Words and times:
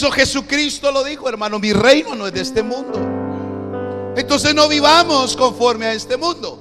Eso 0.00 0.10
Jesucristo 0.10 0.90
lo 0.90 1.04
dijo, 1.04 1.28
hermano, 1.28 1.58
mi 1.58 1.74
reino 1.74 2.14
no 2.14 2.26
es 2.26 2.32
de 2.32 2.40
este 2.40 2.62
mundo. 2.62 2.98
Entonces 4.16 4.54
no 4.54 4.66
vivamos 4.66 5.36
conforme 5.36 5.84
a 5.84 5.92
este 5.92 6.16
mundo. 6.16 6.58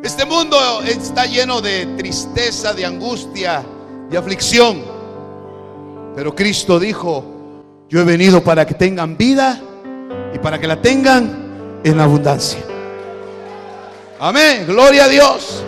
Este 0.00 0.24
mundo 0.24 0.56
está 0.82 1.26
lleno 1.26 1.60
de 1.60 1.86
tristeza, 1.98 2.72
de 2.72 2.86
angustia, 2.86 3.64
de 4.08 4.16
aflicción. 4.16 4.80
Pero 6.14 6.32
Cristo 6.32 6.78
dijo, 6.78 7.24
yo 7.88 7.98
he 7.98 8.04
venido 8.04 8.44
para 8.44 8.64
que 8.64 8.74
tengan 8.74 9.16
vida 9.16 9.60
y 10.32 10.38
para 10.38 10.60
que 10.60 10.68
la 10.68 10.80
tengan 10.80 11.80
en 11.82 11.98
abundancia. 11.98 12.60
Amén, 14.20 14.66
gloria 14.68 15.06
a 15.06 15.08
Dios. 15.08 15.64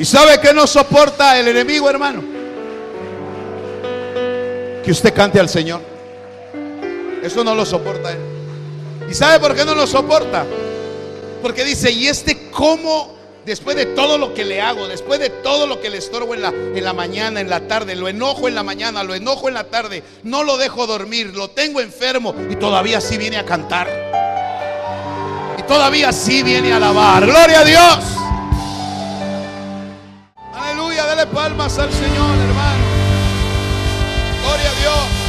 ¿Y 0.00 0.04
sabe 0.04 0.40
que 0.40 0.52
no 0.52 0.66
soporta 0.66 1.38
el 1.38 1.46
enemigo, 1.46 1.88
hermano? 1.88 2.35
Que 4.86 4.92
usted 4.92 5.12
cante 5.12 5.40
al 5.40 5.48
Señor. 5.48 5.80
Eso 7.20 7.42
no 7.42 7.56
lo 7.56 7.66
soporta 7.66 8.12
él. 8.12 8.20
¿Y 9.10 9.14
sabe 9.14 9.40
por 9.40 9.56
qué 9.56 9.64
no 9.64 9.74
lo 9.74 9.84
soporta? 9.84 10.46
Porque 11.42 11.64
dice, 11.64 11.90
¿y 11.90 12.06
este 12.06 12.52
cómo, 12.52 13.12
después 13.44 13.76
de 13.76 13.86
todo 13.86 14.16
lo 14.16 14.32
que 14.32 14.44
le 14.44 14.60
hago, 14.60 14.86
después 14.86 15.18
de 15.18 15.30
todo 15.30 15.66
lo 15.66 15.80
que 15.80 15.90
le 15.90 15.98
estorbo 15.98 16.34
en 16.34 16.42
la, 16.42 16.50
en 16.50 16.84
la 16.84 16.92
mañana, 16.92 17.40
en 17.40 17.50
la 17.50 17.66
tarde, 17.66 17.96
lo 17.96 18.06
enojo 18.06 18.46
en 18.46 18.54
la 18.54 18.62
mañana, 18.62 19.02
lo 19.02 19.16
enojo 19.16 19.48
en 19.48 19.54
la 19.54 19.64
tarde, 19.64 20.04
no 20.22 20.44
lo 20.44 20.56
dejo 20.56 20.86
dormir, 20.86 21.34
lo 21.34 21.50
tengo 21.50 21.80
enfermo 21.80 22.32
y 22.48 22.54
todavía 22.54 23.00
sí 23.00 23.18
viene 23.18 23.38
a 23.38 23.44
cantar? 23.44 23.88
Y 25.58 25.62
todavía 25.62 26.12
sí 26.12 26.44
viene 26.44 26.72
a 26.72 26.76
alabar. 26.76 27.26
Gloria 27.26 27.58
a 27.58 27.64
Dios. 27.64 27.98
Aleluya, 30.54 31.06
dele 31.06 31.26
palmas 31.26 31.76
al 31.76 31.90
Señor, 31.92 32.38
hermano. 32.38 32.85
Dios. 34.80 35.26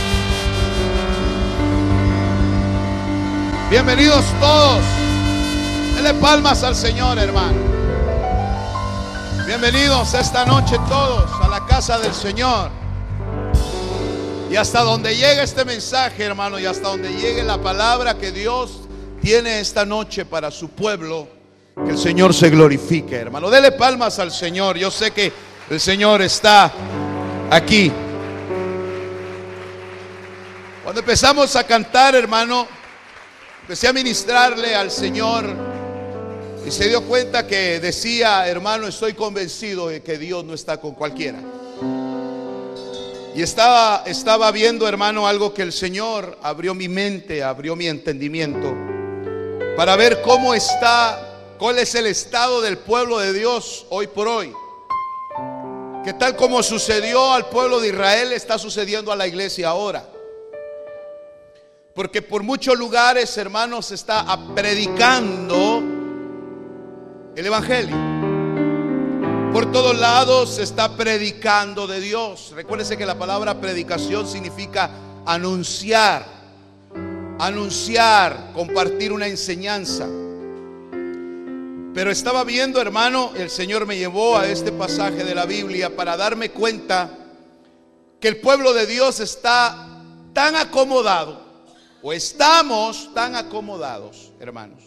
Bienvenidos 3.69 4.23
todos. 4.39 4.81
Dele 5.95 6.13
palmas 6.15 6.63
al 6.63 6.75
Señor, 6.75 7.17
hermano. 7.17 7.57
Bienvenidos 9.45 10.13
esta 10.13 10.45
noche 10.45 10.77
todos 10.87 11.29
a 11.41 11.47
la 11.47 11.65
casa 11.65 11.97
del 11.99 12.13
Señor. 12.13 12.69
Y 14.49 14.55
hasta 14.55 14.81
donde 14.81 15.15
llegue 15.15 15.43
este 15.43 15.65
mensaje, 15.65 16.23
hermano, 16.23 16.59
y 16.59 16.65
hasta 16.65 16.87
donde 16.87 17.11
llegue 17.11 17.43
la 17.43 17.57
palabra 17.57 18.17
que 18.17 18.31
Dios 18.31 18.81
tiene 19.21 19.59
esta 19.59 19.85
noche 19.85 20.25
para 20.25 20.51
su 20.51 20.69
pueblo, 20.69 21.27
que 21.75 21.91
el 21.91 21.97
Señor 21.97 22.33
se 22.33 22.49
glorifique, 22.49 23.15
hermano. 23.15 23.49
Dele 23.49 23.73
palmas 23.73 24.19
al 24.19 24.31
Señor. 24.31 24.77
Yo 24.77 24.89
sé 24.89 25.11
que 25.11 25.33
el 25.69 25.79
Señor 25.79 26.21
está 26.21 26.71
aquí. 27.49 27.91
Cuando 30.87 31.01
empezamos 31.01 31.53
a 31.57 31.65
cantar, 31.65 32.15
hermano, 32.15 32.65
empecé 33.63 33.89
a 33.89 33.91
ministrarle 33.91 34.73
al 34.73 34.89
Señor 34.89 35.45
y 36.65 36.71
se 36.71 36.87
dio 36.87 37.03
cuenta 37.03 37.45
que 37.45 37.81
decía, 37.81 38.47
hermano, 38.47 38.87
estoy 38.87 39.13
convencido 39.13 39.89
de 39.89 40.01
que 40.01 40.17
Dios 40.17 40.45
no 40.45 40.53
está 40.53 40.79
con 40.79 40.93
cualquiera. 40.93 41.39
Y 43.35 43.41
estaba, 43.41 44.03
estaba 44.05 44.49
viendo, 44.51 44.87
hermano, 44.87 45.27
algo 45.27 45.53
que 45.53 45.63
el 45.63 45.73
Señor 45.73 46.37
abrió 46.41 46.73
mi 46.73 46.87
mente, 46.87 47.43
abrió 47.43 47.75
mi 47.75 47.87
entendimiento, 47.87 48.73
para 49.75 49.97
ver 49.97 50.21
cómo 50.21 50.53
está, 50.53 51.55
cuál 51.59 51.79
es 51.79 51.95
el 51.95 52.05
estado 52.05 52.61
del 52.61 52.77
pueblo 52.77 53.19
de 53.19 53.33
Dios 53.33 53.85
hoy 53.89 54.07
por 54.07 54.29
hoy. 54.29 54.53
Que 56.05 56.13
tal 56.13 56.37
como 56.37 56.63
sucedió 56.63 57.33
al 57.33 57.49
pueblo 57.49 57.81
de 57.81 57.89
Israel, 57.89 58.31
está 58.31 58.57
sucediendo 58.57 59.11
a 59.11 59.17
la 59.17 59.27
iglesia 59.27 59.67
ahora. 59.67 60.11
Porque 61.97 62.21
por 62.21 62.43
muchos 62.43 62.77
lugares, 62.77 63.35
hermanos, 63.39 63.87
se 63.87 63.95
está 63.95 64.23
predicando 64.53 65.81
el 67.35 67.43
Evangelio. 67.43 67.95
Por 69.51 69.71
todos 69.71 69.97
lados 69.97 70.57
se 70.57 70.61
está 70.61 70.95
predicando 70.95 71.87
de 71.87 71.99
Dios. 71.99 72.51
Recuérdese 72.53 72.97
que 72.97 73.05
la 73.07 73.17
palabra 73.17 73.59
predicación 73.59 74.27
significa 74.27 74.91
anunciar, 75.25 76.23
anunciar, 77.39 78.51
compartir 78.53 79.11
una 79.11 79.25
enseñanza. 79.25 80.05
Pero 81.95 82.11
estaba 82.11 82.43
viendo, 82.43 82.79
hermano, 82.79 83.31
el 83.35 83.49
Señor 83.49 83.87
me 83.87 83.97
llevó 83.97 84.37
a 84.37 84.45
este 84.45 84.71
pasaje 84.71 85.23
de 85.23 85.33
la 85.33 85.47
Biblia 85.47 85.95
para 85.95 86.15
darme 86.15 86.51
cuenta 86.51 87.09
que 88.21 88.27
el 88.27 88.37
pueblo 88.37 88.73
de 88.73 88.85
Dios 88.85 89.19
está 89.19 90.03
tan 90.33 90.55
acomodado, 90.55 91.46
o 92.01 92.13
estamos 92.13 93.13
tan 93.13 93.35
acomodados, 93.35 94.31
hermanos, 94.39 94.83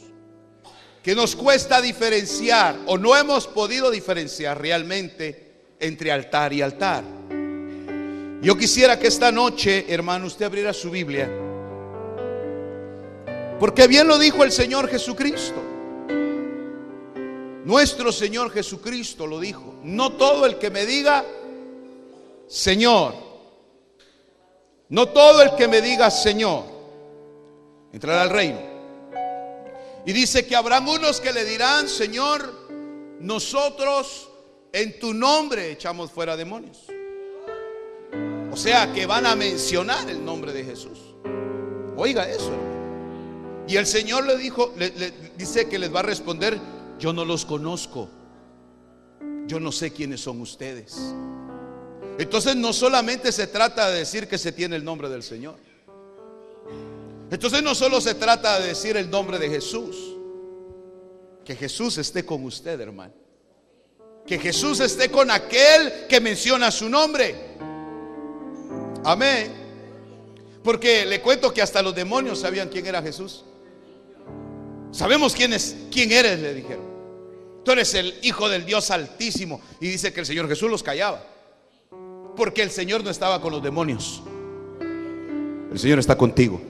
que 1.03 1.15
nos 1.15 1.35
cuesta 1.35 1.81
diferenciar 1.81 2.77
o 2.87 2.99
no 2.99 3.17
hemos 3.17 3.47
podido 3.47 3.91
diferenciar 3.91 4.61
realmente 4.61 5.75
entre 5.81 6.13
altar 6.13 6.53
y 6.53 6.63
altar. 6.63 7.05
Yo 8.43 8.57
quisiera 8.57 8.99
que 8.99 9.09
esta 9.09 9.31
noche, 9.31 9.87
hermano, 9.89 10.27
usted 10.27 10.47
abriera 10.47 10.73
su 10.73 10.91
Biblia. 10.91 11.29
Porque 13.59 13.87
bien 13.87 14.09
lo 14.09 14.19
dijo 14.19 14.43
el 14.43 14.53
Señor 14.53 14.89
Jesucristo. 14.89 15.61
Nuestro 17.65 18.11
Señor 18.11 18.51
Jesucristo 18.51 19.27
lo 19.27 19.39
dijo. 19.39 19.75
No 19.85 20.13
todo 20.13 20.47
el 20.47 20.59
que 20.59 20.71
me 20.71 20.87
diga, 20.87 21.25
Señor. 22.49 23.15
No 24.89 25.09
todo 25.11 25.43
el 25.43 25.55
que 25.55 25.69
me 25.69 25.83
diga, 25.83 26.11
Señor, 26.11 26.65
entrará 27.93 28.23
al 28.23 28.31
reino. 28.31 28.59
Y 30.07 30.13
dice 30.13 30.47
que 30.47 30.57
habrán 30.57 30.89
unos 30.89 31.21
que 31.21 31.33
le 31.33 31.45
dirán, 31.45 31.89
Señor, 31.89 33.19
nosotros 33.21 34.31
en 34.73 34.99
tu 34.99 35.13
nombre 35.13 35.71
echamos 35.71 36.11
fuera 36.11 36.37
demonios. 36.37 36.87
O 38.51 38.57
sea, 38.57 38.93
que 38.93 39.07
van 39.07 39.27
a 39.27 39.37
mencionar 39.37 40.09
el 40.11 40.25
nombre 40.25 40.53
de 40.53 40.65
Jesús. 40.65 40.99
Oiga 41.97 42.29
eso. 42.29 42.53
Y 43.69 43.77
el 43.77 43.87
Señor 43.87 44.27
le 44.27 44.37
dijo, 44.37 44.73
le 44.77 44.91
dice 45.37 45.69
que 45.69 45.79
les 45.79 45.95
va 45.95 46.01
a 46.01 46.05
responder, 46.05 46.59
yo 46.99 47.13
no 47.13 47.25
los 47.25 47.45
conozco. 47.45 48.09
Yo 49.47 49.61
no 49.61 49.71
sé 49.71 49.93
quiénes 49.93 50.21
son 50.21 50.41
ustedes. 50.41 50.97
Entonces 52.19 52.57
no 52.57 52.73
solamente 52.73 53.33
se 53.33 53.47
trata 53.47 53.91
de 53.91 54.01
decir 54.01 54.29
que 54.29 54.39
se 54.39 54.53
tiene 54.53 54.77
el 54.77 54.85
nombre 54.85 55.09
del 55.09 55.23
Señor. 55.23 55.57
Entonces 57.31 57.63
no 57.63 57.75
solo 57.75 58.01
se 58.01 58.15
trata 58.15 58.59
de 58.59 58.69
decir 58.69 58.97
el 58.97 59.09
nombre 59.09 59.39
de 59.39 59.49
Jesús. 59.49 60.17
Que 61.45 61.55
Jesús 61.55 61.97
esté 61.99 62.25
con 62.25 62.45
usted, 62.45 62.81
hermano. 62.81 63.15
Que 64.27 64.39
Jesús 64.39 64.81
esté 64.81 65.11
con 65.11 65.31
aquel 65.31 66.07
que 66.09 66.21
menciona 66.21 66.71
su 66.71 66.89
nombre. 66.89 67.35
Amén. 69.05 69.53
Porque 70.63 71.07
le 71.07 71.21
cuento 71.21 71.53
que 71.55 71.63
hasta 71.63 71.83
los 71.83 71.95
demonios 71.95 72.41
sabían 72.41 72.69
quién 72.69 72.87
era 72.87 73.01
Jesús. 73.01 73.45
Sabemos 74.91 75.35
quién 75.35 75.53
es, 75.53 75.77
quién 75.91 76.11
eres, 76.13 76.41
le 76.41 76.53
dijeron. 76.53 76.85
Tú 77.65 77.73
eres 77.73 77.95
el 77.95 78.15
hijo 78.23 78.49
del 78.49 78.67
Dios 78.67 78.91
altísimo. 78.91 79.61
Y 79.81 79.89
dice 79.89 80.13
que 80.13 80.21
el 80.21 80.27
Señor 80.27 80.49
Jesús 80.49 80.71
los 80.71 80.83
callaba. 80.83 81.25
Porque 82.37 82.63
el 82.63 82.71
Señor 82.71 83.05
no 83.05 83.11
estaba 83.11 83.41
con 83.41 83.53
los 83.53 83.63
demonios. 83.63 84.23
El 85.73 85.79
Señor 85.79 86.01
está 86.01 86.17
contigo. 86.17 86.61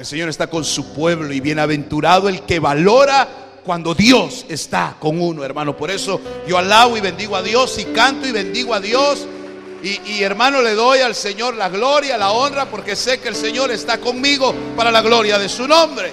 El 0.00 0.06
Señor 0.06 0.30
está 0.30 0.46
con 0.46 0.64
su 0.64 0.94
pueblo 0.94 1.30
y 1.30 1.40
bienaventurado 1.40 2.30
el 2.30 2.40
que 2.46 2.58
valora 2.58 3.28
cuando 3.62 3.94
Dios 3.94 4.46
está 4.48 4.96
con 4.98 5.20
uno, 5.20 5.44
hermano. 5.44 5.76
Por 5.76 5.90
eso 5.90 6.18
yo 6.48 6.56
alabo 6.56 6.96
y 6.96 7.02
bendigo 7.02 7.36
a 7.36 7.42
Dios 7.42 7.78
y 7.78 7.84
canto 7.84 8.26
y 8.26 8.32
bendigo 8.32 8.72
a 8.72 8.80
Dios. 8.80 9.26
Y, 9.82 10.00
y, 10.10 10.22
hermano, 10.22 10.62
le 10.62 10.72
doy 10.72 11.00
al 11.00 11.14
Señor 11.14 11.54
la 11.54 11.68
gloria, 11.68 12.16
la 12.16 12.30
honra, 12.30 12.64
porque 12.64 12.96
sé 12.96 13.20
que 13.20 13.28
el 13.28 13.36
Señor 13.36 13.70
está 13.72 13.98
conmigo 13.98 14.54
para 14.74 14.90
la 14.90 15.02
gloria 15.02 15.38
de 15.38 15.50
su 15.50 15.68
nombre. 15.68 16.10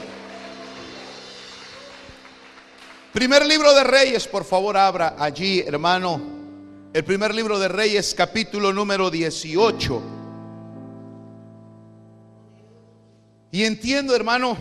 Primer 3.14 3.46
libro 3.46 3.74
de 3.74 3.86
Reyes, 3.86 4.28
por 4.28 4.44
favor, 4.44 4.76
abra 4.76 5.16
allí, 5.18 5.62
hermano. 5.62 6.22
el 6.94 7.06
primer 7.06 7.34
libro 7.34 7.58
de 7.58 7.70
Reyes, 7.70 8.14
capítulo 8.14 8.74
número 8.74 9.10
18. 9.10 10.17
Y 13.58 13.66
entiendo, 13.66 14.16
hermano, 14.16 14.56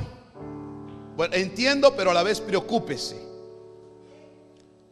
bueno, 1.19 1.35
entiendo, 1.35 1.95
pero 1.95 2.13
a 2.13 2.15
la 2.15 2.23
vez 2.23 2.41
preocúpese. 2.41 3.21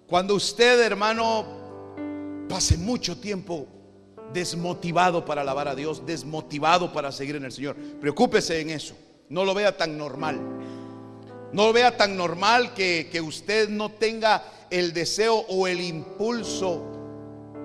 Cuando 0.07 0.35
usted, 0.35 0.79
hermano, 0.83 1.47
pase 2.47 2.77
mucho 2.77 3.17
tiempo 3.19 3.67
desmotivado 4.35 5.25
para 5.25 5.41
alabar 5.41 5.69
a 5.69 5.75
Dios, 5.75 6.05
desmotivado 6.05 6.93
para 6.93 7.11
seguir 7.13 7.37
en 7.37 7.47
el 7.47 7.53
Señor, 7.53 7.77
preocúpese 7.99 8.61
en 8.61 8.69
eso. 8.69 8.95
No 9.31 9.43
lo 9.43 9.55
vea 9.55 9.75
tan 9.75 9.97
normal. 9.97 10.39
No 11.55 11.69
lo 11.69 11.73
vea 11.73 11.97
tan 11.97 12.15
normal 12.15 12.75
que, 12.75 13.09
que 13.11 13.23
usted 13.23 13.71
no 13.71 13.93
tenga 13.93 14.45
el 14.69 14.93
deseo 14.93 15.47
o 15.49 15.67
el 15.67 15.81
impulso 15.81 16.85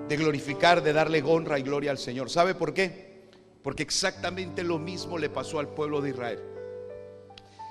de 0.08 0.16
glorificar, 0.16 0.82
de 0.82 0.94
darle 0.94 1.22
honra 1.22 1.58
y 1.58 1.62
gloria 1.62 1.90
al 1.90 1.98
Señor. 1.98 2.30
¿Sabe 2.30 2.54
por 2.54 2.72
qué? 2.72 3.09
Porque 3.62 3.82
exactamente 3.82 4.62
lo 4.62 4.78
mismo 4.78 5.18
le 5.18 5.28
pasó 5.28 5.58
al 5.58 5.68
pueblo 5.68 6.00
de 6.00 6.10
Israel. 6.10 6.40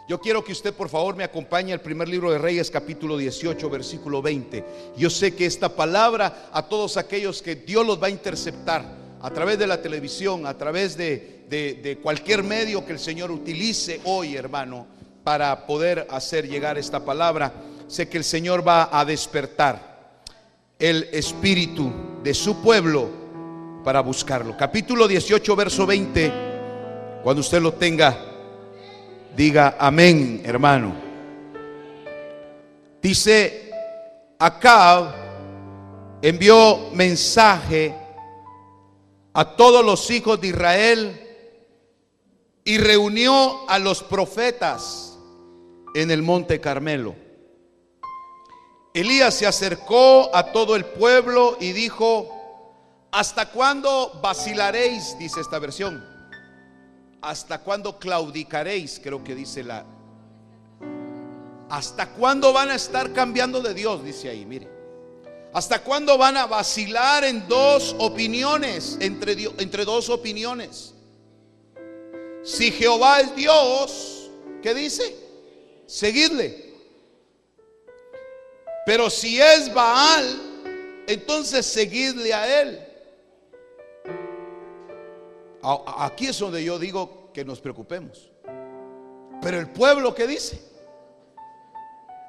Yo 0.07 0.19
quiero 0.19 0.43
que 0.43 0.51
usted 0.51 0.73
por 0.73 0.89
favor 0.89 1.15
me 1.15 1.23
acompañe 1.23 1.71
al 1.71 1.81
primer 1.81 2.07
libro 2.07 2.31
de 2.31 2.39
Reyes 2.39 2.71
capítulo 2.71 3.15
18 3.15 3.69
versículo 3.69 4.21
20. 4.23 4.65
Yo 4.97 5.09
sé 5.09 5.35
que 5.35 5.45
esta 5.45 5.69
palabra 5.69 6.49
a 6.51 6.67
todos 6.67 6.97
aquellos 6.97 7.43
que 7.43 7.55
Dios 7.55 7.85
los 7.85 8.01
va 8.01 8.07
a 8.07 8.09
interceptar 8.11 8.97
a 9.21 9.29
través 9.29 9.59
de 9.59 9.67
la 9.67 9.81
televisión, 9.81 10.47
a 10.47 10.57
través 10.57 10.97
de, 10.97 11.45
de 11.47 11.99
cualquier 12.01 12.41
medio 12.41 12.85
que 12.85 12.93
el 12.93 12.99
Señor 12.99 13.29
utilice 13.29 14.01
hoy, 14.03 14.35
hermano, 14.35 14.87
para 15.23 15.67
poder 15.67 16.07
hacer 16.09 16.47
llegar 16.47 16.79
esta 16.79 17.05
palabra, 17.05 17.53
sé 17.87 18.09
que 18.09 18.17
el 18.17 18.23
Señor 18.23 18.67
va 18.67 18.89
a 18.91 19.05
despertar 19.05 20.23
el 20.79 21.07
espíritu 21.11 21.91
de 22.23 22.33
su 22.33 22.63
pueblo 22.63 23.18
para 23.89 24.01
buscarlo. 24.01 24.55
Capítulo 24.55 25.07
18, 25.07 25.55
verso 25.55 25.87
20, 25.87 26.31
cuando 27.23 27.39
usted 27.39 27.59
lo 27.59 27.73
tenga 27.73 28.15
Diga 29.35 29.77
amén, 29.79 30.43
hermano. 30.45 30.93
Dice, 33.01 33.71
Acab 34.37 35.11
envió 36.21 36.91
mensaje 36.93 37.95
a 39.33 39.55
todos 39.55 39.83
los 39.83 40.07
hijos 40.11 40.39
de 40.39 40.49
Israel 40.49 41.27
y 42.63 42.77
reunió 42.77 43.67
a 43.67 43.79
los 43.79 44.03
profetas 44.03 45.17
en 45.95 46.11
el 46.11 46.21
monte 46.21 46.61
Carmelo. 46.61 47.15
Elías 48.93 49.33
se 49.33 49.47
acercó 49.47 50.29
a 50.31 50.51
todo 50.51 50.75
el 50.75 50.85
pueblo 50.85 51.57
y 51.59 51.71
dijo, 51.71 52.35
¿hasta 53.11 53.49
cuándo 53.49 54.19
vacilaréis? 54.21 55.17
Dice 55.17 55.41
esta 55.41 55.59
versión 55.59 56.09
¿Hasta 57.21 57.59
cuándo 57.59 57.99
claudicaréis? 57.99 58.99
Creo 59.03 59.23
que 59.23 59.35
dice 59.35 59.63
la... 59.63 59.85
¿Hasta 61.69 62.09
cuándo 62.13 62.53
van 62.53 62.69
a 62.69 62.75
estar 62.75 63.13
cambiando 63.13 63.61
de 63.61 63.73
Dios? 63.73 64.03
Dice 64.03 64.29
ahí, 64.29 64.45
mire. 64.45 64.67
¿Hasta 65.53 65.83
cuándo 65.83 66.17
van 66.17 66.37
a 66.37 66.45
vacilar 66.45 67.23
en 67.23 67.47
dos 67.47 67.95
opiniones, 67.99 68.97
entre, 69.01 69.33
entre 69.57 69.83
dos 69.83 70.09
opiniones? 70.09 70.93
Si 72.43 72.71
Jehová 72.71 73.19
es 73.19 73.35
Dios, 73.35 74.29
¿qué 74.63 74.73
dice? 74.73 75.15
Seguidle. 75.85 76.73
Pero 78.85 79.09
si 79.09 79.41
es 79.41 79.73
Baal, 79.73 81.03
entonces 81.07 81.65
seguidle 81.65 82.33
a 82.33 82.61
él. 82.61 82.88
Aquí 85.61 86.27
es 86.27 86.39
donde 86.39 86.63
yo 86.63 86.79
digo 86.79 87.31
que 87.33 87.43
nos 87.43 87.59
preocupemos. 87.59 88.31
Pero 89.41 89.59
el 89.59 89.69
pueblo, 89.69 90.13
¿qué 90.13 90.27
dice? 90.27 90.61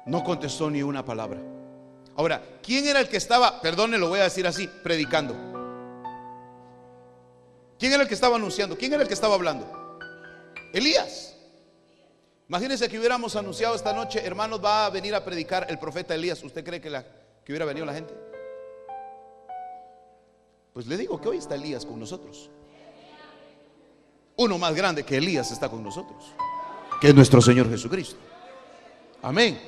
No 0.05 0.23
contestó 0.23 0.69
ni 0.69 0.81
una 0.83 1.03
palabra. 1.05 1.39
Ahora, 2.15 2.41
¿quién 2.61 2.85
era 2.87 2.99
el 2.99 3.09
que 3.09 3.17
estaba, 3.17 3.61
perdone, 3.61 3.97
lo 3.97 4.09
voy 4.09 4.19
a 4.19 4.23
decir 4.23 4.45
así, 4.45 4.67
predicando? 4.67 5.33
¿Quién 7.79 7.93
era 7.93 8.03
el 8.03 8.07
que 8.07 8.13
estaba 8.13 8.35
anunciando? 8.35 8.77
¿Quién 8.77 8.93
era 8.93 9.01
el 9.01 9.07
que 9.07 9.13
estaba 9.13 9.35
hablando? 9.35 9.99
Elías. 10.73 11.35
Imagínense 12.47 12.89
que 12.89 12.99
hubiéramos 12.99 13.35
anunciado 13.35 13.75
esta 13.75 13.93
noche, 13.93 14.25
hermanos, 14.25 14.63
va 14.63 14.85
a 14.85 14.89
venir 14.89 15.15
a 15.15 15.23
predicar 15.23 15.65
el 15.69 15.79
profeta 15.79 16.13
Elías. 16.13 16.43
¿Usted 16.43 16.63
cree 16.63 16.81
que, 16.81 16.89
que 16.89 17.51
hubiera 17.51 17.65
venido 17.65 17.85
la 17.85 17.93
gente? 17.93 18.13
Pues 20.73 20.85
le 20.85 20.97
digo 20.97 21.19
que 21.19 21.29
hoy 21.29 21.37
está 21.37 21.55
Elías 21.55 21.85
con 21.85 21.99
nosotros. 21.99 22.49
Uno 24.41 24.57
más 24.57 24.73
grande 24.73 25.03
que 25.03 25.17
Elías 25.17 25.51
está 25.51 25.69
con 25.69 25.83
nosotros, 25.83 26.17
que 26.99 27.09
es 27.09 27.13
nuestro 27.13 27.43
Señor 27.43 27.69
Jesucristo. 27.69 28.15
Amén. 29.21 29.61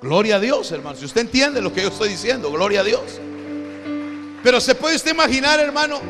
Gloria 0.00 0.36
a 0.36 0.40
Dios, 0.40 0.72
hermano. 0.72 0.96
Si 0.96 1.04
usted 1.04 1.20
entiende 1.20 1.60
lo 1.60 1.70
que 1.70 1.82
yo 1.82 1.88
estoy 1.88 2.08
diciendo, 2.08 2.50
gloria 2.50 2.80
a 2.80 2.84
Dios. 2.84 3.20
Pero 4.42 4.58
se 4.58 4.74
puede 4.74 4.96
usted 4.96 5.10
imaginar, 5.10 5.60
hermano. 5.60 6.00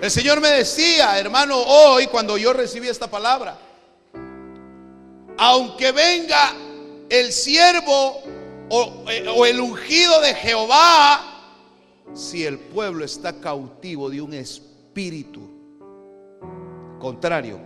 El 0.00 0.10
Señor 0.10 0.40
me 0.40 0.48
decía, 0.48 1.18
hermano, 1.18 1.58
hoy 1.60 2.06
cuando 2.06 2.38
yo 2.38 2.54
recibí 2.54 2.88
esta 2.88 3.10
palabra, 3.10 3.58
aunque 5.36 5.92
venga 5.92 6.54
el 7.10 7.34
siervo 7.34 8.22
o, 8.70 9.04
eh, 9.10 9.28
o 9.28 9.44
el 9.44 9.60
ungido 9.60 10.22
de 10.22 10.34
Jehová, 10.34 11.50
si 12.14 12.46
el 12.46 12.58
pueblo 12.58 13.04
está 13.04 13.38
cautivo 13.40 14.08
de 14.08 14.22
un 14.22 14.32
espíritu 14.32 15.51
contrario, 17.02 17.58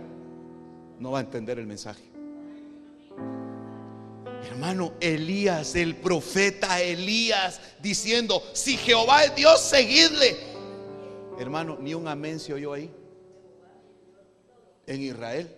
no 0.97 1.11
va 1.11 1.19
a 1.19 1.21
entender 1.21 1.59
el 1.59 1.67
mensaje. 1.67 2.01
Hermano, 4.49 4.93
Elías, 4.99 5.75
el 5.75 5.95
profeta 5.97 6.81
Elías, 6.81 7.61
diciendo, 7.79 8.41
si 8.53 8.77
Jehová 8.77 9.25
es 9.25 9.35
Dios, 9.35 9.61
seguidle. 9.61 10.35
Hermano, 11.39 11.77
ni 11.79 11.93
un 11.93 12.07
amén 12.07 12.39
se 12.39 12.51
oyó 12.51 12.73
ahí. 12.73 12.91
En 14.87 15.03
Israel. 15.03 15.55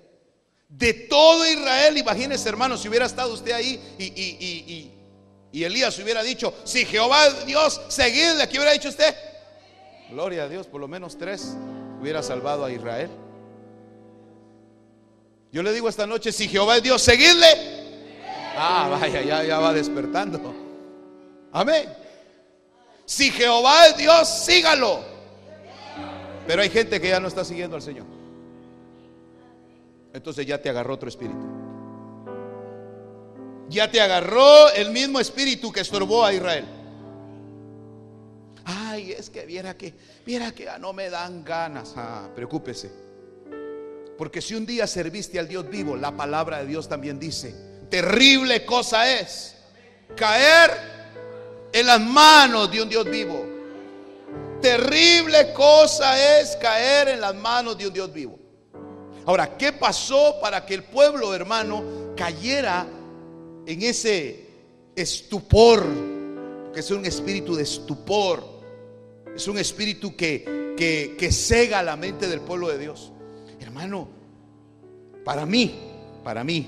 De 0.68 0.94
todo 0.94 1.48
Israel, 1.48 1.98
imagínese 1.98 2.50
hermano, 2.50 2.76
si 2.76 2.90
hubiera 2.90 3.06
estado 3.06 3.34
usted 3.34 3.54
ahí 3.54 3.82
y, 3.98 4.04
y, 4.08 4.94
y, 5.54 5.64
Elías 5.64 5.98
hubiera 6.00 6.22
dicho, 6.22 6.54
si 6.66 6.86
Jehová 6.86 7.28
es 7.28 7.46
Dios, 7.46 7.82
seguidle. 7.88 8.50
¿Qué 8.50 8.58
hubiera 8.58 8.74
dicho 8.74 8.90
usted? 8.90 9.16
Gloria 10.10 10.44
a 10.44 10.50
Dios, 10.50 10.68
por 10.68 10.82
lo 10.82 10.90
menos 10.90 11.18
tres 11.18 11.56
hubiera 12.02 12.22
salvado 12.22 12.66
a 12.66 12.72
Israel. 12.72 13.10
Yo 15.52 15.64
le 15.64 15.74
digo 15.74 15.90
esta 15.90 16.06
noche, 16.06 16.32
si 16.32 16.48
Jehová 16.48 16.78
es 16.78 16.84
Dios, 16.84 17.02
seguidle. 17.02 17.48
Ah, 18.56 18.88
vaya, 19.00 19.22
ya, 19.22 19.44
ya 19.44 19.60
va 19.60 19.74
despertando. 19.74 20.54
Amén. 21.52 21.90
Si 23.06 23.32
Jehová 23.32 23.88
es 23.88 23.98
Dios, 23.98 24.28
sígalo. 24.28 25.04
Pero 26.46 26.62
hay 26.62 26.70
gente 26.70 27.02
que 27.02 27.10
ya 27.10 27.20
no 27.20 27.28
está 27.28 27.44
siguiendo 27.44 27.76
al 27.76 27.82
Señor. 27.82 28.06
Entonces 30.14 30.46
ya 30.46 30.62
te 30.62 30.70
agarró 30.70 30.94
otro 30.94 31.10
espíritu. 31.10 31.46
Ya 33.70 33.90
te 33.90 34.02
agarró 34.02 34.72
el 34.72 34.92
mismo 34.92 35.20
espíritu 35.20 35.72
que 35.72 35.82
estorbó 35.82 36.26
a 36.26 36.34
Israel. 36.34 36.66
Ay, 38.66 39.12
es 39.12 39.30
que 39.30 39.46
viera 39.46 39.78
que, 39.78 39.94
viera 40.26 40.52
que 40.52 40.66
ya 40.66 40.78
no 40.78 40.94
me 40.94 41.10
dan 41.10 41.44
ganas. 41.44 41.94
Ah, 41.96 42.30
preocúpese. 42.36 43.09
Porque 44.20 44.42
si 44.42 44.54
un 44.54 44.66
día 44.66 44.86
serviste 44.86 45.40
al 45.40 45.48
Dios 45.48 45.70
vivo, 45.70 45.96
la 45.96 46.12
palabra 46.12 46.58
de 46.58 46.66
Dios 46.66 46.90
también 46.90 47.18
dice, 47.18 47.56
terrible 47.90 48.66
cosa 48.66 49.10
es 49.10 49.56
caer 50.14 50.72
en 51.72 51.88
las 51.88 52.02
manos 52.02 52.70
de 52.70 52.82
un 52.82 52.90
Dios 52.90 53.10
vivo. 53.10 53.46
Terrible 54.62 55.54
cosa 55.54 56.38
es 56.38 56.58
caer 56.58 57.08
en 57.08 57.22
las 57.22 57.34
manos 57.34 57.78
de 57.78 57.88
un 57.88 57.94
Dios 57.94 58.12
vivo. 58.12 58.38
Ahora, 59.26 59.56
¿qué 59.58 59.72
pasó 59.72 60.36
para 60.42 60.66
que 60.66 60.74
el 60.74 60.84
pueblo, 60.84 61.34
hermano, 61.34 62.14
cayera 62.18 62.86
en 63.66 63.82
ese 63.84 64.48
estupor? 64.98 65.86
Que 66.74 66.82
es 66.82 66.92
un 66.92 67.06
espíritu 67.06 67.56
de 67.56 67.64
estupor. 67.64 68.44
Es 69.34 69.48
un 69.48 69.58
espíritu 69.58 70.14
que, 70.18 70.76
que, 70.78 71.16
que 71.18 71.32
cega 71.32 71.82
la 71.82 71.96
mente 71.96 72.28
del 72.28 72.42
pueblo 72.42 72.68
de 72.68 72.80
Dios. 72.80 73.14
Hermano, 73.70 74.08
para 75.24 75.46
mí, 75.46 75.80
para 76.24 76.44
mí, 76.44 76.68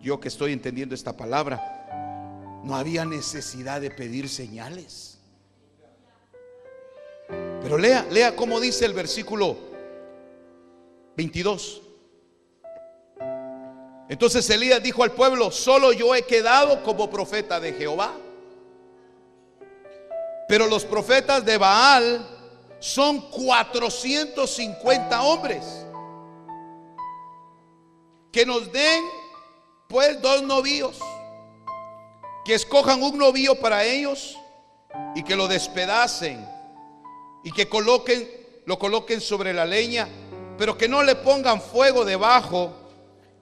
yo 0.00 0.18
que 0.18 0.28
estoy 0.28 0.54
entendiendo 0.54 0.94
esta 0.94 1.14
palabra, 1.14 2.62
no 2.64 2.74
había 2.74 3.04
necesidad 3.04 3.82
de 3.82 3.90
pedir 3.90 4.30
señales. 4.30 5.18
Pero 7.28 7.76
lea, 7.76 8.06
lea 8.10 8.34
cómo 8.34 8.60
dice 8.60 8.86
el 8.86 8.94
versículo 8.94 9.58
22. 11.18 11.82
Entonces 14.08 14.48
Elías 14.48 14.82
dijo 14.82 15.02
al 15.02 15.12
pueblo, 15.12 15.50
solo 15.50 15.92
yo 15.92 16.14
he 16.14 16.22
quedado 16.22 16.82
como 16.82 17.10
profeta 17.10 17.60
de 17.60 17.74
Jehová. 17.74 18.14
Pero 20.48 20.66
los 20.66 20.86
profetas 20.86 21.44
de 21.44 21.58
Baal 21.58 22.26
son 22.78 23.20
450 23.30 25.20
hombres. 25.20 25.85
Que 28.36 28.44
nos 28.44 28.70
den 28.70 29.02
pues 29.88 30.20
dos 30.20 30.42
novíos. 30.42 30.98
Que 32.44 32.52
escojan 32.52 33.02
un 33.02 33.16
novío 33.16 33.58
para 33.58 33.82
ellos 33.82 34.36
y 35.14 35.22
que 35.22 35.34
lo 35.34 35.48
despedacen 35.48 36.46
y 37.44 37.50
que 37.50 37.66
coloquen 37.66 38.28
lo 38.66 38.78
coloquen 38.78 39.22
sobre 39.22 39.54
la 39.54 39.64
leña, 39.64 40.06
pero 40.58 40.76
que 40.76 40.86
no 40.86 41.02
le 41.02 41.14
pongan 41.14 41.62
fuego 41.62 42.04
debajo 42.04 42.74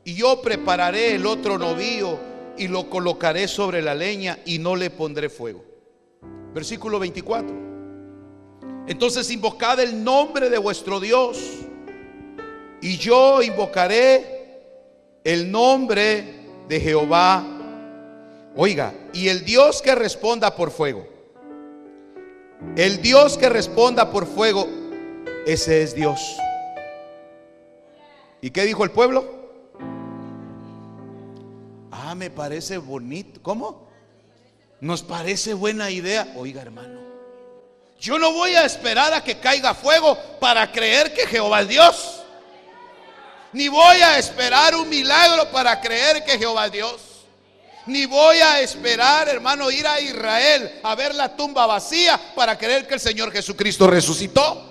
y 0.04 0.14
yo 0.14 0.40
prepararé 0.40 1.16
el 1.16 1.26
otro 1.26 1.58
novío 1.58 2.16
y 2.56 2.68
lo 2.68 2.88
colocaré 2.88 3.48
sobre 3.48 3.82
la 3.82 3.96
leña 3.96 4.38
y 4.46 4.60
no 4.60 4.76
le 4.76 4.90
pondré 4.90 5.28
fuego. 5.28 5.64
Versículo 6.54 7.00
24. 7.00 7.52
Entonces 8.86 9.28
invocad 9.32 9.80
el 9.80 10.04
nombre 10.04 10.50
de 10.50 10.58
vuestro 10.58 11.00
Dios 11.00 11.36
y 12.80 12.96
yo 12.96 13.42
invocaré 13.42 14.33
el 15.24 15.50
nombre 15.50 16.44
de 16.68 16.80
Jehová. 16.80 17.42
Oiga, 18.54 18.94
y 19.12 19.28
el 19.28 19.44
Dios 19.44 19.82
que 19.82 19.94
responda 19.94 20.54
por 20.54 20.70
fuego. 20.70 21.08
El 22.76 23.02
Dios 23.02 23.36
que 23.36 23.48
responda 23.48 24.10
por 24.10 24.26
fuego, 24.26 24.68
ese 25.46 25.82
es 25.82 25.94
Dios. 25.94 26.20
¿Y 28.40 28.50
qué 28.50 28.64
dijo 28.64 28.84
el 28.84 28.90
pueblo? 28.90 29.24
Ah, 31.90 32.14
me 32.14 32.30
parece 32.30 32.76
bonito. 32.78 33.40
¿Cómo? 33.42 33.88
Nos 34.80 35.02
parece 35.02 35.54
buena 35.54 35.90
idea. 35.90 36.32
Oiga, 36.36 36.60
hermano. 36.60 37.00
Yo 37.98 38.18
no 38.18 38.32
voy 38.32 38.54
a 38.54 38.66
esperar 38.66 39.14
a 39.14 39.24
que 39.24 39.38
caiga 39.38 39.72
fuego 39.72 40.18
para 40.40 40.70
creer 40.70 41.14
que 41.14 41.26
Jehová 41.26 41.62
es 41.62 41.68
Dios. 41.68 42.23
Ni 43.54 43.68
voy 43.68 43.98
a 43.98 44.18
esperar 44.18 44.74
un 44.74 44.88
milagro 44.88 45.48
para 45.52 45.80
creer 45.80 46.24
que 46.24 46.36
Jehová 46.36 46.66
es 46.66 46.72
Dios. 46.72 47.26
Ni 47.86 48.04
voy 48.04 48.38
a 48.38 48.60
esperar, 48.60 49.28
hermano, 49.28 49.70
ir 49.70 49.86
a 49.86 50.00
Israel 50.00 50.80
a 50.82 50.96
ver 50.96 51.14
la 51.14 51.36
tumba 51.36 51.64
vacía 51.64 52.20
para 52.34 52.58
creer 52.58 52.88
que 52.88 52.94
el 52.94 53.00
Señor 53.00 53.30
Jesucristo 53.30 53.86
resucitó. 53.86 54.70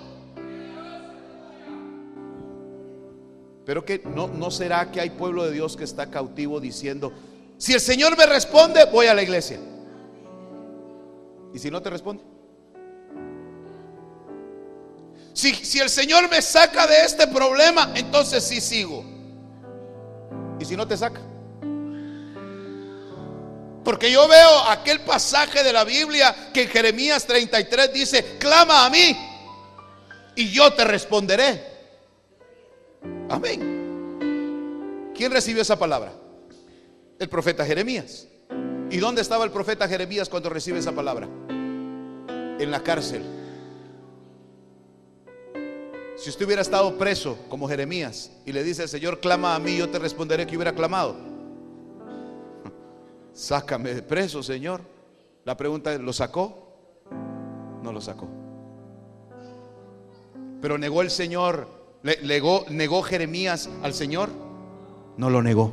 Pero 3.64 3.86
que 3.86 4.02
no, 4.04 4.28
no 4.28 4.50
será 4.50 4.90
que 4.90 5.00
hay 5.00 5.08
pueblo 5.08 5.46
de 5.46 5.52
Dios 5.52 5.78
que 5.78 5.84
está 5.84 6.10
cautivo 6.10 6.60
diciendo, 6.60 7.10
si 7.56 7.72
el 7.72 7.80
Señor 7.80 8.18
me 8.18 8.26
responde, 8.26 8.84
voy 8.84 9.06
a 9.06 9.14
la 9.14 9.22
iglesia. 9.22 9.58
¿Y 11.54 11.58
si 11.58 11.70
no 11.70 11.80
te 11.80 11.88
responde? 11.88 12.33
Si, 15.34 15.80
el 15.80 15.90
Señor 15.90 16.30
me 16.30 16.40
saca 16.40 16.86
de 16.86 17.02
este 17.04 17.26
problema, 17.26 17.90
entonces 17.96 18.44
sí 18.44 18.60
sigo. 18.60 19.04
¿Y 20.60 20.64
si 20.64 20.76
no 20.76 20.86
te 20.86 20.96
saca? 20.96 21.20
Porque 23.84 24.10
yo 24.12 24.26
veo 24.28 24.60
aquel 24.70 25.00
pasaje 25.00 25.64
de 25.64 25.72
la 25.72 25.84
Biblia 25.84 26.52
que 26.54 26.62
en 26.62 26.68
Jeremías 26.68 27.26
33 27.26 27.92
dice, 27.92 28.38
clama 28.38 28.86
a 28.86 28.90
mí 28.90 29.16
y 30.36 30.50
yo 30.50 30.72
te 30.72 30.84
responderé. 30.84 31.62
Amén. 33.28 35.12
¿Quién 35.16 35.32
recibió 35.32 35.62
esa 35.62 35.78
palabra? 35.78 36.12
El 37.18 37.28
profeta 37.28 37.66
Jeremías. 37.66 38.28
¿Y 38.88 38.98
dónde 38.98 39.20
estaba 39.20 39.44
el 39.44 39.50
profeta 39.50 39.88
Jeremías 39.88 40.28
cuando 40.28 40.48
recibe 40.48 40.78
esa 40.78 40.92
palabra? 40.92 41.28
En 41.48 42.70
la 42.70 42.82
cárcel. 42.84 43.43
Si 46.16 46.30
usted 46.30 46.46
hubiera 46.46 46.62
estado 46.62 46.96
preso 46.96 47.36
como 47.48 47.68
Jeremías 47.68 48.30
y 48.46 48.52
le 48.52 48.62
dice 48.62 48.84
el 48.84 48.88
Señor, 48.88 49.20
clama 49.20 49.54
a 49.54 49.58
mí, 49.58 49.76
yo 49.76 49.88
te 49.88 49.98
responderé 49.98 50.46
que 50.46 50.56
hubiera 50.56 50.72
clamado. 50.72 51.16
Sácame 53.32 53.94
de 53.94 54.02
preso, 54.02 54.42
Señor. 54.42 54.80
La 55.44 55.56
pregunta 55.56 55.92
es, 55.92 56.00
¿lo 56.00 56.12
sacó? 56.12 57.08
No 57.82 57.92
lo 57.92 58.00
sacó. 58.00 58.28
Pero 60.62 60.78
negó 60.78 61.02
el 61.02 61.10
Señor, 61.10 61.68
negó, 62.22 62.64
negó 62.70 63.02
Jeremías 63.02 63.68
al 63.82 63.92
Señor. 63.92 64.30
No 65.16 65.30
lo 65.30 65.42
negó. 65.42 65.72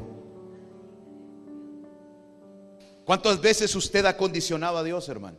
¿Cuántas 3.06 3.40
veces 3.42 3.76
usted 3.76 4.06
ha 4.06 4.18
condicionado 4.18 4.78
a 4.78 4.84
Dios, 4.84 5.08
hermano? 5.08 5.38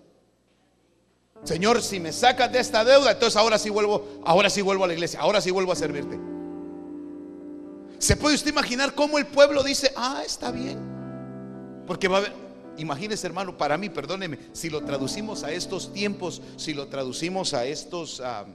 Señor, 1.44 1.82
si 1.82 1.98
me 1.98 2.12
sacas 2.12 2.52
de 2.52 2.60
esta 2.60 2.84
deuda, 2.84 3.12
entonces 3.12 3.36
ahora 3.36 3.58
sí 3.58 3.68
vuelvo, 3.68 4.06
ahora 4.24 4.48
sí 4.48 4.62
vuelvo 4.62 4.84
a 4.84 4.86
la 4.86 4.92
iglesia, 4.92 5.20
ahora 5.20 5.40
sí 5.40 5.50
vuelvo 5.50 5.72
a 5.72 5.76
servirte. 5.76 6.18
¿Se 7.98 8.16
puede 8.16 8.34
usted 8.36 8.50
imaginar 8.50 8.94
cómo 8.94 9.18
el 9.18 9.26
pueblo 9.26 9.62
dice, 9.62 9.92
ah, 9.96 10.22
está 10.24 10.50
bien? 10.52 10.78
Porque 11.86 12.06
va 12.06 12.16
a 12.16 12.20
haber, 12.20 12.32
imagínese 12.76 13.26
hermano, 13.26 13.56
para 13.56 13.76
mí, 13.76 13.88
perdóneme, 13.88 14.38
si 14.52 14.70
lo 14.70 14.84
traducimos 14.84 15.42
a 15.42 15.50
estos 15.50 15.92
tiempos, 15.92 16.42
si 16.56 16.74
lo 16.74 16.86
traducimos 16.86 17.54
a 17.54 17.64
estos, 17.64 18.20
a, 18.20 18.46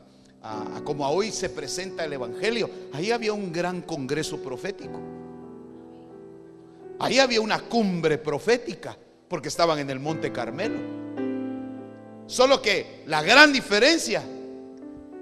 como 0.85 1.05
a 1.05 1.09
hoy 1.09 1.31
se 1.31 1.49
presenta 1.49 2.05
el 2.05 2.13
Evangelio, 2.13 2.69
ahí 2.93 3.11
había 3.11 3.33
un 3.33 3.51
gran 3.51 3.81
congreso 3.81 4.41
profético. 4.41 4.99
Ahí 6.99 7.19
había 7.19 7.41
una 7.41 7.59
cumbre 7.59 8.17
profética, 8.17 8.97
porque 9.27 9.49
estaban 9.49 9.77
en 9.79 9.89
el 9.89 9.99
Monte 9.99 10.31
Carmelo. 10.31 11.06
Solo 12.27 12.61
que 12.61 13.03
la 13.07 13.23
gran 13.23 13.53
diferencia 13.53 14.21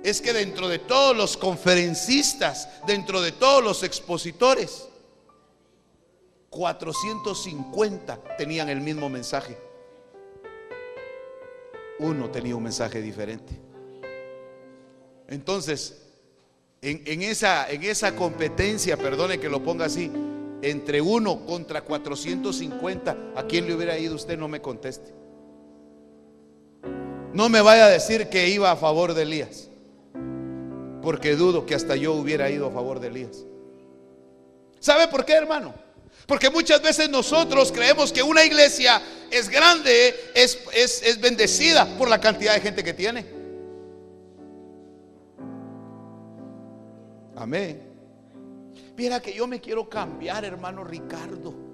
es 0.03 0.21
que 0.21 0.33
dentro 0.33 0.67
de 0.67 0.79
todos 0.79 1.15
los 1.15 1.37
conferencistas, 1.37 2.67
dentro 2.85 3.21
de 3.21 3.31
todos 3.31 3.63
los 3.63 3.83
expositores, 3.83 4.89
450 6.49 8.37
tenían 8.37 8.69
el 8.69 8.81
mismo 8.81 9.07
mensaje. 9.07 9.57
Uno 11.99 12.29
tenía 12.29 12.55
un 12.55 12.63
mensaje 12.63 13.01
diferente. 13.01 13.53
Entonces, 15.27 16.01
en, 16.81 17.21
esa, 17.21 17.69
esa 17.69 18.15
competencia, 18.15 18.97
perdone 18.97 19.39
que 19.39 19.49
lo 19.49 19.63
ponga 19.63 19.85
así, 19.85 20.11
entre 20.61 21.01
uno 21.01 21.45
contra 21.45 21.81
450, 21.83 23.17
¿a 23.35 23.43
quién 23.43 23.67
le 23.67 23.75
hubiera 23.75 23.97
ido 23.97 24.15
usted? 24.15 24.37
No 24.37 24.47
me 24.47 24.61
conteste. 24.61 25.24
No 27.35 27.49
me 27.49 27.59
vaya 27.59 27.87
a 27.87 27.89
decir 27.89 28.29
que 28.29 28.47
iba 28.47 28.71
a 28.71 28.77
favor 28.77 29.13
de 29.13 29.23
Elías, 29.23 29.67
porque 31.01 31.35
dudo 31.35 31.65
que 31.65 31.75
hasta 31.75 31.97
yo 31.97 32.13
hubiera 32.13 32.49
ido 32.49 32.67
a 32.67 32.71
favor 32.71 33.01
de 33.01 33.09
Elías. 33.09 33.43
¿Sabe 34.79 35.09
por 35.09 35.25
qué, 35.25 35.33
hermano? 35.33 35.73
Porque 36.27 36.49
muchas 36.49 36.81
veces 36.81 37.09
nosotros 37.09 37.73
creemos 37.73 38.13
que 38.13 38.23
una 38.23 38.45
iglesia 38.45 39.01
es 39.29 39.49
grande, 39.49 40.15
es, 40.33 40.57
es, 40.73 41.19
bendecida 41.19 41.85
por 41.97 42.07
la 42.07 42.21
cantidad 42.21 42.53
de 42.53 42.61
gente 42.61 42.85
que 42.85 42.93
tiene. 42.93 43.25
Amén. 47.35 47.81
Mira 48.95 49.21
que 49.21 49.33
yo 49.33 49.45
me 49.45 49.59
quiero 49.59 49.89
cambiar, 49.89 50.45
hermano 50.45 50.85
Ricardo. 50.85 51.64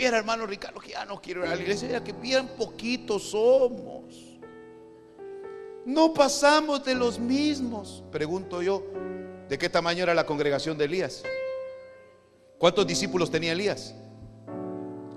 Mira, 0.00 0.16
hermano 0.16 0.46
Ricardo, 0.46 0.80
que 0.80 0.92
ya 0.92 1.04
no 1.04 1.20
quiero 1.20 1.44
ir 1.44 1.50
a 1.50 1.54
la 1.54 1.60
iglesia. 1.60 2.02
Que 2.02 2.14
bien 2.14 2.48
poquitos 2.56 3.32
somos. 3.32 4.38
No 5.84 6.14
pasamos 6.14 6.82
de 6.82 6.94
los 6.94 7.18
mismos. 7.18 8.02
Pregunto 8.10 8.62
yo, 8.62 8.82
¿de 9.46 9.58
qué 9.58 9.68
tamaño 9.68 10.04
era 10.04 10.14
la 10.14 10.24
congregación 10.24 10.78
de 10.78 10.86
Elías? 10.86 11.22
¿Cuántos 12.56 12.86
discípulos 12.86 13.30
tenía 13.30 13.52
Elías? 13.52 13.94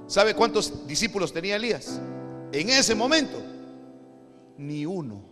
¿Sabe 0.08 0.34
cuántos 0.34 0.86
discípulos 0.86 1.32
tenía 1.32 1.56
Elías? 1.56 2.02
En 2.52 2.70
ese 2.70 2.94
momento, 2.94 3.42
ni 4.58 4.86
uno. 4.86 5.24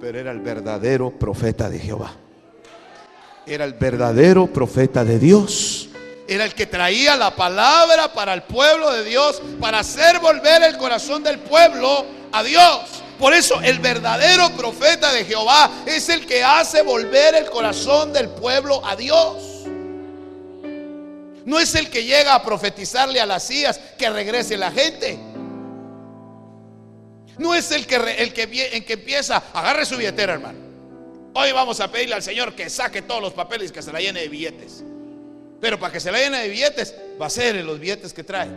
Pero 0.00 0.18
era 0.18 0.30
el 0.30 0.40
verdadero 0.40 1.10
profeta 1.10 1.68
de 1.68 1.78
Jehová. 1.78 2.16
Era 3.44 3.66
el 3.66 3.74
verdadero 3.74 4.46
profeta 4.46 5.04
de 5.04 5.18
Dios 5.18 5.89
era 6.30 6.44
el 6.44 6.54
que 6.54 6.64
traía 6.64 7.16
la 7.16 7.34
palabra 7.34 8.12
para 8.12 8.32
el 8.32 8.44
pueblo 8.44 8.92
de 8.92 9.02
Dios, 9.02 9.42
para 9.58 9.80
hacer 9.80 10.20
volver 10.20 10.62
el 10.62 10.78
corazón 10.78 11.24
del 11.24 11.40
pueblo 11.40 12.06
a 12.30 12.44
Dios. 12.44 12.82
Por 13.18 13.34
eso 13.34 13.60
el 13.60 13.80
verdadero 13.80 14.48
profeta 14.50 15.12
de 15.12 15.24
Jehová 15.24 15.68
es 15.86 16.08
el 16.08 16.24
que 16.26 16.44
hace 16.44 16.82
volver 16.82 17.34
el 17.34 17.50
corazón 17.50 18.12
del 18.12 18.28
pueblo 18.28 18.80
a 18.86 18.94
Dios. 18.94 19.42
No 21.44 21.58
es 21.58 21.74
el 21.74 21.90
que 21.90 22.04
llega 22.04 22.36
a 22.36 22.42
profetizarle 22.44 23.20
a 23.20 23.26
las 23.26 23.42
sillas 23.42 23.80
que 23.98 24.08
regrese 24.08 24.56
la 24.56 24.70
gente. 24.70 25.18
No 27.38 27.56
es 27.56 27.72
el 27.72 27.88
que, 27.88 27.96
el 27.96 28.32
que, 28.32 28.70
el 28.72 28.84
que 28.84 28.92
empieza, 28.92 29.42
agarre 29.52 29.84
su 29.84 29.96
billetera, 29.96 30.34
hermano. 30.34 30.60
Hoy 31.34 31.50
vamos 31.50 31.80
a 31.80 31.90
pedirle 31.90 32.14
al 32.14 32.22
Señor 32.22 32.54
que 32.54 32.70
saque 32.70 33.02
todos 33.02 33.20
los 33.20 33.32
papeles 33.32 33.70
y 33.70 33.72
que 33.72 33.82
se 33.82 33.92
la 33.92 33.98
llene 33.98 34.20
de 34.20 34.28
billetes. 34.28 34.84
Pero 35.60 35.78
para 35.78 35.92
que 35.92 36.00
se 36.00 36.10
la 36.10 36.18
de 36.18 36.48
billetes, 36.48 36.94
va 37.20 37.26
a 37.26 37.30
ser 37.30 37.56
en 37.56 37.66
los 37.66 37.78
billetes 37.78 38.12
que 38.12 38.24
trae. 38.24 38.48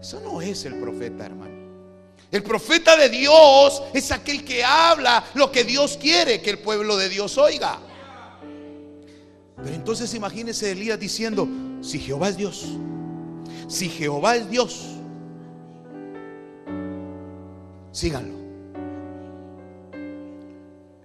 Eso 0.00 0.20
no 0.20 0.40
es 0.40 0.64
el 0.64 0.78
profeta, 0.78 1.26
hermano. 1.26 1.58
El 2.30 2.42
profeta 2.42 2.96
de 2.96 3.08
Dios 3.08 3.82
es 3.94 4.12
aquel 4.12 4.44
que 4.44 4.62
habla 4.62 5.24
lo 5.34 5.50
que 5.50 5.64
Dios 5.64 5.98
quiere 6.00 6.42
que 6.42 6.50
el 6.50 6.58
pueblo 6.58 6.96
de 6.96 7.08
Dios 7.08 7.36
oiga. 7.38 7.78
Pero 9.56 9.74
entonces 9.74 10.12
imagínese 10.14 10.70
Elías 10.70 11.00
diciendo, 11.00 11.48
si 11.80 11.98
Jehová 11.98 12.28
es 12.28 12.36
Dios, 12.36 12.66
si 13.66 13.88
Jehová 13.88 14.36
es 14.36 14.48
Dios, 14.48 14.86
síganlo. 17.90 18.36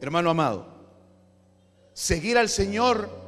Hermano 0.01 0.29
amado, 0.29 0.67
seguir 1.93 2.37
al 2.37 2.49
Señor, 2.49 3.22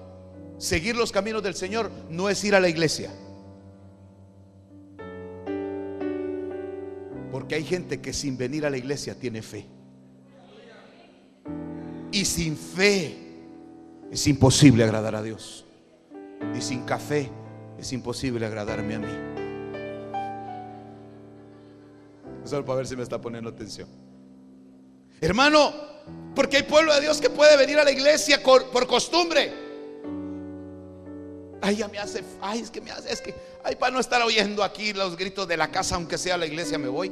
seguir 0.58 0.96
los 0.96 1.12
caminos 1.12 1.44
del 1.44 1.56
Señor, 1.56 1.92
no 2.10 2.30
es 2.30 2.44
ir 2.44 2.56
a 2.56 2.60
la 2.60 2.70
iglesia. 2.70 3.12
Porque 7.32 7.56
hay 7.56 7.64
gente 7.64 8.00
que 8.02 8.14
sin 8.14 8.38
venir 8.38 8.66
a 8.66 8.70
la 8.70 8.78
iglesia 8.78 9.16
tiene 9.16 9.42
fe. 9.42 9.66
Y 12.12 12.24
sin 12.24 12.56
fe 12.56 13.18
es 14.10 14.26
imposible 14.28 14.84
agradar 14.84 15.16
a 15.16 15.22
Dios. 15.22 15.66
Y 16.58 16.62
sin 16.62 16.84
café 16.84 17.30
es 17.78 17.92
imposible 17.92 18.46
agradarme 18.46 18.96
a 18.96 19.00
mí. 19.00 19.08
Solo 22.46 22.64
para 22.64 22.78
ver 22.78 22.88
si 22.88 22.96
me 22.96 23.04
está 23.04 23.20
poniendo 23.20 23.50
atención. 23.50 23.90
Hermano, 25.20 25.74
porque 26.36 26.58
hay 26.58 26.64
pueblo 26.64 26.94
de 26.94 27.02
Dios 27.02 27.20
que 27.20 27.30
puede 27.30 27.58
venir 27.58 27.80
a 27.80 27.84
la 27.84 27.92
iglesia 27.92 28.42
por 28.42 28.88
costumbre. 28.88 29.65
Ay, 31.66 31.78
ya 31.78 31.88
me 31.88 31.98
hace, 31.98 32.24
ay, 32.42 32.60
es 32.60 32.70
que 32.70 32.80
me 32.80 32.92
hace, 32.92 33.12
es 33.12 33.22
que, 33.22 33.34
ay, 33.64 33.76
para 33.76 33.92
no 33.92 34.00
estar 34.00 34.22
oyendo 34.22 34.64
aquí 34.64 34.94
los 34.94 35.18
gritos 35.18 35.48
de 35.48 35.58
la 35.58 35.72
casa, 35.72 35.96
aunque 35.96 36.16
sea 36.16 36.38
la 36.38 36.46
iglesia, 36.46 36.78
me 36.78 36.88
voy. 36.88 37.12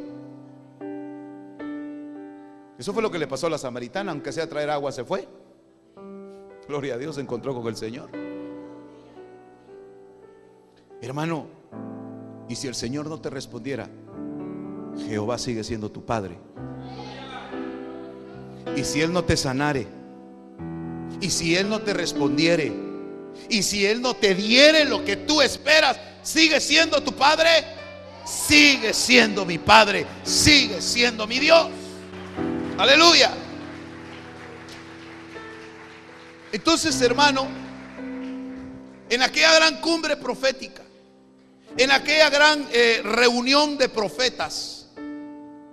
Eso 2.77 2.93
fue 2.93 3.01
lo 3.01 3.09
que 3.09 3.17
le 3.17 3.25
pasó 3.25 3.47
a 3.47 3.49
la 3.49 3.57
samaritana, 3.57 4.11
aunque 4.11 4.31
sea 4.31 4.47
traer 4.47 4.69
agua, 4.69 4.91
se 4.91 5.03
fue. 5.05 5.27
Gloria 6.67 6.93
a 6.93 6.97
Dios, 6.99 7.15
se 7.15 7.21
encontró 7.21 7.55
con 7.55 7.65
el 7.65 7.75
Señor. 7.75 8.11
Hermano, 11.01 11.47
y 12.47 12.55
si 12.55 12.67
el 12.67 12.75
Señor 12.75 13.07
no 13.09 13.19
te 13.19 13.31
respondiera, 13.31 13.89
Jehová 15.07 15.39
sigue 15.39 15.63
siendo 15.63 15.89
tu 15.89 16.05
Padre. 16.05 16.37
Y 18.75 18.83
si 18.83 19.01
Él 19.01 19.11
no 19.11 19.23
te 19.23 19.35
sanare, 19.35 19.87
y 21.21 21.31
si 21.31 21.55
Él 21.55 21.69
no 21.69 21.81
te 21.81 21.95
respondiere, 21.95 22.82
y 23.49 23.63
si 23.63 23.85
Él 23.85 24.01
no 24.01 24.15
te 24.15 24.35
diere 24.35 24.85
lo 24.85 25.03
que 25.03 25.17
tú 25.17 25.41
esperas, 25.41 25.97
sigue 26.21 26.59
siendo 26.59 27.01
tu 27.03 27.13
Padre, 27.13 27.63
sigue 28.25 28.93
siendo 28.93 29.45
mi 29.45 29.57
Padre, 29.57 30.05
sigue 30.23 30.81
siendo 30.81 31.27
mi 31.27 31.39
Dios. 31.39 31.69
Aleluya. 32.77 33.31
Entonces, 36.51 36.99
hermano, 37.01 37.47
en 39.09 39.21
aquella 39.21 39.53
gran 39.55 39.81
cumbre 39.81 40.17
profética, 40.17 40.83
en 41.77 41.91
aquella 41.91 42.29
gran 42.29 42.67
eh, 42.71 43.01
reunión 43.03 43.77
de 43.77 43.89
profetas, 43.89 44.87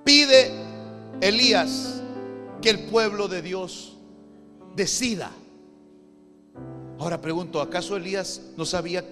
pide 0.04 0.50
Elías 1.20 2.00
que 2.62 2.70
el 2.70 2.80
pueblo 2.80 3.28
de 3.28 3.42
Dios 3.42 3.96
decida. 4.74 5.30
Ahora 7.00 7.18
pregunto, 7.18 7.62
¿acaso 7.62 7.96
Elías 7.96 8.52
no 8.58 8.66
sabía 8.66 9.02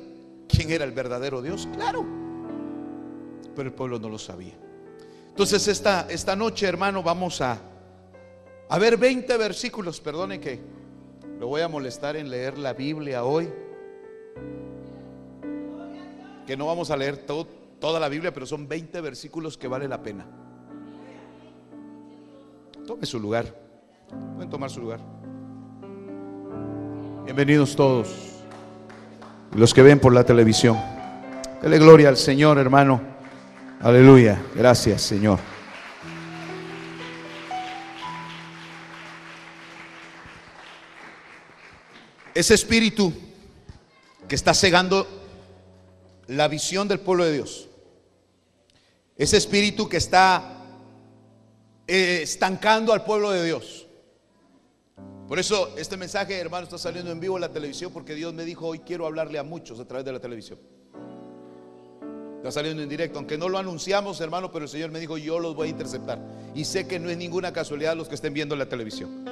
quién 0.47 0.71
era 0.71 0.85
el 0.85 0.93
verdadero 0.93 1.41
Dios? 1.41 1.67
Claro, 1.73 2.05
pero 3.57 3.71
el 3.71 3.75
pueblo 3.75 3.99
no 3.99 4.11
lo 4.11 4.19
sabía. 4.19 4.53
Entonces 5.31 5.67
esta, 5.69 6.07
esta 6.11 6.37
noche, 6.37 6.67
hermano, 6.67 7.03
vamos 7.03 7.41
a, 7.41 7.59
a 8.69 8.79
ver 8.79 8.99
20 8.99 9.35
versículos, 9.39 10.03
perdone 10.03 10.39
que 10.39 10.61
lo 11.41 11.47
voy 11.47 11.63
a 11.63 11.69
molestar 11.69 12.17
en 12.17 12.29
leer 12.29 12.59
la 12.59 12.75
Biblia 12.75 13.25
hoy. 13.25 13.49
Que 16.47 16.59
no 16.59 16.67
vamos 16.67 16.91
a 16.91 16.97
leer 16.99 17.25
toda 17.25 17.99
la 17.99 18.11
Biblia, 18.11 18.35
pero 18.35 18.45
son 18.45 18.69
20 18.69 19.01
versículos 19.01 19.57
que 19.57 19.67
vale 19.67 19.89
la 19.89 20.03
pena. 20.03 20.27
Tome 22.87 23.07
su 23.07 23.19
lugar. 23.19 23.47
Pueden 24.35 24.51
tomar 24.51 24.69
su 24.69 24.81
lugar. 24.81 25.18
Bienvenidos 27.29 27.77
todos. 27.77 28.09
Los 29.55 29.75
que 29.75 29.83
ven 29.83 30.01
por 30.01 30.15
la 30.15 30.25
televisión. 30.25 30.83
Dele 31.61 31.79
gloria 31.79 32.09
al 32.09 32.17
Señor, 32.17 32.57
hermano. 32.57 33.03
Aleluya. 33.83 34.41
Gracias, 34.55 35.03
Señor. 35.03 35.39
Ese 42.35 42.55
espíritu 42.55 43.13
que 44.27 44.35
está 44.35 44.55
cegando 44.55 45.07
la 46.29 46.49
visión 46.49 46.89
del 46.89 47.01
pueblo 47.01 47.27
de 47.27 47.35
Dios. 47.35 47.69
Ese 49.19 49.37
espíritu 49.37 49.87
que 49.87 49.99
está 49.99 50.65
eh, 51.87 52.21
estancando 52.23 52.95
al 52.95 53.05
pueblo 53.05 53.33
de 53.33 53.45
Dios. 53.45 53.88
Por 55.29 55.39
eso 55.39 55.75
este 55.77 55.97
mensaje, 55.97 56.39
hermano, 56.39 56.65
está 56.65 56.79
saliendo 56.79 57.13
en 57.13 57.21
vivo 57.21 57.37
en 57.37 57.43
la 57.43 57.53
televisión 57.53 57.93
porque 57.93 58.15
Dios 58.15 58.33
me 58.33 58.45
dijo, 58.45 58.67
hoy 58.67 58.79
quiero 58.79 59.07
hablarle 59.07 59.39
a 59.39 59.43
muchos 59.43 59.79
a 59.79 59.85
través 59.85 60.07
de 60.07 60.13
la 60.13 60.21
televisión. 60.21 60.59
Está 62.39 62.53
saliendo 62.53 62.83
en 62.83 62.89
directo, 62.89 63.19
aunque 63.19 63.37
no 63.37 63.49
lo 63.49 63.59
anunciamos, 63.59 64.21
hermano, 64.21 64.51
pero 64.51 64.65
el 64.65 64.71
Señor 64.71 64.91
me 64.91 65.01
dijo, 65.01 65.19
yo 65.19 65.39
los 65.39 65.55
voy 65.55 65.69
a 65.69 65.71
interceptar. 65.71 66.19
Y 66.55 66.65
sé 66.65 66.87
que 66.87 66.99
no 66.99 67.11
es 67.11 67.17
ninguna 67.19 67.53
casualidad 67.53 67.97
los 67.97 68.09
que 68.09 68.15
estén 68.15 68.33
viendo 68.33 68.57
la 68.57 68.67
televisión. 68.67 69.25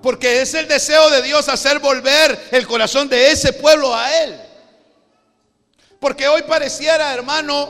Porque 0.00 0.40
es 0.40 0.54
el 0.54 0.68
deseo 0.68 1.10
de 1.10 1.20
Dios 1.20 1.48
hacer 1.48 1.80
volver 1.80 2.38
el 2.52 2.66
corazón 2.66 3.08
de 3.08 3.32
ese 3.32 3.52
pueblo 3.52 3.94
a 3.94 4.24
Él. 4.24 4.40
Porque 6.00 6.28
hoy 6.28 6.42
pareciera, 6.42 7.12
hermano, 7.12 7.68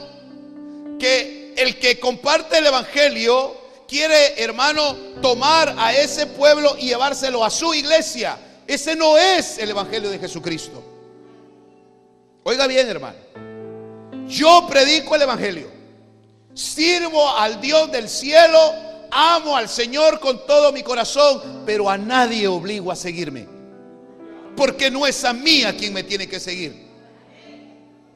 que 0.98 1.54
el 1.56 1.78
que 1.78 1.98
comparte 1.98 2.58
el 2.58 2.66
Evangelio 2.66 3.56
quiere, 3.88 4.40
hermano, 4.40 4.94
tomar 5.22 5.74
a 5.76 5.94
ese 5.94 6.26
pueblo 6.26 6.76
y 6.78 6.88
llevárselo 6.88 7.44
a 7.44 7.50
su 7.50 7.74
iglesia. 7.74 8.38
Ese 8.66 8.94
no 8.94 9.16
es 9.16 9.58
el 9.58 9.70
Evangelio 9.70 10.10
de 10.10 10.18
Jesucristo. 10.18 10.84
Oiga 12.44 12.66
bien, 12.66 12.86
hermano. 12.86 13.16
Yo 14.28 14.66
predico 14.68 15.16
el 15.16 15.22
Evangelio. 15.22 15.70
Sirvo 16.54 17.36
al 17.36 17.60
Dios 17.60 17.90
del 17.90 18.08
cielo 18.08 18.58
amo 19.10 19.56
al 19.56 19.68
Señor 19.68 20.20
con 20.20 20.46
todo 20.46 20.70
mi 20.72 20.82
corazón, 20.82 21.62
pero 21.64 21.88
a 21.88 21.96
nadie 21.96 22.46
obligo 22.46 22.92
a 22.92 22.96
seguirme. 22.96 23.46
Porque 24.56 24.90
no 24.90 25.06
es 25.06 25.24
a 25.24 25.32
mí 25.32 25.62
a 25.64 25.76
quien 25.76 25.92
me 25.92 26.02
tiene 26.02 26.28
que 26.28 26.40
seguir. 26.40 26.88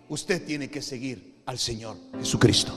Usted 0.08 0.44
tiene 0.44 0.68
que 0.68 0.82
seguir 0.82 1.42
al 1.46 1.58
Señor 1.58 1.96
Jesucristo. 2.18 2.72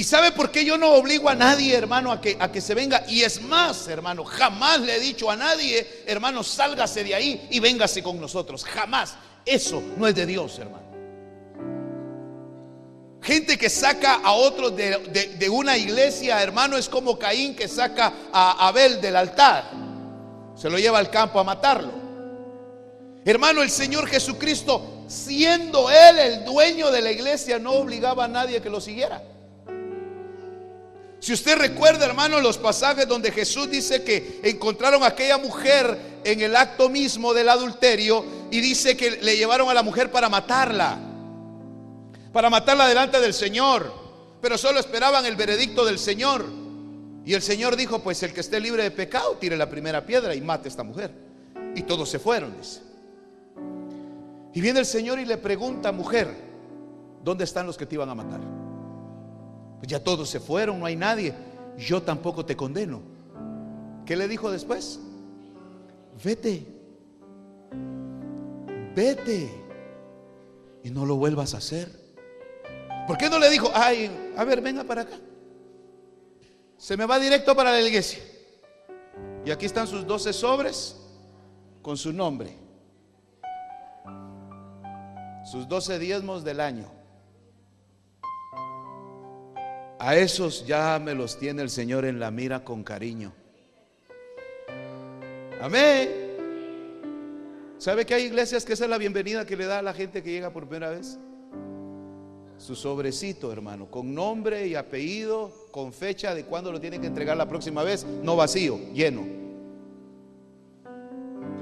¿Y 0.00 0.04
sabe 0.04 0.32
por 0.32 0.50
qué 0.50 0.64
yo 0.64 0.78
no 0.78 0.94
obligo 0.94 1.28
a 1.28 1.34
nadie, 1.34 1.76
hermano, 1.76 2.10
a 2.10 2.22
que, 2.22 2.34
a 2.40 2.50
que 2.50 2.62
se 2.62 2.74
venga? 2.74 3.04
Y 3.06 3.20
es 3.20 3.42
más, 3.42 3.86
hermano, 3.86 4.24
jamás 4.24 4.80
le 4.80 4.96
he 4.96 4.98
dicho 4.98 5.30
a 5.30 5.36
nadie, 5.36 6.04
hermano, 6.06 6.42
sálgase 6.42 7.04
de 7.04 7.14
ahí 7.14 7.46
y 7.50 7.60
véngase 7.60 8.02
con 8.02 8.18
nosotros. 8.18 8.64
Jamás. 8.64 9.14
Eso 9.44 9.82
no 9.98 10.06
es 10.06 10.14
de 10.14 10.24
Dios, 10.24 10.58
hermano. 10.58 10.84
Gente 13.20 13.58
que 13.58 13.68
saca 13.68 14.22
a 14.24 14.32
otros 14.32 14.74
de, 14.74 15.48
una 15.50 15.76
iglesia, 15.76 16.42
hermano, 16.42 16.78
es 16.78 16.88
como 16.88 17.18
Caín 17.18 17.54
que 17.54 17.68
saca 17.68 18.10
a 18.32 18.68
Abel 18.68 19.02
del 19.02 19.16
altar. 19.16 19.70
Se 20.56 20.70
lo 20.70 20.78
lleva 20.78 20.98
al 20.98 21.10
campo 21.10 21.38
a 21.40 21.44
matarlo. 21.44 21.92
Hermano, 23.22 23.60
el 23.60 23.68
Señor 23.68 24.08
Jesucristo, 24.08 25.04
siendo 25.08 25.90
Él 25.90 26.18
el 26.18 26.44
dueño 26.46 26.90
de 26.90 27.02
la 27.02 27.12
iglesia, 27.12 27.58
no 27.58 27.72
obligaba 27.72 28.24
a 28.24 28.28
nadie 28.28 28.62
que 28.62 28.70
lo 28.70 28.80
siguiera. 28.80 29.22
Si 31.20 31.32
usted 31.32 31.56
recuerda, 31.58 32.06
hermano, 32.06 32.40
los 32.40 32.58
pasajes 32.58 33.06
donde 33.06 33.30
Jesús 33.30 33.70
dice 33.70 34.02
que 34.02 34.40
encontraron 34.42 35.02
a 35.02 35.08
aquella 35.08 35.38
mujer 35.38 36.20
en 36.24 36.40
el 36.40 36.56
acto 36.56 36.88
mismo 36.88 37.32
del 37.32 37.48
adulterio 37.48 38.24
y 38.50 38.60
dice 38.60 38.96
que 38.96 39.12
le 39.22 39.36
llevaron 39.36 39.68
a 39.68 39.74
la 39.74 39.82
mujer 39.82 40.10
para 40.10 40.28
matarla 40.28 41.06
para 42.32 42.50
matarla 42.50 42.86
delante 42.86 43.20
del 43.20 43.34
Señor, 43.34 43.92
pero 44.40 44.56
solo 44.56 44.78
esperaban 44.78 45.26
el 45.26 45.36
veredicto 45.36 45.84
del 45.84 45.98
Señor. 45.98 46.44
Y 47.24 47.34
el 47.34 47.42
Señor 47.42 47.76
dijo, 47.76 48.00
pues 48.00 48.22
el 48.22 48.32
que 48.32 48.40
esté 48.40 48.60
libre 48.60 48.82
de 48.82 48.90
pecado, 48.90 49.36
tire 49.38 49.56
la 49.56 49.68
primera 49.68 50.06
piedra 50.06 50.34
y 50.34 50.40
mate 50.40 50.68
a 50.68 50.70
esta 50.70 50.82
mujer. 50.82 51.12
Y 51.74 51.82
todos 51.82 52.08
se 52.08 52.18
fueron, 52.18 52.56
dice. 52.56 52.80
Y 54.54 54.60
viene 54.60 54.80
el 54.80 54.86
Señor 54.86 55.18
y 55.18 55.24
le 55.24 55.36
pregunta, 55.36 55.92
mujer, 55.92 56.34
¿dónde 57.22 57.44
están 57.44 57.66
los 57.66 57.76
que 57.76 57.86
te 57.86 57.96
iban 57.96 58.08
a 58.08 58.14
matar? 58.14 58.40
Pues 59.80 59.88
ya 59.88 60.04
todos 60.04 60.28
se 60.28 60.40
fueron, 60.40 60.78
no 60.78 60.84
hay 60.84 60.94
nadie. 60.94 61.34
Yo 61.78 62.02
tampoco 62.02 62.44
te 62.44 62.54
condeno. 62.54 63.00
¿Qué 64.04 64.14
le 64.14 64.28
dijo 64.28 64.50
después? 64.50 65.00
Vete. 66.22 66.66
Vete. 68.94 69.50
Y 70.84 70.90
no 70.90 71.06
lo 71.06 71.16
vuelvas 71.16 71.54
a 71.54 71.58
hacer. 71.58 71.90
¿Por 73.06 73.16
qué 73.16 73.30
no 73.30 73.38
le 73.38 73.48
dijo, 73.48 73.70
ay, 73.74 74.10
a 74.36 74.44
ver, 74.44 74.60
venga 74.60 74.84
para 74.84 75.02
acá? 75.02 75.16
Se 76.76 76.96
me 76.98 77.06
va 77.06 77.18
directo 77.18 77.56
para 77.56 77.72
la 77.72 77.80
iglesia. 77.80 78.22
Y 79.46 79.50
aquí 79.50 79.64
están 79.64 79.86
sus 79.86 80.06
12 80.06 80.34
sobres 80.34 80.96
con 81.80 81.96
su 81.96 82.12
nombre. 82.12 82.54
Sus 85.50 85.66
12 85.66 85.98
diezmos 85.98 86.44
del 86.44 86.60
año. 86.60 86.99
A 90.02 90.16
esos 90.16 90.66
ya 90.66 90.98
me 90.98 91.14
los 91.14 91.38
tiene 91.38 91.60
el 91.60 91.68
Señor 91.68 92.06
en 92.06 92.18
la 92.18 92.30
mira 92.30 92.64
con 92.64 92.82
cariño. 92.82 93.34
Amén. 95.60 96.08
¿Sabe 97.76 98.06
que 98.06 98.14
hay 98.14 98.22
iglesias 98.22 98.64
que 98.64 98.72
esa 98.72 98.84
es 98.84 98.90
la 98.90 98.96
bienvenida 98.96 99.44
que 99.44 99.58
le 99.58 99.66
da 99.66 99.80
a 99.80 99.82
la 99.82 99.92
gente 99.92 100.22
que 100.22 100.30
llega 100.30 100.54
por 100.54 100.66
primera 100.66 100.88
vez? 100.88 101.18
Su 102.56 102.76
sobrecito, 102.76 103.52
hermano, 103.52 103.90
con 103.90 104.14
nombre 104.14 104.66
y 104.66 104.74
apellido, 104.74 105.52
con 105.70 105.92
fecha 105.92 106.34
de 106.34 106.46
cuándo 106.46 106.72
lo 106.72 106.80
tienen 106.80 107.02
que 107.02 107.06
entregar 107.06 107.36
la 107.36 107.46
próxima 107.46 107.82
vez, 107.82 108.06
no 108.22 108.36
vacío, 108.36 108.80
lleno. 108.94 109.26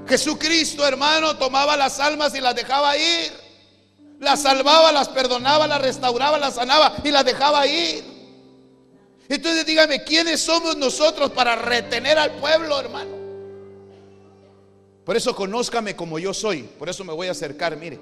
Jesucristo, 0.07 0.87
hermano, 0.87 1.35
tomaba 1.35 1.75
las 1.75 1.99
almas 1.99 2.33
y 2.35 2.39
las 2.39 2.55
dejaba 2.55 2.95
ir. 2.95 3.33
Las 4.21 4.43
salvaba, 4.43 4.93
las 4.93 5.09
perdonaba, 5.09 5.67
las 5.67 5.81
restauraba, 5.81 6.37
las 6.37 6.55
sanaba 6.55 6.95
y 7.03 7.11
las 7.11 7.25
dejaba 7.25 7.67
ir. 7.67 8.18
Entonces 9.29 9.63
dígame, 9.63 10.03
¿quiénes 10.03 10.39
somos 10.39 10.75
nosotros 10.75 11.29
para 11.31 11.55
retener 11.55 12.17
al 12.17 12.31
pueblo, 12.31 12.79
hermano? 12.79 13.11
Por 15.05 15.15
eso 15.15 15.35
conózcame 15.35 15.95
como 15.95 16.17
yo 16.17 16.33
soy. 16.33 16.63
Por 16.63 16.89
eso 16.89 17.03
me 17.03 17.13
voy 17.13 17.27
a 17.27 17.31
acercar, 17.31 17.77
mire. 17.77 17.99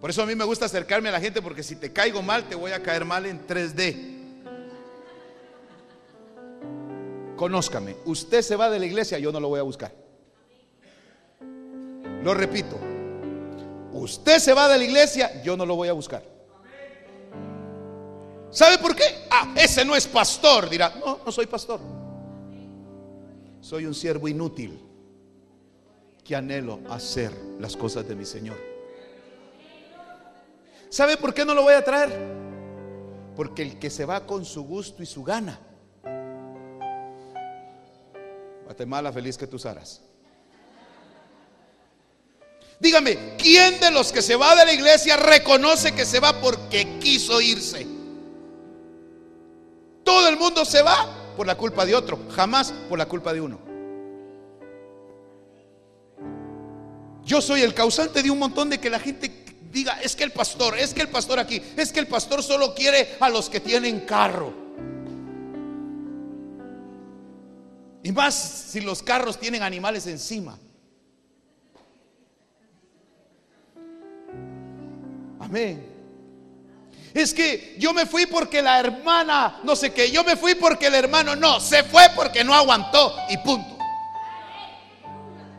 Por 0.00 0.10
eso 0.10 0.22
a 0.22 0.26
mí 0.26 0.34
me 0.34 0.44
gusta 0.44 0.66
acercarme 0.66 1.08
a 1.08 1.12
la 1.12 1.20
gente 1.20 1.40
porque 1.40 1.62
si 1.62 1.76
te 1.76 1.92
caigo 1.92 2.20
mal, 2.20 2.48
te 2.48 2.56
voy 2.56 2.72
a 2.72 2.82
caer 2.82 3.04
mal 3.04 3.26
en 3.26 3.46
3D. 3.46 4.16
Conózcame. 7.36 7.96
Usted 8.04 8.42
se 8.42 8.56
va 8.56 8.68
de 8.70 8.80
la 8.80 8.86
iglesia, 8.86 9.20
yo 9.20 9.30
no 9.30 9.38
lo 9.38 9.48
voy 9.48 9.60
a 9.60 9.64
buscar. 9.64 9.92
Lo 12.24 12.34
repito. 12.34 12.76
Usted 13.92 14.40
se 14.40 14.52
va 14.52 14.68
de 14.68 14.78
la 14.78 14.84
iglesia, 14.84 15.42
yo 15.42 15.56
no 15.56 15.64
lo 15.64 15.76
voy 15.76 15.88
a 15.88 15.92
buscar. 15.92 16.37
¿Sabe 18.50 18.78
por 18.78 18.96
qué? 18.96 19.26
Ah, 19.30 19.52
ese 19.56 19.84
no 19.84 19.94
es 19.94 20.06
pastor. 20.06 20.68
Dirá, 20.70 20.94
no, 21.04 21.20
no 21.24 21.32
soy 21.32 21.46
pastor. 21.46 21.80
Soy 23.60 23.86
un 23.86 23.94
siervo 23.94 24.28
inútil 24.28 24.80
que 26.24 26.36
anhelo 26.36 26.80
hacer 26.88 27.32
las 27.58 27.76
cosas 27.76 28.06
de 28.08 28.14
mi 28.14 28.24
Señor. 28.24 28.58
¿Sabe 30.90 31.16
por 31.16 31.34
qué 31.34 31.44
no 31.44 31.54
lo 31.54 31.62
voy 31.62 31.74
a 31.74 31.84
traer? 31.84 32.10
Porque 33.36 33.62
el 33.62 33.78
que 33.78 33.90
se 33.90 34.04
va 34.04 34.26
con 34.26 34.44
su 34.44 34.64
gusto 34.64 35.02
y 35.02 35.06
su 35.06 35.22
gana, 35.22 35.58
Guatemala 38.64 39.12
feliz 39.12 39.36
que 39.36 39.46
tú 39.46 39.58
serás. 39.58 40.02
Dígame, 42.80 43.36
¿quién 43.36 43.80
de 43.80 43.90
los 43.90 44.12
que 44.12 44.22
se 44.22 44.36
va 44.36 44.54
de 44.54 44.64
la 44.64 44.72
iglesia 44.72 45.16
reconoce 45.16 45.92
que 45.92 46.04
se 46.04 46.20
va 46.20 46.40
porque 46.40 46.98
quiso 47.00 47.40
irse? 47.40 47.97
Todo 50.08 50.26
el 50.26 50.38
mundo 50.38 50.64
se 50.64 50.80
va 50.80 51.06
por 51.36 51.46
la 51.46 51.54
culpa 51.54 51.84
de 51.84 51.94
otro, 51.94 52.18
jamás 52.30 52.72
por 52.88 52.98
la 52.98 53.04
culpa 53.04 53.34
de 53.34 53.42
uno. 53.42 53.58
Yo 57.26 57.42
soy 57.42 57.60
el 57.60 57.74
causante 57.74 58.22
de 58.22 58.30
un 58.30 58.38
montón 58.38 58.70
de 58.70 58.80
que 58.80 58.88
la 58.88 59.00
gente 59.00 59.44
diga, 59.70 60.00
es 60.00 60.16
que 60.16 60.24
el 60.24 60.32
pastor, 60.32 60.78
es 60.78 60.94
que 60.94 61.02
el 61.02 61.10
pastor 61.10 61.38
aquí, 61.38 61.60
es 61.76 61.92
que 61.92 62.00
el 62.00 62.06
pastor 62.06 62.42
solo 62.42 62.74
quiere 62.74 63.18
a 63.20 63.28
los 63.28 63.50
que 63.50 63.60
tienen 63.60 64.00
carro. 64.06 64.54
Y 68.02 68.10
más 68.10 68.34
si 68.34 68.80
los 68.80 69.02
carros 69.02 69.38
tienen 69.38 69.62
animales 69.62 70.06
encima. 70.06 70.58
Amén. 75.38 75.97
Es 77.14 77.32
que 77.32 77.76
yo 77.78 77.92
me 77.92 78.06
fui 78.06 78.26
porque 78.26 78.62
la 78.62 78.78
hermana, 78.80 79.60
no 79.64 79.74
sé 79.74 79.92
qué, 79.92 80.10
yo 80.10 80.24
me 80.24 80.36
fui 80.36 80.54
porque 80.54 80.86
el 80.86 80.94
hermano 80.94 81.34
no, 81.34 81.60
se 81.60 81.82
fue 81.82 82.04
porque 82.14 82.44
no 82.44 82.54
aguantó 82.54 83.14
y 83.30 83.36
punto. 83.38 83.78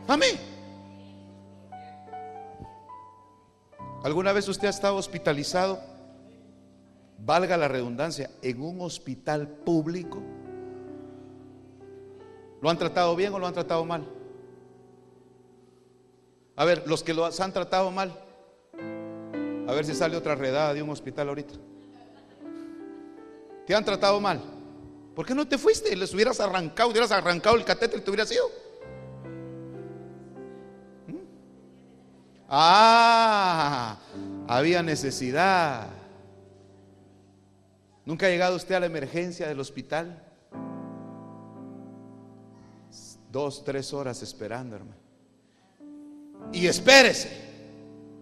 Amén. 0.06 0.38
¿Alguna 4.02 4.32
vez 4.32 4.48
usted 4.48 4.68
ha 4.68 4.70
estado 4.70 4.96
hospitalizado? 4.96 5.80
Valga 7.18 7.56
la 7.56 7.68
redundancia, 7.68 8.30
en 8.40 8.62
un 8.62 8.80
hospital 8.80 9.46
público. 9.46 10.22
¿Lo 12.62 12.70
han 12.70 12.78
tratado 12.78 13.14
bien 13.14 13.34
o 13.34 13.38
lo 13.38 13.46
han 13.46 13.54
tratado 13.54 13.84
mal? 13.84 14.06
A 16.56 16.64
ver, 16.64 16.84
los 16.86 17.02
que 17.02 17.14
lo 17.14 17.26
han 17.26 17.52
tratado 17.52 17.90
mal, 17.90 18.14
a 19.70 19.72
ver 19.72 19.86
si 19.86 19.94
sale 19.94 20.16
otra 20.16 20.34
redada 20.34 20.74
de 20.74 20.82
un 20.82 20.90
hospital 20.90 21.28
ahorita. 21.28 21.54
¿Te 23.64 23.72
han 23.72 23.84
tratado 23.84 24.20
mal? 24.20 24.42
¿Por 25.14 25.24
qué 25.24 25.32
no 25.32 25.46
te 25.46 25.58
fuiste? 25.58 25.94
Les 25.94 26.12
hubieras 26.12 26.40
arrancado, 26.40 26.90
hubieras 26.90 27.12
arrancado 27.12 27.54
el 27.54 27.64
catéter 27.64 28.00
y 28.00 28.02
te 28.02 28.10
hubieras 28.10 28.32
ido. 28.32 28.50
Ah, 32.48 33.96
había 34.48 34.82
necesidad. 34.82 35.86
¿Nunca 38.04 38.26
ha 38.26 38.30
llegado 38.30 38.56
usted 38.56 38.74
a 38.74 38.80
la 38.80 38.86
emergencia 38.86 39.46
del 39.46 39.60
hospital? 39.60 40.20
Dos, 43.30 43.62
tres 43.62 43.92
horas 43.92 44.20
esperando, 44.20 44.74
hermano. 44.74 45.00
Y 46.52 46.66
espérese. 46.66 47.30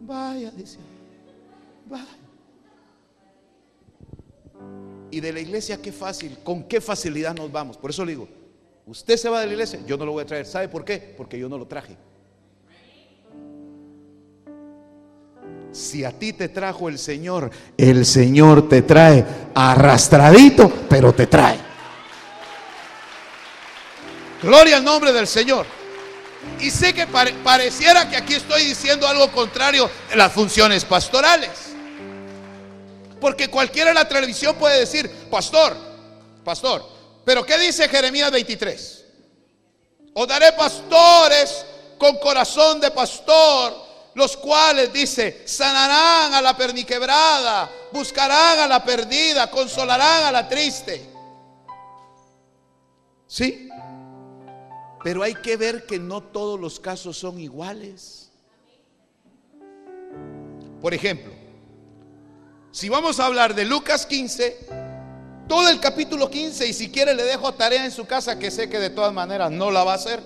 Vaya, 0.03 0.51
dice. 0.51 0.79
Y 5.11 5.21
de 5.21 5.33
la 5.33 5.41
iglesia, 5.41 5.81
qué 5.81 5.93
fácil, 5.93 6.39
con 6.45 6.65
qué 6.65 6.81
facilidad 6.81 7.35
nos 7.35 7.51
vamos. 7.51 7.77
Por 7.77 7.91
eso 7.91 8.05
le 8.05 8.13
digo, 8.13 8.29
usted 8.87 9.17
se 9.17 9.29
va 9.29 9.41
de 9.41 9.47
la 9.47 9.53
iglesia, 9.53 9.81
yo 9.87 9.97
no 9.97 10.05
lo 10.05 10.13
voy 10.13 10.23
a 10.23 10.27
traer. 10.27 10.47
¿Sabe 10.47 10.69
por 10.69 10.85
qué? 10.85 11.15
Porque 11.17 11.39
yo 11.39 11.49
no 11.49 11.57
lo 11.57 11.67
traje. 11.67 11.97
Si 15.73 16.05
a 16.05 16.13
ti 16.13 16.33
te 16.33 16.49
trajo 16.49 16.89
el 16.89 16.99
Señor, 16.99 17.51
el 17.77 18.05
Señor 18.05 18.69
te 18.69 18.83
trae 18.83 19.25
arrastradito, 19.55 20.71
pero 20.89 21.13
te 21.13 21.27
trae. 21.27 21.59
Gloria 24.43 24.77
al 24.77 24.85
nombre 24.85 25.13
del 25.13 25.27
Señor. 25.27 25.67
Y 26.61 26.71
sé 26.71 26.93
que 26.95 27.07
pareciera 27.07 28.09
que 28.09 28.17
aquí 28.17 28.35
estoy 28.35 28.65
diciendo 28.65 29.07
algo 29.07 29.31
contrario 29.33 29.91
de 30.09 30.17
las 30.17 30.33
funciones 30.33 30.85
pastorales. 30.85 31.68
Porque 33.21 33.49
cualquiera 33.49 33.91
en 33.91 33.97
la 33.97 34.09
televisión 34.09 34.57
puede 34.57 34.81
decir, 34.81 35.11
pastor, 35.31 35.77
pastor, 36.45 36.89
pero 37.25 37.45
¿qué 37.45 37.59
dice 37.59 37.89
Jeremías 37.89 38.31
23? 38.31 39.05
Os 40.15 40.29
daré 40.29 40.53
pastores 40.53 41.65
con 41.99 42.17
corazón 42.19 42.81
de 42.81 42.91
pastor 42.91 43.89
los 44.19 44.37
cuales, 44.37 44.93
dice, 44.93 45.43
sanarán 45.47 46.35
a 46.35 46.43
la 46.43 46.57
perniquebrada, 46.57 47.71
buscarán 47.93 48.59
a 48.59 48.67
la 48.67 48.85
perdida, 48.85 49.49
consolarán 49.49 50.25
a 50.25 50.33
la 50.33 50.49
triste. 50.49 51.09
¿Sí? 53.29 53.69
Pero 55.05 55.23
hay 55.23 55.35
que 55.37 55.57
ver 55.57 55.87
que 55.87 56.01
no 56.01 56.21
todos 56.21 56.59
los 56.59 56.81
casos 56.81 57.17
son 57.17 57.39
iguales. 57.39 58.33
Por 60.83 60.93
ejemplo, 60.93 61.33
si 62.79 62.89
vamos 62.89 63.19
a 63.19 63.27
hablar 63.27 63.57
de 63.57 63.65
Lucas 63.65 64.07
15, 64.07 64.57
todo 65.49 65.69
el 65.69 65.81
capítulo 65.81 66.31
15, 66.31 66.65
y 66.69 66.73
si 66.73 66.93
quiere 66.93 67.13
le 67.13 67.25
dejo 67.25 67.53
tarea 67.53 67.85
en 67.85 67.91
su 67.91 68.07
casa 68.07 68.39
que 68.39 68.53
sé 68.53 68.71
que 68.71 68.79
de 68.79 68.89
todas 68.89 69.13
maneras 69.13 69.51
no 69.51 69.73
la 69.73 69.83
va 69.83 69.95
a 69.95 69.95
hacer, 69.97 70.23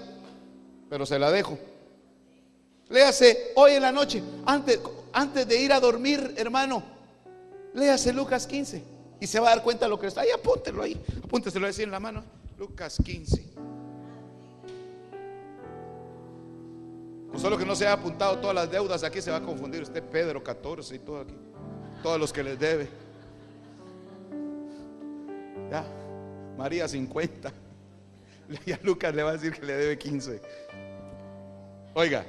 pero 0.90 1.06
se 1.06 1.18
la 1.18 1.30
dejo. 1.30 1.58
Léase 2.90 3.52
hoy 3.54 3.72
en 3.72 3.80
la 3.80 3.90
noche, 3.90 4.22
antes, 4.44 4.80
antes 5.14 5.48
de 5.48 5.62
ir 5.62 5.72
a 5.72 5.80
dormir, 5.80 6.34
hermano. 6.36 6.82
Léase 7.72 8.12
Lucas 8.12 8.46
15 8.46 8.84
y 9.18 9.26
se 9.26 9.40
va 9.40 9.46
a 9.46 9.54
dar 9.54 9.64
cuenta 9.64 9.86
de 9.86 9.88
lo 9.88 9.98
que 9.98 10.08
está 10.08 10.20
ahí. 10.20 10.30
Apúntelo 10.30 10.82
ahí, 10.82 11.02
apúnteselo 11.24 11.66
así 11.66 11.84
en 11.84 11.90
la 11.90 12.00
mano. 12.00 12.22
Lucas 12.58 12.98
15. 13.02 13.46
Pues 17.30 17.40
solo 17.40 17.56
que 17.56 17.64
no 17.64 17.74
se 17.74 17.86
haya 17.86 17.94
apuntado 17.94 18.40
todas 18.40 18.54
las 18.54 18.70
deudas, 18.70 19.02
aquí 19.04 19.22
se 19.22 19.30
va 19.30 19.38
a 19.38 19.42
confundir 19.42 19.80
usted, 19.80 20.02
Pedro 20.02 20.44
14 20.44 20.96
y 20.96 20.98
todo 20.98 21.20
aquí. 21.20 21.34
Todos 22.02 22.18
los 22.18 22.32
que 22.32 22.42
les 22.42 22.58
debe. 22.58 22.88
Ya, 25.70 25.84
María 26.56 26.88
50. 26.88 27.52
Ya 28.66 28.78
Lucas 28.82 29.14
le 29.14 29.22
va 29.22 29.30
a 29.30 29.32
decir 29.32 29.54
que 29.54 29.64
le 29.64 29.72
debe 29.72 29.98
15. 29.98 30.42
Oiga, 31.94 32.22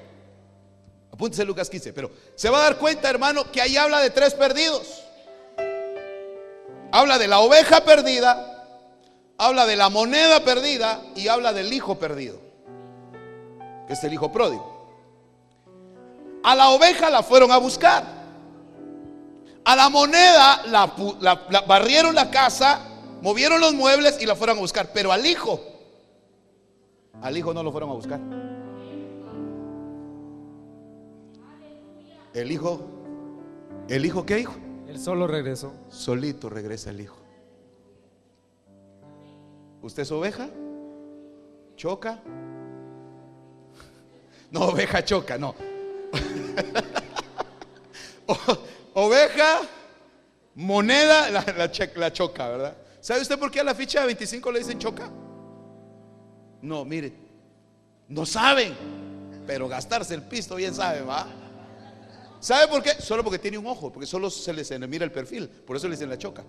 Apúntese 1.14 1.46
Lucas 1.46 1.70
15, 1.70 1.94
pero 1.94 2.10
se 2.34 2.50
va 2.50 2.58
a 2.58 2.64
dar 2.64 2.78
cuenta, 2.80 3.08
hermano, 3.08 3.52
que 3.52 3.62
ahí 3.62 3.78
habla 3.78 4.00
de 4.00 4.10
tres 4.10 4.34
perdidos. 4.34 5.04
Habla 6.92 7.20
de 7.20 7.28
la 7.28 7.40
oveja 7.40 7.86
perdida, 7.86 8.66
habla 9.38 9.68
de 9.68 9.76
la 9.76 9.90
moneda 9.90 10.44
perdida 10.44 11.04
y 11.16 11.28
habla 11.28 11.54
del 11.54 11.72
hijo 11.72 12.00
perdido, 12.00 12.40
que 13.86 13.94
es 13.94 14.04
el 14.04 14.12
hijo 14.12 14.32
pródigo. 14.32 14.92
A 16.44 16.56
la 16.56 16.70
oveja 16.70 17.12
la 17.12 17.22
fueron 17.22 17.52
a 17.52 17.58
buscar. 17.58 18.23
A 19.66 19.76
la 19.76 19.90
moneda 19.90 20.66
la, 20.68 21.64
barrieron 21.66 22.14
la 22.14 22.30
casa, 22.30 22.82
movieron 23.22 23.62
los 23.62 23.74
muebles 23.74 24.22
y 24.22 24.26
la 24.26 24.36
fueron 24.36 24.58
a 24.58 24.60
buscar. 24.62 24.92
Pero 24.94 25.12
al 25.12 25.26
hijo, 25.26 25.62
al 27.22 27.38
hijo 27.38 27.54
no 27.54 27.64
lo 27.64 27.72
fueron 27.72 27.90
a 27.90 27.94
buscar. 27.94 28.20
El 32.34 32.52
hijo, 32.52 32.82
¿el 33.88 34.06
hijo 34.06 34.26
qué 34.26 34.40
hijo? 34.40 34.56
Él 34.88 35.00
solo 35.00 35.28
regresó. 35.28 35.74
Solito 35.90 36.50
regresa 36.50 36.90
el 36.90 37.02
hijo. 37.02 37.18
¿Usted 39.82 40.04
es 40.04 40.12
oveja? 40.12 40.50
¿Choca? 41.76 42.22
No, 44.52 44.62
oveja 44.68 45.04
choca, 45.04 45.38
no. 45.38 45.56
oveja, 48.94 49.62
moneda, 50.56 51.30
la, 51.30 52.12
choca, 52.12 52.50
¿verdad? 52.50 52.78
¿Sabe 53.02 53.22
usted 53.22 53.38
por 53.38 53.52
qué 53.52 53.60
a 53.60 53.64
la 53.64 53.76
ficha 53.76 54.02
de 54.02 54.08
25 54.08 54.52
le 54.52 54.60
dicen 54.60 54.80
choca? 54.80 55.10
No, 56.62 56.86
mire, 56.86 57.14
no 58.08 58.26
saben, 58.26 58.76
pero 59.46 59.68
gastarse 59.68 60.14
el 60.14 60.24
pisto 60.24 60.56
bien 60.56 60.74
saben, 60.74 61.08
¿va? 61.08 61.28
¿Sabe 62.40 62.68
por 62.68 62.84
qué? 62.84 63.02
Solo 63.02 63.24
porque 63.24 63.40
tiene 63.40 63.58
un 63.58 63.68
ojo, 63.68 63.92
porque 63.92 64.06
solo 64.06 64.30
se 64.30 64.54
les 64.54 64.78
mira 64.88 65.06
el 65.06 65.12
perfil, 65.12 65.48
por 65.48 65.76
eso 65.78 65.88
le 65.88 65.96
dicen 65.96 66.10
la 66.10 66.18
choca. 66.18 66.44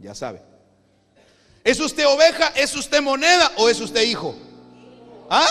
ya 0.00 0.14
sabe. 0.14 0.42
¿Es 1.62 1.80
usted 1.80 2.06
oveja? 2.06 2.48
¿Es 2.48 2.74
usted 2.74 3.00
moneda 3.00 3.50
o 3.56 3.70
es 3.70 3.80
usted 3.80 4.02
hijo? 4.02 4.34
¿Ah? 5.30 5.48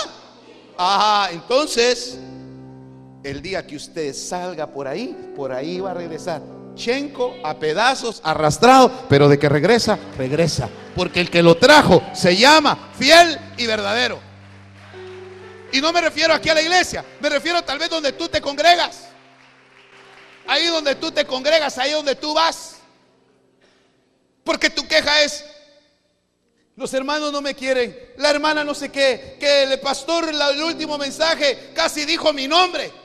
Ajá, 0.77 1.31
entonces 1.31 2.19
el 3.23 3.41
día 3.41 3.65
que 3.65 3.75
usted 3.75 4.13
salga 4.13 4.67
por 4.67 4.87
ahí, 4.87 5.33
por 5.35 5.51
ahí 5.51 5.79
va 5.79 5.91
a 5.91 5.93
regresar. 5.93 6.41
Chenco 6.75 7.35
a 7.43 7.57
pedazos, 7.57 8.19
arrastrado, 8.23 8.91
pero 9.07 9.29
de 9.29 9.39
que 9.39 9.47
regresa, 9.47 9.97
regresa. 10.17 10.69
Porque 10.95 11.21
el 11.21 11.29
que 11.29 11.43
lo 11.43 11.55
trajo 11.55 12.03
se 12.13 12.35
llama 12.35 12.91
fiel 12.97 13.39
y 13.57 13.65
verdadero. 13.65 14.19
Y 15.71 15.81
no 15.81 15.91
me 15.93 16.01
refiero 16.01 16.33
aquí 16.33 16.49
a 16.49 16.53
la 16.53 16.61
iglesia, 16.61 17.03
me 17.19 17.29
refiero 17.29 17.61
tal 17.63 17.79
vez 17.79 17.89
donde 17.89 18.11
tú 18.11 18.27
te 18.27 18.41
congregas. 18.41 19.05
Ahí 20.45 20.67
donde 20.67 20.95
tú 20.95 21.11
te 21.11 21.25
congregas, 21.25 21.77
ahí 21.77 21.91
donde 21.91 22.15
tú 22.15 22.33
vas. 22.33 22.75
Porque 24.43 24.69
tu 24.69 24.85
queja 24.87 25.21
es, 25.23 25.45
los 26.75 26.93
hermanos 26.93 27.31
no 27.31 27.41
me 27.41 27.55
quieren, 27.55 27.97
la 28.17 28.29
hermana 28.29 28.63
no 28.63 28.73
sé 28.73 28.89
qué, 28.89 29.37
que 29.39 29.63
el 29.63 29.79
pastor 29.79 30.27
el 30.29 30.63
último 30.63 30.97
mensaje 30.97 31.71
casi 31.73 32.03
dijo 32.03 32.33
mi 32.33 32.47
nombre. 32.47 33.02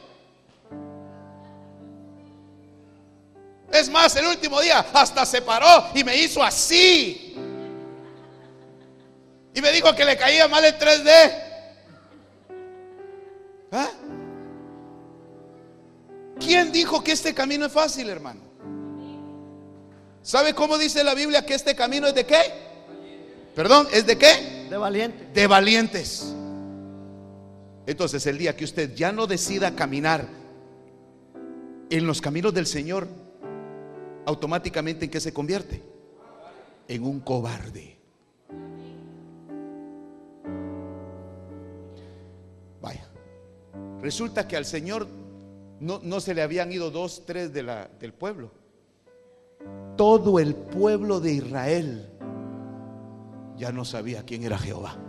Es 3.79 3.89
más, 3.89 4.17
el 4.17 4.27
último 4.27 4.61
día 4.61 4.85
hasta 4.93 5.25
se 5.25 5.41
paró 5.41 5.87
y 5.95 6.03
me 6.03 6.17
hizo 6.17 6.43
así. 6.43 7.37
Y 9.55 9.61
me 9.61 9.71
dijo 9.71 9.95
que 9.95 10.05
le 10.05 10.17
caía 10.17 10.49
mal 10.49 10.65
el 10.65 10.77
3D. 10.79 11.45
¿Ah? 13.71 13.91
¿Quién 16.41 16.73
dijo 16.73 17.05
que 17.05 17.13
este 17.13 17.35
camino 17.35 17.67
es 17.67 17.73
fácil, 17.73 18.09
hermano? 18.09 18.41
¿Sabe 20.23 20.55
cómo 20.55 20.77
dice 20.77 21.05
la 21.05 21.15
Biblia 21.15 21.47
que 21.47 21.55
este 21.55 21.75
camino 21.75 22.09
es 22.09 22.15
de 22.15 22.27
qué? 22.27 22.41
Perdón, 23.55 23.89
¿es 23.93 24.07
de 24.07 24.19
qué? 24.19 24.67
De 24.69 24.77
valientes. 24.77 25.35
De 25.35 25.47
valientes. 25.47 26.35
Entonces 27.87 28.27
el 28.27 28.39
día 28.39 28.57
que 28.57 28.65
usted 28.65 28.95
ya 28.95 29.13
no 29.13 29.27
decida 29.27 29.75
caminar 29.75 30.27
en 31.91 32.07
los 32.07 32.21
caminos 32.21 32.53
del 32.53 32.67
Señor, 32.67 33.09
automáticamente 34.29 35.07
en 35.07 35.11
qué 35.11 35.21
se 35.21 35.33
convierte? 35.33 35.83
En 36.87 37.03
un 37.03 37.21
cobarde. 37.21 37.97
Vaya. 42.83 43.09
Resulta 44.03 44.47
que 44.47 44.59
al 44.59 44.67
Señor 44.67 45.09
no, 45.81 46.01
no 46.03 46.21
se 46.21 46.35
le 46.35 46.43
habían 46.43 46.71
ido 46.71 46.91
dos, 46.91 47.25
tres 47.25 47.55
de 47.55 47.63
la, 47.63 47.89
del 47.99 48.13
pueblo. 48.13 48.51
Todo 49.97 50.39
el 50.39 50.55
pueblo 50.55 51.21
de 51.21 51.33
Israel 51.33 52.11
ya 53.57 53.73
no 53.73 53.87
sabía 53.87 54.25
quién 54.25 54.45
era 54.45 54.59
Jehová. 54.59 55.08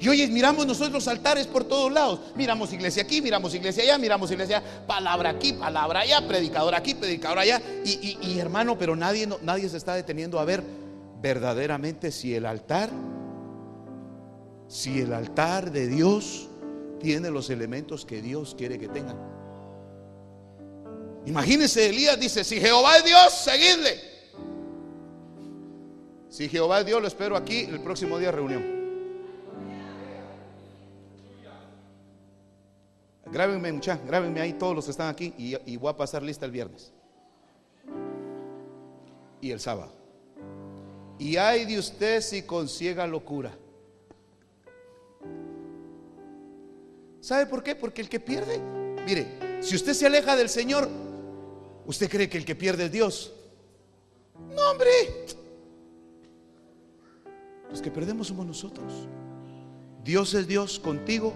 Y 0.00 0.08
hoy 0.08 0.26
miramos 0.28 0.64
nosotros 0.66 1.08
altares 1.08 1.46
por 1.46 1.64
todos 1.64 1.90
lados. 1.90 2.20
Miramos 2.36 2.72
iglesia 2.72 3.02
aquí, 3.02 3.20
miramos 3.20 3.52
iglesia 3.54 3.82
allá, 3.82 3.98
miramos 3.98 4.30
iglesia 4.30 4.58
allá, 4.58 4.86
palabra 4.86 5.30
aquí, 5.30 5.54
palabra 5.54 6.00
allá, 6.00 6.26
predicador 6.26 6.74
aquí, 6.74 6.94
predicador 6.94 7.38
allá. 7.38 7.60
Y, 7.84 8.38
hermano, 8.38 8.78
pero 8.78 8.94
nadie, 8.94 9.28
nadie 9.42 9.68
se 9.68 9.76
está 9.76 9.94
deteniendo 9.94 10.38
a 10.38 10.44
ver 10.44 10.62
verdaderamente 11.20 12.12
si 12.12 12.34
el 12.34 12.46
altar, 12.46 12.90
si 14.68 15.00
el 15.00 15.12
altar 15.12 15.72
de 15.72 15.88
Dios 15.88 16.48
tiene 17.00 17.30
los 17.30 17.50
elementos 17.50 18.04
que 18.04 18.22
Dios 18.22 18.54
quiere 18.56 18.78
que 18.78 18.88
tenga. 18.88 19.16
Imagínense, 21.26 21.88
Elías 21.88 22.18
dice, 22.20 22.44
si 22.44 22.60
Jehová 22.60 22.98
es 22.98 23.04
Dios, 23.04 23.32
seguidle. 23.32 24.00
Si 26.28 26.48
Jehová 26.48 26.80
es 26.80 26.86
Dios, 26.86 27.02
lo 27.02 27.08
espero 27.08 27.36
aquí 27.36 27.60
el 27.62 27.80
próximo 27.80 28.16
día 28.18 28.30
reunión. 28.30 28.77
Grábenme, 33.32 33.72
mucha, 33.72 33.96
grábenme 34.06 34.40
ahí 34.40 34.54
todos 34.54 34.74
los 34.74 34.84
que 34.86 34.90
están 34.90 35.08
aquí 35.08 35.34
y, 35.36 35.76
voy 35.76 35.90
a 35.90 35.96
pasar 35.96 36.22
lista 36.22 36.46
el 36.46 36.52
viernes. 36.52 36.92
Y 39.40 39.50
el 39.50 39.60
sábado. 39.60 39.92
Y 41.18 41.36
hay 41.36 41.64
de 41.64 41.78
usted 41.78 42.20
si 42.20 42.42
consiga 42.42 43.06
locura. 43.06 43.56
¿Sabe 47.20 47.46
por 47.46 47.62
qué? 47.62 47.74
Porque 47.74 48.00
el 48.00 48.08
que 48.08 48.20
pierde, 48.20 48.58
mire, 49.04 49.62
si 49.62 49.76
usted 49.76 49.92
se 49.92 50.06
aleja 50.06 50.34
del 50.34 50.48
Señor, 50.48 50.88
¿usted 51.86 52.08
cree 52.08 52.28
que 52.28 52.38
el 52.38 52.44
que 52.44 52.54
pierde 52.54 52.86
es 52.86 52.92
Dios? 52.92 53.34
No, 54.54 54.70
hombre. 54.70 54.90
Los 57.68 57.82
que 57.82 57.90
perdemos 57.90 58.28
somos 58.28 58.46
nosotros. 58.46 59.06
Dios 60.02 60.32
es 60.32 60.46
Dios 60.46 60.78
contigo 60.78 61.34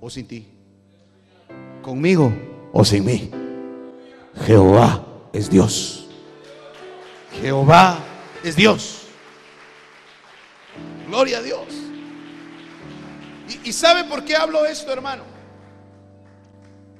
o 0.00 0.10
sin 0.10 0.26
ti? 0.26 0.46
¿Conmigo 1.82 2.32
o 2.72 2.84
sin 2.84 3.04
mí? 3.04 3.30
Jehová 4.46 5.04
es 5.32 5.50
Dios. 5.50 6.06
Jehová 7.40 7.98
es 8.42 8.56
Dios. 8.56 9.02
Gloria 11.06 11.38
a 11.38 11.42
Dios. 11.42 11.66
¿Y, 13.64 13.72
sabe 13.72 14.04
por 14.04 14.24
qué 14.24 14.36
hablo 14.36 14.66
esto, 14.66 14.92
hermano? 14.92 15.22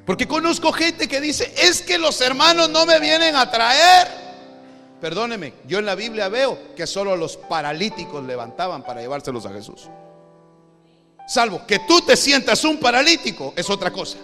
Porque 0.06 0.26
conozco 0.26 0.72
gente 0.72 1.06
que 1.06 1.20
dice, 1.20 1.52
es 1.58 1.82
que 1.82 1.98
los 1.98 2.18
hermanos 2.22 2.70
no 2.70 2.86
me 2.86 2.98
vienen 3.00 3.36
a 3.36 3.50
traer. 3.50 4.08
Perdóneme, 4.98 5.52
yo 5.66 5.78
en 5.78 5.84
la 5.84 5.94
Biblia 5.94 6.30
veo 6.30 6.74
que 6.74 6.86
solo 6.86 7.16
los 7.16 7.36
paralíticos 7.36 8.24
levantaban 8.24 8.82
para 8.82 9.02
llevárselos 9.02 9.44
a 9.44 9.52
Jesús. 9.52 9.88
Salvo 11.28 11.66
que 11.66 11.80
tú 11.80 12.00
te 12.00 12.16
sientas 12.16 12.64
un 12.64 12.78
paralítico, 12.78 13.52
es 13.54 13.68
otra 13.68 13.92
cosa. 13.92 14.16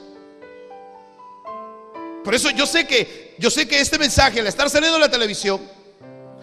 Por 2.25 2.35
eso 2.35 2.49
yo 2.51 2.65
sé 2.65 2.87
que 2.87 3.35
yo 3.39 3.51
sé 3.51 3.69
que 3.69 3.79
este 3.79 3.99
mensaje 3.99 4.41
al 4.41 4.47
estar 4.47 4.71
saliendo 4.71 4.97
en 4.97 5.03
la 5.03 5.11
televisión 5.11 5.61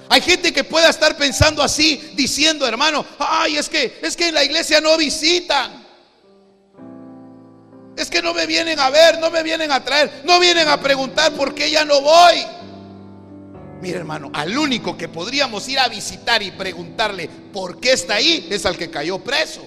hay 0.07 0.21
gente 0.21 0.51
que 0.51 0.63
pueda 0.63 0.89
estar 0.89 1.15
pensando 1.15 1.63
así, 1.63 2.11
diciendo, 2.15 2.67
hermano, 2.67 3.05
ay, 3.17 3.57
es 3.57 3.69
que 3.69 3.97
es 4.01 4.15
que 4.15 4.27
en 4.27 4.35
la 4.35 4.43
iglesia 4.43 4.81
no 4.81 4.97
visitan. 4.97 5.85
Es 7.95 8.09
que 8.09 8.21
no 8.21 8.33
me 8.33 8.45
vienen 8.45 8.79
a 8.79 8.89
ver, 8.89 9.19
no 9.19 9.31
me 9.31 9.41
vienen 9.41 9.71
a 9.71 9.83
traer, 9.83 10.21
no 10.25 10.39
vienen 10.39 10.67
a 10.67 10.81
preguntar 10.81 11.31
por 11.31 11.55
qué 11.55 11.71
ya 11.71 11.85
no 11.85 12.01
voy. 12.01 12.45
Mira, 13.81 13.99
hermano, 13.99 14.29
al 14.33 14.55
único 14.57 14.97
que 14.97 15.07
podríamos 15.07 15.67
ir 15.69 15.79
a 15.79 15.87
visitar 15.87 16.43
y 16.43 16.51
preguntarle 16.51 17.29
por 17.51 17.79
qué 17.79 17.93
está 17.93 18.15
ahí 18.15 18.47
es 18.51 18.65
al 18.65 18.77
que 18.77 18.91
cayó 18.91 19.17
preso. 19.19 19.65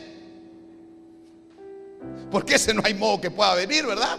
Porque 2.34 2.56
ese 2.56 2.74
no 2.74 2.82
hay 2.84 2.94
modo 2.94 3.20
que 3.20 3.30
pueda 3.30 3.54
venir, 3.54 3.86
¿verdad? 3.86 4.18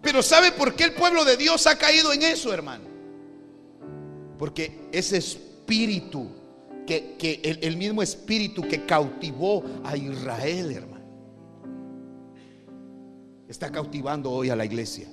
Pero 0.00 0.22
¿sabe 0.22 0.50
por 0.50 0.74
qué 0.74 0.84
el 0.84 0.94
pueblo 0.94 1.26
de 1.26 1.36
Dios 1.36 1.66
ha 1.66 1.76
caído 1.76 2.10
en 2.10 2.22
eso, 2.22 2.54
hermano? 2.54 2.84
Porque 4.38 4.88
ese 4.92 5.18
espíritu, 5.18 6.30
que, 6.86 7.18
el, 7.42 7.58
el 7.60 7.76
mismo 7.76 8.02
espíritu 8.02 8.62
que 8.62 8.86
cautivó 8.86 9.62
a 9.84 9.94
Israel, 9.94 10.72
hermano, 10.72 11.04
está 13.46 13.70
cautivando 13.70 14.30
hoy 14.30 14.48
a 14.48 14.56
la 14.56 14.64
iglesia. 14.64 15.06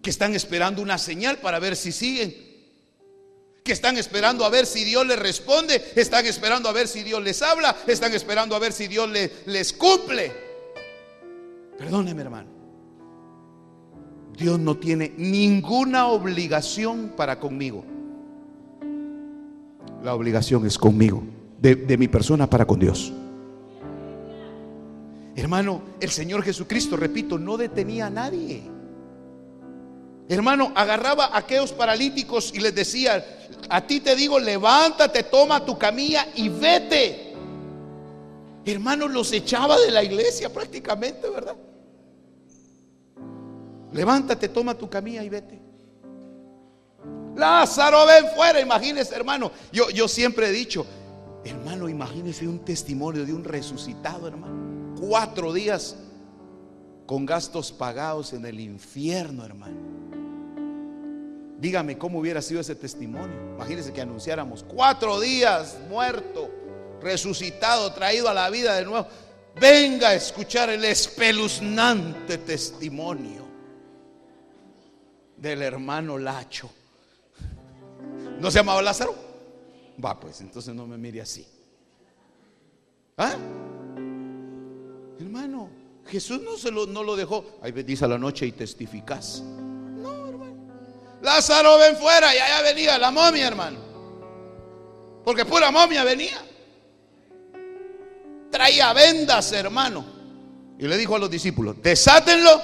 que 0.00 0.08
están 0.08 0.34
esperando 0.34 0.80
una 0.80 0.96
señal 0.96 1.40
para 1.40 1.58
ver 1.58 1.76
si 1.76 1.92
siguen, 1.92 2.34
que 3.68 3.74
están 3.74 3.98
esperando 3.98 4.46
a 4.46 4.48
ver 4.48 4.64
si 4.64 4.82
Dios 4.82 5.06
les 5.06 5.18
responde, 5.18 5.92
están 5.94 6.24
esperando 6.24 6.70
a 6.70 6.72
ver 6.72 6.88
si 6.88 7.02
Dios 7.02 7.22
les 7.22 7.42
habla, 7.42 7.76
están 7.86 8.14
esperando 8.14 8.56
a 8.56 8.58
ver 8.58 8.72
si 8.72 8.88
Dios 8.88 9.10
les, 9.44 9.72
cumple. 9.74 10.32
Perdóneme 11.76 12.22
hermano, 12.22 12.48
Dios 14.38 14.58
no 14.58 14.78
tiene 14.78 15.12
ninguna 15.18 16.06
obligación 16.06 17.12
para 17.14 17.38
conmigo. 17.38 17.84
La 20.02 20.14
obligación 20.14 20.64
es 20.64 20.78
conmigo, 20.78 21.22
de, 21.60 21.76
de 21.76 21.98
mi 21.98 22.08
persona 22.08 22.48
para 22.48 22.64
con 22.64 22.80
Dios. 22.80 23.12
Hermano, 25.36 25.82
el 26.00 26.08
Señor 26.08 26.42
Jesucristo, 26.42 26.96
repito, 26.96 27.38
no 27.38 27.58
detenía 27.58 28.06
a 28.06 28.10
nadie. 28.10 28.77
Hermano, 30.28 30.72
agarraba 30.74 31.26
a 31.26 31.38
aquellos 31.38 31.72
paralíticos 31.72 32.52
y 32.54 32.60
les 32.60 32.74
decía, 32.74 33.24
a 33.68 33.86
ti 33.86 34.00
te 34.00 34.14
digo, 34.14 34.38
levántate, 34.38 35.22
toma 35.22 35.64
tu 35.64 35.78
camilla 35.78 36.28
y 36.34 36.48
vete. 36.48 37.34
Hermano, 38.64 39.08
los 39.08 39.32
echaba 39.32 39.78
de 39.78 39.90
la 39.90 40.02
iglesia 40.02 40.52
prácticamente, 40.52 41.28
¿verdad? 41.30 41.56
Levántate, 43.92 44.48
toma 44.50 44.74
tu 44.74 44.90
camilla 44.90 45.22
y 45.24 45.28
vete. 45.30 45.58
Lázaro, 47.34 48.04
ven 48.04 48.26
fuera, 48.36 48.60
imagínese, 48.60 49.14
hermano. 49.14 49.50
Yo, 49.72 49.88
yo 49.90 50.06
siempre 50.08 50.48
he 50.48 50.52
dicho, 50.52 50.84
hermano, 51.44 51.88
imagínese 51.88 52.46
un 52.46 52.58
testimonio 52.64 53.24
de 53.24 53.32
un 53.32 53.44
resucitado, 53.44 54.28
hermano 54.28 54.68
cuatro 54.98 55.52
días 55.52 55.96
con 57.08 57.24
gastos 57.24 57.72
pagados 57.72 58.34
en 58.34 58.44
el 58.44 58.60
infierno, 58.60 59.42
hermano. 59.42 59.78
Dígame 61.58 61.96
cómo 61.96 62.18
hubiera 62.18 62.42
sido 62.42 62.60
ese 62.60 62.74
testimonio. 62.74 63.54
Imagínense 63.54 63.94
que 63.94 64.02
anunciáramos 64.02 64.62
cuatro 64.62 65.18
días 65.18 65.78
muerto, 65.88 66.50
resucitado, 67.00 67.94
traído 67.94 68.28
a 68.28 68.34
la 68.34 68.50
vida 68.50 68.74
de 68.74 68.84
nuevo. 68.84 69.06
Venga 69.58 70.10
a 70.10 70.14
escuchar 70.16 70.68
el 70.68 70.84
espeluznante 70.84 72.36
testimonio 72.36 73.42
del 75.34 75.62
hermano 75.62 76.18
Lacho. 76.18 76.70
¿No 78.38 78.50
se 78.50 78.58
llamaba 78.58 78.82
Lázaro? 78.82 79.14
Va, 80.04 80.20
pues 80.20 80.42
entonces 80.42 80.74
no 80.74 80.86
me 80.86 80.98
mire 80.98 81.22
así. 81.22 81.48
¿Ah? 83.16 83.34
Hermano, 85.18 85.67
Jesús 86.08 86.40
no, 86.40 86.56
se 86.56 86.70
lo, 86.70 86.86
no 86.86 87.02
lo 87.02 87.16
dejó. 87.16 87.44
Ahí 87.62 87.72
dice 87.72 88.04
a 88.04 88.08
la 88.08 88.18
noche 88.18 88.46
y 88.46 88.52
testificas. 88.52 89.40
No, 89.42 90.26
hermano. 90.26 90.56
Lázaro, 91.20 91.78
ven 91.78 91.96
fuera. 91.96 92.34
Y 92.34 92.38
allá 92.38 92.62
venía 92.62 92.98
la 92.98 93.10
momia, 93.10 93.46
hermano. 93.46 93.78
Porque 95.24 95.44
pura 95.44 95.70
momia 95.70 96.04
venía. 96.04 96.42
Traía 98.50 98.92
vendas, 98.94 99.52
hermano. 99.52 100.04
Y 100.78 100.86
le 100.86 100.96
dijo 100.96 101.16
a 101.16 101.18
los 101.18 101.30
discípulos, 101.30 101.76
desátenlo. 101.82 102.62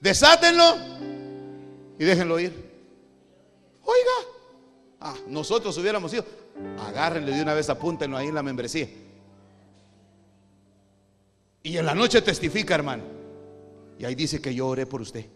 Desátenlo. 0.00 0.76
Y 1.98 2.04
déjenlo 2.04 2.40
ir. 2.40 2.52
Oiga. 3.82 4.30
Ah, 5.00 5.16
nosotros 5.26 5.76
hubiéramos 5.76 6.12
ido. 6.14 6.24
Agárrenle 6.78 7.32
de 7.32 7.42
una 7.42 7.52
vez, 7.52 7.68
apúntenlo 7.68 8.16
ahí 8.16 8.28
en 8.28 8.34
la 8.34 8.42
membresía. 8.42 8.88
Y 11.66 11.78
en 11.78 11.84
la 11.84 11.96
noche 11.96 12.22
testifica, 12.22 12.76
hermano. 12.76 13.02
Y 13.98 14.04
ahí 14.04 14.14
dice 14.14 14.40
que 14.40 14.54
yo 14.54 14.68
oré 14.68 14.86
por 14.86 15.00
usted. 15.00 15.26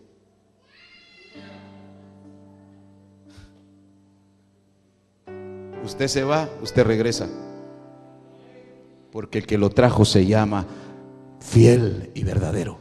Usted 5.85 6.07
se 6.07 6.23
va, 6.23 6.49
usted 6.62 6.85
regresa. 6.85 7.29
Porque 9.11 9.38
el 9.38 9.47
que 9.49 9.59
lo 9.59 9.71
trajo 9.71 10.05
se 10.05 10.25
llama 10.25 10.69
fiel 11.40 12.12
y 12.14 12.23
verdadero. 12.23 12.79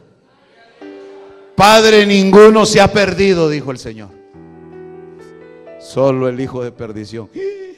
Padre 1.56 2.06
ninguno 2.06 2.68
se 2.68 2.80
ha 2.80 2.94
perdido, 2.94 3.50
dijo 3.50 3.72
el 3.72 3.80
Señor. 3.80 4.10
Solo 5.80 6.30
el 6.30 6.40
hijo 6.40 6.64
de 6.64 6.72
perdición. 6.72 7.32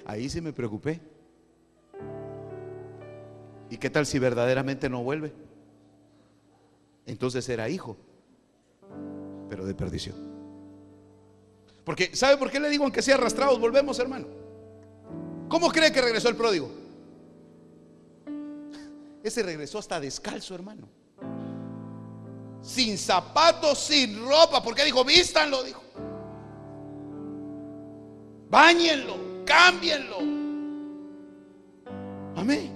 Ahí 0.05 0.27
sí 0.27 0.41
me 0.41 0.51
preocupé. 0.51 0.99
¿Y 3.69 3.77
qué 3.77 3.89
tal 3.89 4.05
si 4.05 4.19
verdaderamente 4.19 4.89
no 4.89 5.01
vuelve? 5.01 5.31
Entonces 7.11 7.47
era 7.49 7.67
hijo, 7.69 7.97
pero 9.49 9.65
de 9.65 9.75
perdición. 9.75 10.15
Porque, 11.83 12.15
¿sabe 12.15 12.37
por 12.37 12.49
qué 12.49 12.59
le 12.59 12.69
digo 12.69 12.83
aunque 12.83 13.01
sea 13.01 13.15
arrastrados? 13.15 13.59
Volvemos, 13.59 13.99
hermano. 13.99 14.27
¿Cómo 15.49 15.69
cree 15.71 15.91
que 15.91 16.01
regresó 16.01 16.29
el 16.29 16.37
pródigo? 16.37 16.71
Ese 19.23 19.43
regresó 19.43 19.79
hasta 19.79 19.99
descalzo, 19.99 20.55
hermano. 20.55 20.87
Sin 22.61 22.97
zapatos, 22.97 23.79
sin 23.79 24.25
ropa. 24.25 24.63
Porque 24.63 24.85
dijo, 24.85 25.03
vístanlo, 25.03 25.63
dijo. 25.63 25.81
Báñenlo, 28.49 29.43
cámbienlo. 29.45 30.17
Amén. 32.35 32.71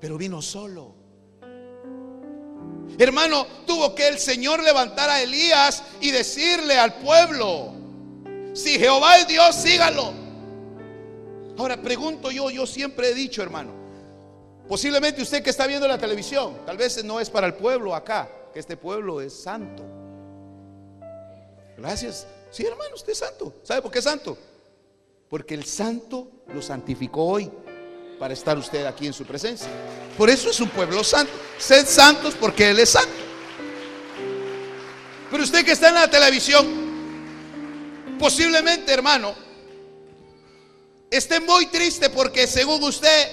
Pero 0.00 0.16
vino 0.16 0.40
solo. 0.40 0.93
Hermano, 2.98 3.46
tuvo 3.66 3.94
que 3.94 4.08
el 4.08 4.18
Señor 4.18 4.62
levantar 4.62 5.10
a 5.10 5.20
Elías 5.22 5.82
y 6.00 6.10
decirle 6.10 6.78
al 6.78 6.94
pueblo, 6.94 7.72
si 8.52 8.78
Jehová 8.78 9.18
es 9.18 9.26
Dios, 9.26 9.54
sígalo. 9.54 10.12
Ahora 11.58 11.76
pregunto 11.80 12.30
yo, 12.30 12.50
yo 12.50 12.66
siempre 12.66 13.10
he 13.10 13.14
dicho, 13.14 13.42
hermano, 13.42 13.72
posiblemente 14.68 15.22
usted 15.22 15.42
que 15.42 15.50
está 15.50 15.66
viendo 15.66 15.88
la 15.88 15.98
televisión, 15.98 16.58
tal 16.64 16.76
vez 16.76 17.02
no 17.04 17.20
es 17.20 17.30
para 17.30 17.46
el 17.46 17.54
pueblo 17.54 17.94
acá, 17.94 18.28
que 18.52 18.60
este 18.60 18.76
pueblo 18.76 19.20
es 19.20 19.32
santo. 19.32 19.82
Gracias. 21.76 22.26
Sí, 22.50 22.64
hermano, 22.64 22.94
usted 22.94 23.12
es 23.12 23.18
santo. 23.18 23.52
¿Sabe 23.64 23.82
por 23.82 23.90
qué 23.90 23.98
es 23.98 24.04
santo? 24.04 24.38
Porque 25.28 25.54
el 25.54 25.64
santo 25.64 26.28
lo 26.52 26.62
santificó 26.62 27.24
hoy 27.24 27.50
para 28.18 28.32
estar 28.32 28.56
usted 28.56 28.86
aquí 28.86 29.08
en 29.08 29.12
su 29.12 29.24
presencia. 29.24 29.68
Por 30.16 30.30
eso 30.30 30.50
es 30.50 30.60
un 30.60 30.68
pueblo 30.68 31.02
santo. 31.02 31.32
Sed 31.58 31.86
santos 31.86 32.34
porque 32.38 32.70
Él 32.70 32.78
es 32.78 32.90
santo. 32.90 33.14
Pero 35.30 35.42
usted 35.42 35.64
que 35.64 35.72
está 35.72 35.88
en 35.88 35.94
la 35.94 36.08
televisión, 36.08 36.66
posiblemente, 38.18 38.92
hermano, 38.92 39.34
esté 41.10 41.40
muy 41.40 41.66
triste 41.66 42.10
porque 42.10 42.46
según 42.46 42.82
usted 42.84 43.28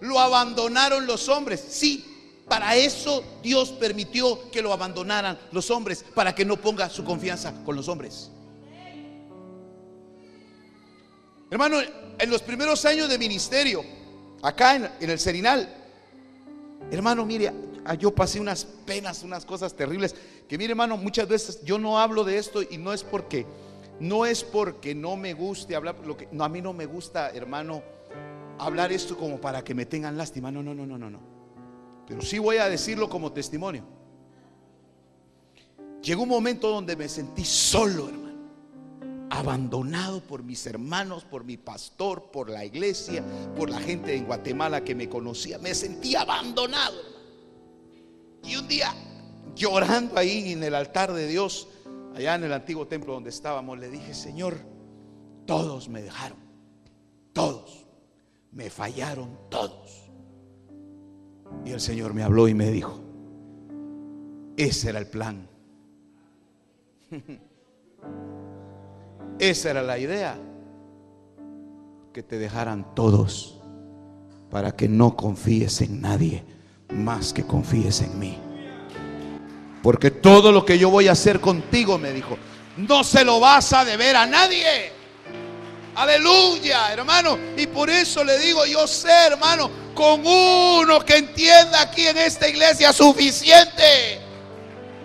lo 0.00 0.20
abandonaron 0.20 1.06
los 1.06 1.28
hombres. 1.28 1.64
Sí, 1.70 2.04
para 2.48 2.76
eso 2.76 3.24
Dios 3.42 3.70
permitió 3.70 4.50
que 4.50 4.60
lo 4.60 4.72
abandonaran 4.72 5.38
los 5.52 5.70
hombres, 5.70 6.04
para 6.14 6.34
que 6.34 6.44
no 6.44 6.60
ponga 6.60 6.90
su 6.90 7.04
confianza 7.04 7.54
con 7.64 7.76
los 7.76 7.88
hombres. 7.88 8.30
Hermano, 11.50 11.78
en 12.18 12.30
los 12.30 12.42
primeros 12.42 12.84
años 12.84 13.08
de 13.08 13.18
ministerio, 13.18 13.84
acá 14.42 14.76
en, 14.76 14.90
el 15.00 15.18
Serinal. 15.18 15.76
Hermano, 16.90 17.24
mire, 17.24 17.52
ah, 17.84 17.94
yo 17.94 18.14
pasé 18.14 18.40
unas 18.40 18.64
penas, 18.64 19.22
unas 19.22 19.44
cosas 19.44 19.74
terribles. 19.74 20.14
Que 20.48 20.58
mire, 20.58 20.72
hermano, 20.72 20.96
muchas 20.96 21.28
veces 21.28 21.62
yo 21.64 21.78
no 21.78 21.98
hablo 21.98 22.24
de 22.24 22.38
esto 22.38 22.62
y 22.62 22.78
no 22.78 22.92
es 22.92 23.04
porque, 23.04 23.46
no 24.00 24.26
es 24.26 24.42
porque 24.42 24.94
no 24.94 25.16
me 25.16 25.34
guste 25.34 25.76
hablar, 25.76 25.96
lo 26.04 26.16
que, 26.16 26.28
no, 26.32 26.44
a 26.44 26.48
mí 26.48 26.60
no 26.60 26.72
me 26.72 26.86
gusta, 26.86 27.30
hermano, 27.30 27.82
hablar 28.58 28.92
esto 28.92 29.16
como 29.16 29.40
para 29.40 29.62
que 29.62 29.74
me 29.74 29.86
tengan 29.86 30.16
lástima. 30.16 30.50
No, 30.50 30.62
no, 30.62 30.74
no, 30.74 30.86
no, 30.86 30.98
no, 30.98 31.10
no. 31.10 31.20
Pero 32.06 32.22
sí 32.22 32.38
voy 32.38 32.56
a 32.56 32.68
decirlo 32.68 33.08
como 33.08 33.32
testimonio. 33.32 33.84
Llegó 36.02 36.22
un 36.22 36.28
momento 36.28 36.68
donde 36.68 36.96
me 36.96 37.08
sentí 37.08 37.44
solo, 37.44 38.08
hermano 38.08 38.29
abandonado 39.30 40.20
por 40.20 40.42
mis 40.42 40.66
hermanos, 40.66 41.24
por 41.24 41.44
mi 41.44 41.56
pastor, 41.56 42.30
por 42.32 42.50
la 42.50 42.64
iglesia, 42.64 43.24
por 43.56 43.70
la 43.70 43.78
gente 43.78 44.14
en 44.14 44.26
Guatemala 44.26 44.84
que 44.84 44.94
me 44.94 45.08
conocía. 45.08 45.58
Me 45.58 45.74
sentí 45.74 46.16
abandonado. 46.16 46.96
Y 48.42 48.56
un 48.56 48.66
día, 48.66 48.92
llorando 49.54 50.18
ahí 50.18 50.52
en 50.52 50.64
el 50.64 50.74
altar 50.74 51.12
de 51.12 51.28
Dios, 51.28 51.68
allá 52.14 52.34
en 52.34 52.44
el 52.44 52.52
antiguo 52.52 52.88
templo 52.88 53.14
donde 53.14 53.30
estábamos, 53.30 53.78
le 53.78 53.88
dije, 53.88 54.14
Señor, 54.14 54.58
todos 55.46 55.88
me 55.88 56.02
dejaron, 56.02 56.38
todos, 57.32 57.86
me 58.50 58.68
fallaron 58.68 59.38
todos. 59.48 60.10
Y 61.64 61.70
el 61.70 61.80
Señor 61.80 62.14
me 62.14 62.24
habló 62.24 62.48
y 62.48 62.54
me 62.54 62.70
dijo, 62.70 63.00
ese 64.56 64.90
era 64.90 64.98
el 64.98 65.06
plan. 65.06 65.48
Esa 69.40 69.70
era 69.70 69.82
la 69.82 69.98
idea. 69.98 70.38
Que 72.12 72.22
te 72.22 72.38
dejaran 72.38 72.94
todos 72.94 73.58
para 74.50 74.72
que 74.72 74.88
no 74.88 75.16
confíes 75.16 75.80
en 75.80 76.00
nadie 76.00 76.44
más 76.92 77.32
que 77.32 77.44
confíes 77.44 78.02
en 78.02 78.18
mí. 78.18 78.38
Porque 79.82 80.10
todo 80.10 80.52
lo 80.52 80.64
que 80.64 80.78
yo 80.78 80.90
voy 80.90 81.08
a 81.08 81.12
hacer 81.12 81.40
contigo, 81.40 81.96
me 81.98 82.12
dijo, 82.12 82.36
no 82.76 83.02
se 83.02 83.24
lo 83.24 83.40
vas 83.40 83.72
a 83.72 83.84
deber 83.84 84.14
a 84.16 84.26
nadie. 84.26 84.92
Aleluya, 85.94 86.92
hermano. 86.92 87.38
Y 87.56 87.66
por 87.66 87.88
eso 87.88 88.22
le 88.22 88.38
digo, 88.38 88.66
yo 88.66 88.86
sé, 88.86 89.12
hermano, 89.26 89.70
con 89.94 90.20
uno 90.26 91.00
que 91.00 91.16
entienda 91.16 91.80
aquí 91.80 92.06
en 92.06 92.18
esta 92.18 92.48
iglesia 92.48 92.92
suficiente. 92.92 94.20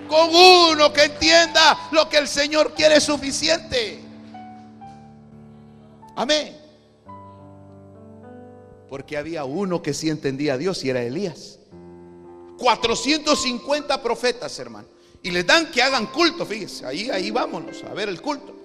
Con 0.09 0.35
uno 0.35 0.91
que 0.91 1.05
entienda 1.05 1.77
lo 1.91 2.09
que 2.09 2.17
el 2.17 2.27
Señor 2.27 2.73
quiere 2.73 2.99
suficiente. 2.99 4.04
Amén. 6.15 6.57
Porque 8.89 9.17
había 9.17 9.43
uno 9.45 9.81
que 9.81 9.93
sí 9.93 10.09
entendía 10.09 10.53
a 10.53 10.57
Dios 10.57 10.83
y 10.83 10.89
era 10.89 11.01
Elías. 11.01 11.59
450 12.57 14.01
profetas, 14.01 14.57
hermano. 14.59 14.87
Y 15.21 15.31
les 15.31 15.45
dan 15.45 15.71
que 15.71 15.81
hagan 15.81 16.07
culto, 16.07 16.45
fíjese. 16.45 16.85
Ahí, 16.85 17.09
ahí 17.09 17.31
vámonos 17.31 17.83
a 17.83 17.93
ver 17.93 18.09
el 18.09 18.21
culto. 18.21 18.55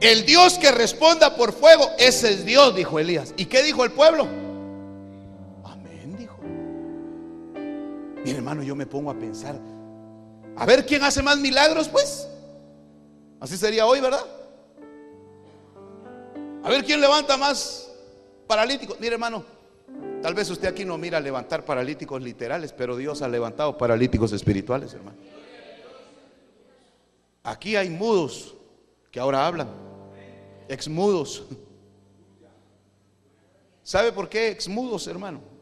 El 0.00 0.26
Dios 0.26 0.58
que 0.58 0.70
responda 0.70 1.34
por 1.34 1.52
fuego, 1.52 1.88
ese 1.98 2.30
es 2.30 2.44
Dios, 2.44 2.74
dijo 2.76 2.98
Elías. 2.98 3.32
¿Y 3.36 3.46
qué 3.46 3.62
dijo 3.62 3.84
el 3.84 3.92
pueblo? 3.92 4.24
Amén, 5.64 6.14
dijo. 6.18 6.36
Mire, 8.22 8.36
hermano, 8.36 8.62
yo 8.62 8.76
me 8.76 8.86
pongo 8.86 9.10
a 9.10 9.14
pensar. 9.14 9.58
A 10.56 10.66
ver 10.66 10.84
quién 10.84 11.02
hace 11.04 11.22
más 11.22 11.38
milagros, 11.38 11.88
pues. 11.88 12.28
Así 13.40 13.56
sería 13.56 13.86
hoy, 13.86 14.00
¿verdad? 14.00 14.24
A 16.64 16.70
ver 16.70 16.82
quién 16.82 16.98
levanta 16.98 17.36
más 17.36 17.92
paralíticos. 18.46 18.98
Mire, 18.98 19.14
hermano, 19.14 19.44
tal 20.22 20.32
vez 20.32 20.48
usted 20.48 20.68
aquí 20.68 20.82
no 20.86 20.96
mira 20.96 21.20
levantar 21.20 21.62
paralíticos 21.62 22.22
literales, 22.22 22.72
pero 22.72 22.96
Dios 22.96 23.20
ha 23.20 23.28
levantado 23.28 23.76
paralíticos 23.76 24.32
espirituales, 24.32 24.94
hermano. 24.94 25.18
Aquí 27.42 27.76
hay 27.76 27.90
mudos 27.90 28.54
que 29.10 29.20
ahora 29.20 29.46
hablan, 29.46 29.68
exmudos. 30.66 31.44
¿Sabe 33.82 34.10
por 34.10 34.30
qué 34.30 34.48
exmudos, 34.48 35.06
hermano? 35.06 35.53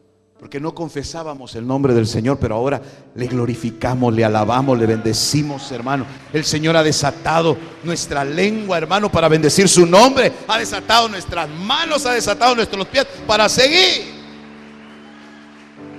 Porque 0.42 0.58
no 0.58 0.74
confesábamos 0.74 1.54
el 1.54 1.64
nombre 1.64 1.94
del 1.94 2.04
Señor, 2.04 2.36
pero 2.40 2.56
ahora 2.56 2.82
le 3.14 3.28
glorificamos, 3.28 4.12
le 4.12 4.24
alabamos, 4.24 4.76
le 4.76 4.86
bendecimos, 4.86 5.70
hermano. 5.70 6.04
El 6.32 6.44
Señor 6.44 6.76
ha 6.76 6.82
desatado 6.82 7.56
nuestra 7.84 8.24
lengua, 8.24 8.76
hermano, 8.76 9.08
para 9.08 9.28
bendecir 9.28 9.68
su 9.68 9.86
nombre. 9.86 10.32
Ha 10.48 10.58
desatado 10.58 11.08
nuestras 11.08 11.48
manos, 11.48 12.04
ha 12.06 12.14
desatado 12.14 12.56
nuestros 12.56 12.88
pies 12.88 13.06
para 13.24 13.48
seguir. 13.48 14.02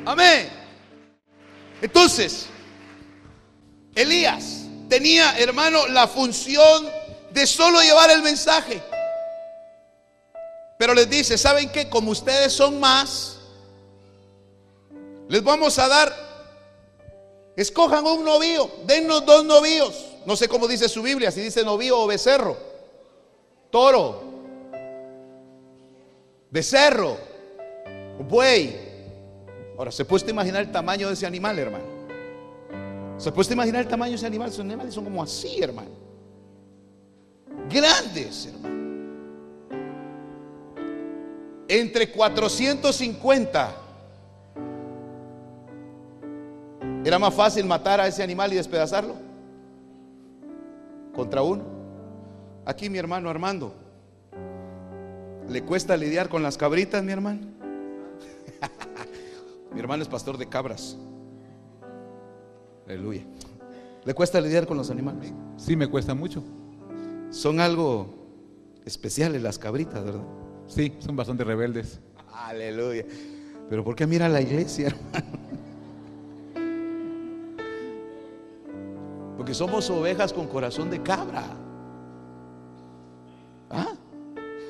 Amén. 0.05 0.49
Entonces, 1.81 2.47
Elías 3.95 4.65
tenía, 4.89 5.39
hermano, 5.39 5.87
la 5.87 6.05
función 6.05 6.85
de 7.31 7.47
solo 7.47 7.81
llevar 7.81 8.11
el 8.11 8.21
mensaje. 8.21 8.83
Pero 10.77 10.93
les 10.93 11.09
dice, 11.09 11.37
¿saben 11.37 11.71
qué? 11.71 11.87
Como 11.87 12.11
ustedes 12.11 12.51
son 12.51 12.81
más, 12.81 13.32
les 15.29 15.43
vamos 15.43 15.77
a 15.79 15.87
dar, 15.87 16.13
escojan 17.55 18.05
un 18.05 18.23
novío, 18.23 18.69
dennos 18.85 19.25
dos 19.25 19.45
novíos. 19.45 20.09
No 20.25 20.35
sé 20.35 20.47
cómo 20.47 20.67
dice 20.67 20.87
su 20.87 21.01
Biblia, 21.01 21.31
si 21.31 21.41
dice 21.41 21.63
novío 21.63 21.99
o 21.99 22.07
becerro, 22.07 22.57
toro, 23.69 24.23
becerro, 26.49 27.17
buey. 28.27 28.93
Ahora, 29.77 29.91
¿se 29.91 30.05
puede 30.05 30.29
imaginar 30.29 30.61
el 30.61 30.71
tamaño 30.71 31.07
de 31.07 31.13
ese 31.13 31.25
animal, 31.25 31.57
hermano? 31.59 31.85
¿Se 33.17 33.31
puede 33.31 33.53
imaginar 33.53 33.81
el 33.81 33.87
tamaño 33.87 34.11
de 34.11 34.17
ese 34.17 34.27
animal? 34.27 34.49
Esos 34.49 34.61
animales 34.61 34.93
son 34.93 35.03
como 35.03 35.21
así, 35.21 35.61
hermano 35.61 36.03
grandes, 37.69 38.47
hermano. 38.47 38.73
Entre 41.67 42.11
450. 42.11 43.82
Era 47.05 47.19
más 47.19 47.33
fácil 47.33 47.65
matar 47.65 47.99
a 47.99 48.07
ese 48.07 48.23
animal 48.23 48.53
y 48.53 48.55
despedazarlo. 48.55 49.15
Contra 51.13 51.41
uno. 51.41 51.63
Aquí 52.65 52.89
mi 52.89 52.97
hermano 52.97 53.29
Armando. 53.29 53.73
¿Le 55.49 55.61
cuesta 55.63 55.97
lidiar 55.97 56.29
con 56.29 56.41
las 56.41 56.57
cabritas, 56.57 57.03
mi 57.03 57.11
hermano? 57.11 57.41
mi 59.73 59.79
hermano 59.79 60.03
es 60.03 60.09
pastor 60.09 60.37
de 60.37 60.47
cabras. 60.47 60.97
Aleluya. 62.87 63.23
¿Le 64.05 64.13
cuesta 64.13 64.39
lidiar 64.39 64.65
con 64.65 64.77
los 64.77 64.89
animales? 64.89 65.33
Sí, 65.57 65.75
me 65.75 65.87
cuesta 65.87 66.13
mucho. 66.13 66.41
Son 67.29 67.59
algo 67.59 68.07
especiales 68.85 69.41
las 69.41 69.59
cabritas, 69.59 70.03
¿verdad? 70.03 70.23
Sí, 70.67 70.93
son 70.99 71.15
bastante 71.15 71.43
rebeldes. 71.43 71.99
Aleluya. 72.33 73.05
Pero 73.69 73.83
¿por 73.83 73.95
qué 73.95 74.07
mira 74.07 74.29
la 74.29 74.41
iglesia, 74.41 74.87
hermano? 74.87 75.62
Porque 79.37 79.53
somos 79.53 79.89
ovejas 79.89 80.33
con 80.33 80.47
corazón 80.47 80.89
de 80.89 81.01
cabra. 81.01 81.45
¿Ah? 83.69 83.93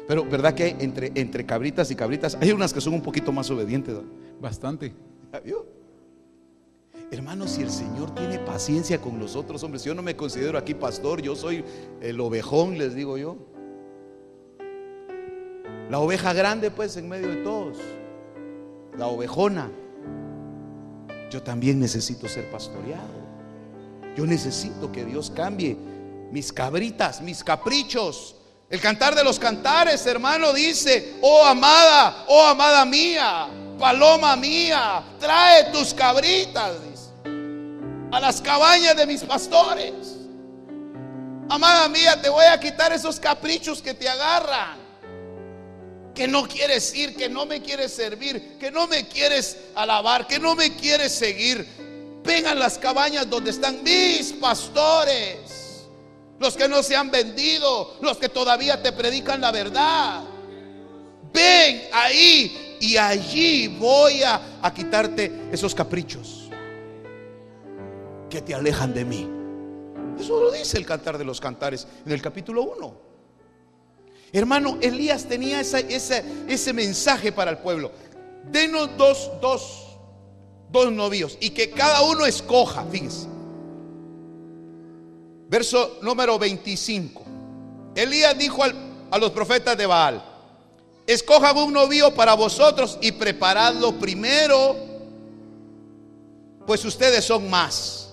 Pero 0.08 0.26
¿verdad 0.26 0.54
que 0.54 0.76
entre, 0.80 1.12
entre 1.16 1.46
cabritas 1.46 1.90
y 1.92 1.96
cabritas 1.96 2.38
hay 2.40 2.52
unas 2.52 2.74
que 2.74 2.82
son 2.82 2.94
un 2.94 3.02
poquito 3.02 3.32
más 3.32 3.50
obedientes? 3.50 3.96
Bastante. 4.40 4.94
¿Vio? 5.44 5.66
Hermanos, 7.12 7.52
si 7.52 7.62
el 7.62 7.70
Señor 7.70 8.14
tiene 8.16 8.40
paciencia 8.40 9.00
con 9.00 9.20
nosotros, 9.20 9.64
hombres, 9.64 9.84
yo 9.84 9.94
no 9.94 10.02
me 10.02 10.16
considero 10.16 10.58
aquí 10.58 10.74
pastor, 10.74 11.22
yo 11.22 11.36
soy 11.36 11.64
el 12.02 12.20
ovejón, 12.20 12.78
les 12.78 12.96
digo 12.96 13.18
yo. 13.18 13.38
La 15.90 16.00
oveja 16.00 16.34
grande, 16.34 16.72
pues, 16.72 16.98
en 16.98 17.08
medio 17.08 17.30
de 17.30 17.38
todos. 17.38 17.78
La 18.98 19.08
ovejona. 19.08 19.70
Yo 21.30 21.44
también 21.44 21.80
necesito 21.80 22.28
ser 22.28 22.50
pastoreado. 22.50 23.23
Yo 24.16 24.26
necesito 24.26 24.92
que 24.92 25.06
Dios 25.06 25.32
cambie 25.36 25.76
mis 26.32 26.52
cabritas, 26.52 27.22
mis 27.22 27.44
caprichos. 27.44 28.36
El 28.70 28.80
cantar 28.80 29.16
de 29.16 29.24
los 29.24 29.38
cantares, 29.40 30.06
hermano, 30.06 30.52
dice, 30.54 31.16
oh 31.22 31.44
amada, 31.46 32.26
oh 32.28 32.44
amada 32.44 32.86
mía, 32.86 33.48
paloma 33.78 34.36
mía, 34.36 35.04
trae 35.20 35.66
tus 35.66 35.94
cabritas 35.94 36.76
a 38.12 38.20
las 38.20 38.42
cabañas 38.42 38.96
de 38.96 39.06
mis 39.06 39.24
pastores. 39.24 40.18
Amada 41.50 41.88
mía, 41.88 42.20
te 42.22 42.30
voy 42.30 42.46
a 42.46 42.60
quitar 42.60 42.94
esos 42.94 43.20
caprichos 43.20 43.82
que 43.82 43.94
te 43.94 44.08
agarran. 44.08 44.82
Que 46.16 46.28
no 46.28 46.48
quieres 46.48 46.94
ir, 46.96 47.16
que 47.16 47.28
no 47.28 47.46
me 47.46 47.62
quieres 47.62 47.92
servir, 47.94 48.58
que 48.60 48.72
no 48.72 48.88
me 48.88 49.08
quieres 49.08 49.58
alabar, 49.76 50.28
que 50.28 50.40
no 50.40 50.56
me 50.56 50.76
quieres 50.76 51.12
seguir. 51.12 51.68
Ven 52.24 52.48
a 52.48 52.56
las 52.56 52.78
cabañas 52.78 53.30
donde 53.30 53.52
están 53.52 53.84
mis 53.84 54.34
pastores. 54.34 55.88
Los 56.40 56.56
que 56.56 56.68
no 56.68 56.82
se 56.82 56.96
han 56.96 57.12
vendido, 57.12 57.98
los 58.02 58.18
que 58.18 58.30
todavía 58.30 58.82
te 58.82 58.92
predican 58.92 59.42
la 59.42 59.52
verdad. 59.52 60.24
Ven 61.34 61.84
ahí 61.92 62.78
y 62.80 62.98
allí 62.98 63.68
voy 63.68 64.24
a, 64.24 64.60
a 64.62 64.74
quitarte 64.74 65.50
esos 65.52 65.74
caprichos 65.74 66.50
que 68.30 68.42
te 68.42 68.54
alejan 68.54 68.94
de 68.94 69.06
mí. 69.06 69.30
Eso 70.20 70.40
lo 70.40 70.52
dice 70.52 70.78
el 70.78 70.86
cantar 70.86 71.18
de 71.18 71.26
los 71.26 71.42
cantares 71.42 71.88
en 72.06 72.12
el 72.12 72.22
capítulo 72.22 72.64
1. 72.64 73.14
Hermano, 74.32 74.78
Elías 74.82 75.26
tenía 75.26 75.62
ese 75.62 76.74
mensaje 76.74 77.32
para 77.32 77.52
el 77.52 77.60
pueblo. 77.60 77.92
Denos 78.52 78.90
dos, 78.98 79.32
dos, 79.40 79.83
dos 80.74 80.92
novios 80.92 81.38
y 81.40 81.52
que 81.52 81.70
cada 81.70 82.02
uno 82.02 82.26
escoja, 82.26 82.84
fíjense. 82.92 83.28
Verso 85.48 86.00
número 86.02 86.38
25. 86.40 87.24
Elías 87.96 88.38
dijo 88.38 88.64
a 88.64 89.18
los 89.20 89.32
profetas 89.32 89.78
de 89.78 89.86
Baal, 89.86 90.22
escojan 91.06 91.56
un 91.58 91.72
novio 91.72 92.14
para 92.16 92.34
vosotros 92.34 92.98
y 93.02 93.12
preparadlo 93.12 93.94
primero, 94.00 94.76
pues 96.66 96.84
ustedes 96.84 97.24
son 97.24 97.50
más 97.50 98.10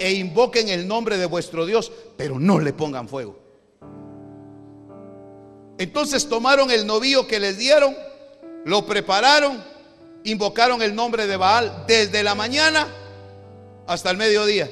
e 0.00 0.12
invoquen 0.12 0.68
el 0.68 0.88
nombre 0.88 1.16
de 1.16 1.26
vuestro 1.26 1.64
Dios, 1.64 1.92
pero 2.16 2.40
no 2.40 2.58
le 2.58 2.72
pongan 2.72 3.08
fuego. 3.08 3.38
Entonces 5.78 6.28
tomaron 6.28 6.70
el 6.72 6.84
novío 6.84 7.28
que 7.28 7.38
les 7.38 7.58
dieron, 7.58 7.96
lo 8.64 8.84
prepararon, 8.86 9.62
invocaron 10.26 10.82
el 10.82 10.94
nombre 10.94 11.26
de 11.26 11.36
Baal 11.36 11.84
desde 11.86 12.22
la 12.22 12.34
mañana 12.34 12.86
hasta 13.86 14.10
el 14.10 14.16
mediodía, 14.16 14.68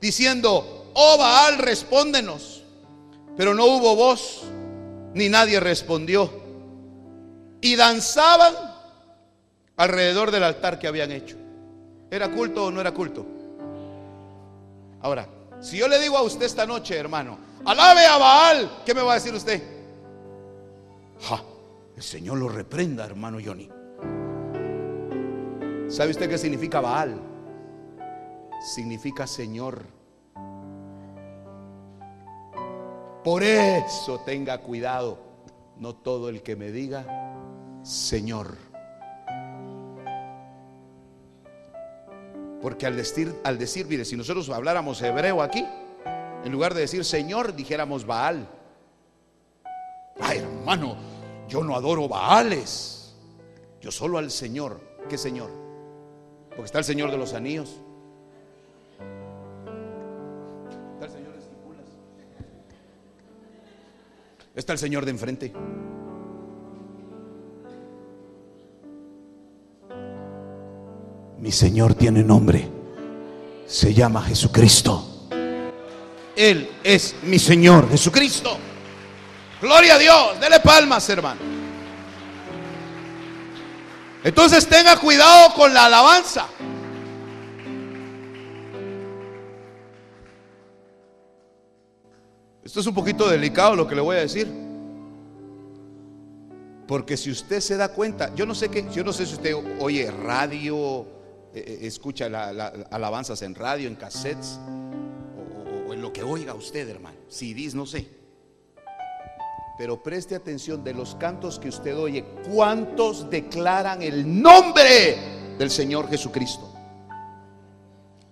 diciendo, 0.00 0.90
oh 0.94 1.16
Baal, 1.16 1.58
respóndenos. 1.58 2.64
Pero 3.36 3.54
no 3.54 3.66
hubo 3.66 3.94
voz, 3.94 4.42
ni 5.14 5.28
nadie 5.28 5.60
respondió. 5.60 6.30
Y 7.60 7.76
danzaban 7.76 8.54
alrededor 9.76 10.32
del 10.32 10.42
altar 10.42 10.78
que 10.78 10.88
habían 10.88 11.12
hecho. 11.12 11.36
¿Era 12.10 12.28
culto 12.28 12.64
o 12.64 12.70
no 12.72 12.80
era 12.80 12.92
culto? 12.92 13.24
Ahora, 15.02 15.28
si 15.60 15.78
yo 15.78 15.86
le 15.86 16.00
digo 16.00 16.18
a 16.18 16.22
usted 16.22 16.46
esta 16.46 16.66
noche, 16.66 16.96
hermano, 16.96 17.38
alabe 17.64 18.04
a 18.06 18.18
Baal, 18.18 18.82
¿qué 18.84 18.92
me 18.92 19.02
va 19.02 19.12
a 19.12 19.14
decir 19.14 19.32
usted? 19.32 19.62
Ja, 21.28 21.42
el 21.96 22.02
Señor 22.02 22.38
lo 22.38 22.48
reprenda, 22.48 23.04
hermano 23.04 23.38
Johnny. 23.44 23.70
¿Sabe 25.90 26.12
usted 26.12 26.28
qué 26.30 26.38
significa 26.38 26.80
Baal? 26.80 27.20
Significa 28.60 29.26
Señor. 29.26 29.82
Por 33.24 33.42
eso 33.42 34.20
tenga 34.20 34.58
cuidado. 34.58 35.18
No 35.78 35.96
todo 35.96 36.28
el 36.28 36.42
que 36.42 36.54
me 36.54 36.70
diga 36.70 37.04
Señor. 37.82 38.56
Porque 42.62 42.86
al 42.86 42.94
decir, 42.94 43.34
al 43.42 43.58
decir, 43.58 43.86
mire, 43.86 44.04
si 44.04 44.16
nosotros 44.16 44.48
habláramos 44.50 45.02
hebreo 45.02 45.42
aquí, 45.42 45.66
en 46.44 46.52
lugar 46.52 46.72
de 46.72 46.82
decir 46.82 47.04
Señor, 47.04 47.56
dijéramos 47.56 48.06
Baal. 48.06 48.46
Ay, 50.20 50.38
hermano, 50.38 50.96
yo 51.48 51.64
no 51.64 51.74
adoro 51.74 52.06
Baales. 52.06 53.16
Yo 53.80 53.90
solo 53.90 54.18
al 54.18 54.30
Señor. 54.30 54.80
¿Qué 55.08 55.18
Señor? 55.18 55.69
Porque 56.60 56.66
está 56.66 56.78
el 56.80 56.84
Señor 56.84 57.10
de 57.10 57.16
los 57.16 57.32
anillos. 57.32 57.70
Está 60.92 61.06
el 61.06 61.10
Señor 61.10 61.32
de 61.32 61.38
Esquipulas. 61.38 61.86
Está 64.54 64.72
el 64.74 64.78
Señor 64.78 65.04
de 65.06 65.10
enfrente. 65.10 65.52
Mi 71.38 71.50
Señor 71.50 71.94
tiene 71.94 72.22
nombre. 72.22 72.68
Se 73.64 73.94
llama 73.94 74.20
Jesucristo. 74.20 75.28
Él 76.36 76.68
es 76.84 77.16
mi 77.22 77.38
Señor, 77.38 77.88
Jesucristo. 77.88 78.58
Gloria 79.62 79.94
a 79.94 79.98
Dios. 79.98 80.38
Dele 80.38 80.60
palmas, 80.60 81.08
hermano. 81.08 81.59
Entonces 84.24 84.66
tenga 84.66 84.98
cuidado 84.98 85.54
con 85.54 85.72
la 85.72 85.86
alabanza. 85.86 86.46
Esto 92.64 92.80
es 92.80 92.86
un 92.86 92.94
poquito 92.94 93.28
delicado 93.28 93.74
lo 93.74 93.86
que 93.86 93.94
le 93.94 94.00
voy 94.00 94.16
a 94.16 94.20
decir. 94.20 94.48
Porque 96.86 97.16
si 97.16 97.30
usted 97.30 97.60
se 97.60 97.76
da 97.76 97.88
cuenta, 97.92 98.34
yo 98.34 98.44
no 98.46 98.54
sé 98.54 98.68
qué, 98.68 98.86
yo 98.92 99.04
no 99.04 99.12
sé 99.12 99.24
si 99.24 99.34
usted 99.34 99.54
oye 99.78 100.10
radio, 100.10 101.02
eh, 101.54 101.64
eh, 101.66 101.78
escucha 101.82 102.28
la, 102.28 102.52
la- 102.52 102.72
alabanzas 102.90 103.42
en 103.42 103.54
radio, 103.54 103.88
en 103.88 103.94
cassettes, 103.94 104.58
o 105.88 105.92
en 105.94 106.02
lo 106.02 106.12
que 106.12 106.22
oiga 106.22 106.52
usted, 106.54 106.88
hermano. 106.88 107.16
CDs, 107.28 107.74
no 107.74 107.86
sé. 107.86 108.19
Pero 109.80 110.02
preste 110.02 110.34
atención 110.34 110.84
de 110.84 110.92
los 110.92 111.14
cantos 111.14 111.58
que 111.58 111.70
usted 111.70 111.96
oye, 111.96 112.22
¿cuántos 112.52 113.30
declaran 113.30 114.02
el 114.02 114.42
nombre 114.42 115.16
del 115.56 115.70
Señor 115.70 116.06
Jesucristo? 116.10 116.70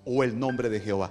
O 0.05 0.23
el 0.23 0.39
nombre 0.39 0.69
de 0.69 0.79
Jehová. 0.79 1.11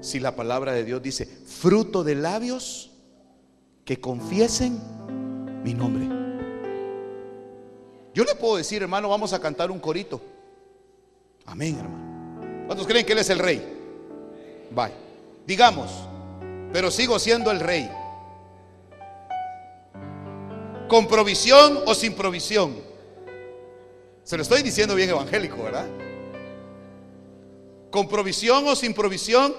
Si 0.00 0.18
la 0.18 0.34
palabra 0.34 0.72
de 0.72 0.82
Dios 0.82 1.00
dice, 1.00 1.26
fruto 1.26 2.02
de 2.02 2.16
labios 2.16 2.90
que 3.84 4.00
confiesen 4.00 4.80
mi 5.62 5.74
nombre. 5.74 6.08
Yo 8.12 8.24
le 8.24 8.34
puedo 8.34 8.56
decir, 8.56 8.82
hermano, 8.82 9.08
vamos 9.10 9.32
a 9.32 9.38
cantar 9.38 9.70
un 9.70 9.78
corito. 9.78 10.20
Amén, 11.44 11.78
hermano. 11.78 12.66
¿Cuántos 12.66 12.84
creen 12.88 13.06
que 13.06 13.12
Él 13.12 13.20
es 13.20 13.30
el 13.30 13.38
rey? 13.38 13.75
Digamos, 15.46 15.90
pero 16.72 16.90
sigo 16.90 17.18
siendo 17.18 17.50
el 17.50 17.60
rey. 17.60 17.90
¿Con 20.88 21.08
provisión 21.08 21.80
o 21.86 21.94
sin 21.94 22.14
provisión? 22.14 22.76
Se 24.22 24.36
lo 24.36 24.42
estoy 24.42 24.62
diciendo 24.62 24.94
bien 24.94 25.10
evangélico, 25.10 25.62
¿verdad? 25.62 25.88
¿Con 27.90 28.08
provisión 28.08 28.68
o 28.68 28.76
sin 28.76 28.92
provisión? 28.92 29.54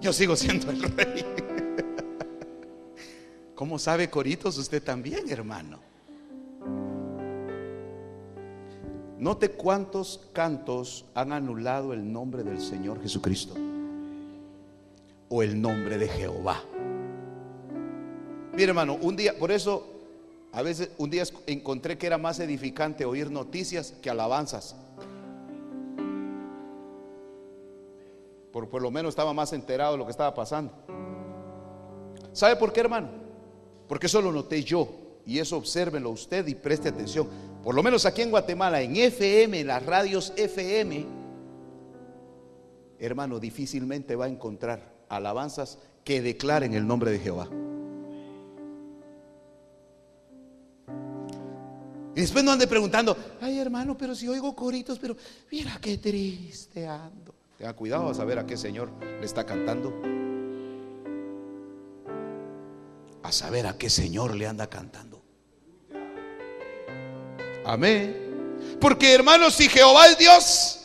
Yo 0.00 0.12
sigo 0.12 0.36
siendo 0.36 0.70
el 0.70 0.82
rey. 0.82 1.24
¿Cómo 3.54 3.78
sabe 3.78 4.08
coritos 4.08 4.56
usted 4.56 4.82
también, 4.82 5.30
hermano? 5.30 5.91
Note 9.22 9.52
cuántos 9.52 10.20
cantos 10.32 11.04
han 11.14 11.32
anulado 11.32 11.92
el 11.92 12.12
nombre 12.12 12.42
del 12.42 12.60
Señor 12.60 13.00
Jesucristo 13.00 13.54
o 15.28 15.44
el 15.44 15.62
nombre 15.62 15.96
de 15.96 16.08
Jehová. 16.08 16.60
Mire, 18.52 18.64
hermano, 18.64 18.98
un 19.00 19.14
día, 19.14 19.38
por 19.38 19.52
eso 19.52 19.86
a 20.50 20.60
veces 20.62 20.90
un 20.98 21.08
día 21.08 21.22
encontré 21.46 21.96
que 21.96 22.08
era 22.08 22.18
más 22.18 22.40
edificante 22.40 23.04
oír 23.04 23.30
noticias 23.30 23.94
que 24.02 24.10
alabanzas. 24.10 24.74
Por, 28.50 28.68
por 28.68 28.82
lo 28.82 28.90
menos 28.90 29.10
estaba 29.10 29.32
más 29.32 29.52
enterado 29.52 29.92
de 29.92 29.98
lo 29.98 30.04
que 30.04 30.10
estaba 30.10 30.34
pasando. 30.34 30.72
¿Sabe 32.32 32.56
por 32.56 32.72
qué, 32.72 32.80
hermano? 32.80 33.08
Porque 33.86 34.06
eso 34.06 34.20
lo 34.20 34.32
noté 34.32 34.64
yo. 34.64 34.88
Y 35.24 35.38
eso 35.38 35.56
obsérvelo 35.56 36.10
usted 36.10 36.44
y 36.48 36.56
preste 36.56 36.88
atención. 36.88 37.51
Por 37.62 37.74
lo 37.76 37.82
menos 37.82 38.06
aquí 38.06 38.22
en 38.22 38.30
Guatemala, 38.30 38.82
en 38.82 38.96
FM, 38.96 39.62
las 39.64 39.86
radios 39.86 40.32
FM, 40.36 41.06
hermano, 42.98 43.38
difícilmente 43.38 44.16
va 44.16 44.24
a 44.24 44.28
encontrar 44.28 44.92
alabanzas 45.08 45.78
que 46.04 46.20
declaren 46.20 46.74
el 46.74 46.86
nombre 46.86 47.12
de 47.12 47.18
Jehová. 47.20 47.48
Y 52.14 52.20
después 52.20 52.44
no 52.44 52.50
ande 52.50 52.66
preguntando, 52.66 53.16
ay 53.40 53.58
hermano, 53.58 53.96
pero 53.96 54.14
si 54.14 54.28
oigo 54.28 54.54
coritos, 54.54 54.98
pero 54.98 55.16
mira 55.50 55.78
qué 55.80 55.98
triste 55.98 56.86
ando. 56.86 57.34
Tenga 57.56 57.74
cuidado 57.74 58.08
a 58.08 58.14
saber 58.14 58.38
a 58.38 58.46
qué 58.46 58.56
Señor 58.56 58.90
le 59.00 59.24
está 59.24 59.46
cantando. 59.46 59.94
A 63.22 63.30
saber 63.30 63.66
a 63.68 63.78
qué 63.78 63.88
Señor 63.88 64.34
le 64.34 64.48
anda 64.48 64.68
cantando. 64.68 65.21
Amén. 67.72 68.76
Porque 68.78 69.14
hermanos, 69.14 69.54
si 69.54 69.66
Jehová 69.66 70.06
es 70.08 70.18
Dios, 70.18 70.78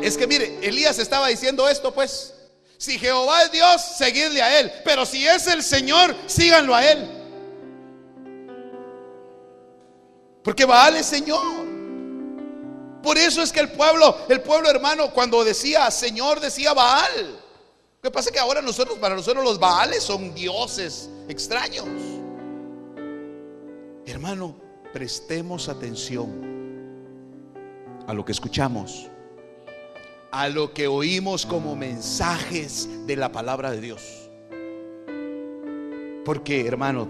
es 0.00 0.16
que 0.16 0.28
mire, 0.28 0.60
Elías 0.62 1.00
estaba 1.00 1.26
diciendo 1.26 1.68
esto, 1.68 1.92
pues. 1.92 2.34
Si 2.78 2.96
Jehová 2.96 3.42
es 3.42 3.50
Dios, 3.50 3.82
seguidle 3.82 4.40
a 4.40 4.60
Él. 4.60 4.70
Pero 4.84 5.04
si 5.04 5.26
es 5.26 5.48
el 5.48 5.64
Señor, 5.64 6.14
síganlo 6.26 6.72
a 6.72 6.88
Él. 6.88 7.04
Porque 10.44 10.64
Baal 10.64 10.96
es 10.96 11.06
Señor. 11.06 11.66
Por 13.02 13.18
eso 13.18 13.42
es 13.42 13.50
que 13.50 13.58
el 13.58 13.72
pueblo, 13.72 14.16
el 14.28 14.40
pueblo 14.40 14.70
hermano, 14.70 15.12
cuando 15.12 15.42
decía 15.42 15.90
Señor, 15.90 16.38
decía 16.38 16.74
Baal. 16.74 17.40
Lo 18.02 18.10
que 18.10 18.10
pasa 18.12 18.28
es 18.28 18.34
que 18.34 18.38
ahora 18.38 18.62
nosotros, 18.62 19.00
para 19.00 19.16
nosotros 19.16 19.42
los 19.42 19.58
Baales 19.58 20.04
son 20.04 20.32
dioses 20.32 21.10
extraños. 21.28 21.86
Hermano, 24.06 24.65
prestemos 24.96 25.68
atención 25.68 26.30
a 28.06 28.14
lo 28.14 28.24
que 28.24 28.32
escuchamos, 28.32 29.10
a 30.32 30.48
lo 30.48 30.72
que 30.72 30.86
oímos 30.86 31.44
como 31.44 31.76
mensajes 31.76 32.88
de 33.06 33.14
la 33.14 33.30
palabra 33.30 33.72
de 33.72 33.82
Dios. 33.82 34.30
Porque, 36.24 36.66
hermano, 36.66 37.08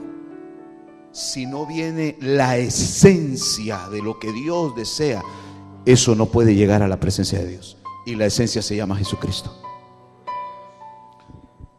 si 1.12 1.47
no 1.47 1.64
viene 1.64 2.16
la 2.20 2.57
esencia 2.57 3.89
de 3.89 4.03
lo 4.03 4.18
que 4.18 4.32
Dios 4.32 4.74
desea, 4.74 5.22
eso 5.84 6.16
no 6.16 6.26
puede 6.26 6.57
llegar 6.57 6.82
a 6.82 6.89
la 6.89 6.99
presencia 6.99 7.39
de 7.39 7.47
Dios. 7.47 7.76
Y 8.05 8.16
la 8.16 8.26
esencia 8.26 8.62
se 8.62 8.74
llama 8.74 8.97
Jesucristo. 8.97 9.66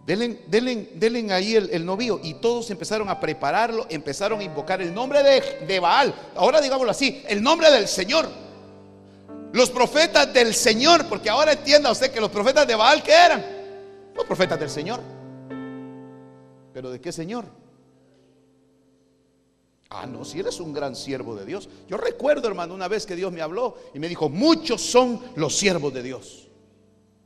Denle, 0.08 0.40
denle, 0.48 0.90
denle 0.96 1.34
ahí 1.34 1.56
el, 1.56 1.70
el, 1.70 1.86
y 2.24 2.36
todos 2.36 2.72
empezaron 2.72 3.10
a 3.10 3.20
prepararlo, 3.20 3.86
empezaron 3.90 4.40
a 4.40 4.44
invocar 4.44 4.82
el 4.82 4.94
nombre 4.94 5.22
de, 5.22 5.66
de 5.68 5.80
Baal. 5.82 6.16
Ahora 6.34 6.62
digámoslo 6.62 6.90
así, 6.90 7.22
el 7.28 7.44
nombre 7.44 7.70
del 7.70 7.90
Señor. 7.90 8.26
Los 9.52 9.70
profetas 9.70 10.34
del 10.34 10.54
Señor, 10.54 11.10
porque 11.10 11.30
ahora 11.30 11.52
entienda 11.52 11.92
usted 11.92 12.10
que 12.10 12.22
los 12.22 12.30
profetas 12.30 12.66
de 12.66 12.76
Baal, 12.76 13.04
¿qué 13.04 13.12
eran? 13.12 13.46
Los 14.16 14.24
profetas 14.26 14.58
del 14.58 14.70
Señor. 14.70 15.02
¿Pero 16.74 16.90
de 16.90 17.02
qué 17.02 17.12
Señor? 17.12 17.44
Ah, 19.90 20.06
no, 20.06 20.24
si 20.24 20.40
Él 20.40 20.48
es 20.48 20.62
un 20.62 20.72
gran 20.72 20.96
siervo 20.96 21.36
de 21.36 21.46
Dios. 21.46 21.68
Yo 21.90 21.98
recuerdo, 21.98 22.48
hermano, 22.48 22.74
una 22.74 22.88
vez 22.88 23.06
que 23.06 23.18
Dios 23.18 23.34
me 23.34 23.42
habló 23.42 23.76
y 23.94 24.00
me 24.00 24.08
dijo, 24.08 24.30
muchos 24.30 24.82
son 24.82 25.22
los 25.36 25.54
siervos 25.58 25.94
de 25.94 26.02
Dios. 26.02 26.48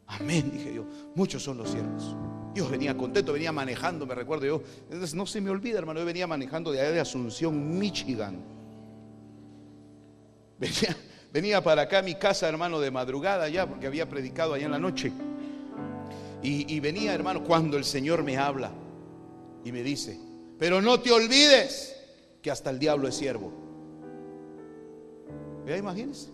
Amén, 0.08 0.50
dije 0.52 0.74
yo, 0.74 0.86
muchos 1.14 1.44
son 1.44 1.60
los 1.60 1.70
siervos. 1.70 2.16
Yo 2.54 2.68
venía 2.70 2.98
contento, 2.98 3.34
venía 3.34 3.52
manejando, 3.52 4.06
me 4.06 4.14
recuerdo 4.14 4.46
yo. 4.46 4.62
Entonces, 4.84 5.16
no 5.16 5.26
se 5.26 5.40
me 5.40 5.50
olvida, 5.50 5.78
hermano, 5.78 6.00
yo 6.00 6.06
venía 6.06 6.28
manejando 6.28 6.72
de 6.72 6.82
allá 6.82 6.92
de 6.92 7.00
Asunción, 7.00 7.78
Michigan. 7.78 8.40
Venía, 11.34 11.64
para 11.64 11.84
acá 11.84 12.00
a 12.00 12.02
mi 12.02 12.16
casa, 12.16 12.50
hermano, 12.50 12.82
de 12.82 12.92
madrugada 12.92 13.48
ya, 13.48 13.66
porque 13.66 13.88
había 13.88 14.10
predicado 14.10 14.54
allá 14.54 14.66
en 14.66 14.72
la 14.72 14.80
noche. 14.80 15.14
Y, 16.44 16.76
y 16.76 16.82
venía, 16.82 17.14
hermano, 17.14 17.42
cuando 17.42 17.78
el 17.78 17.86
Señor 17.86 18.22
me 18.22 18.38
habla 18.38 18.70
y 19.64 19.72
me 19.72 19.82
dice, 19.82 20.20
pero 20.60 20.82
no 20.82 21.00
te 21.00 21.10
olvides 21.10 21.96
que 22.42 22.52
hasta 22.52 22.70
el 22.70 22.80
diablo 22.80 23.08
es 23.08 23.16
siervo. 23.16 23.52
Vea, 25.66 25.78
imagínense. 25.78 26.30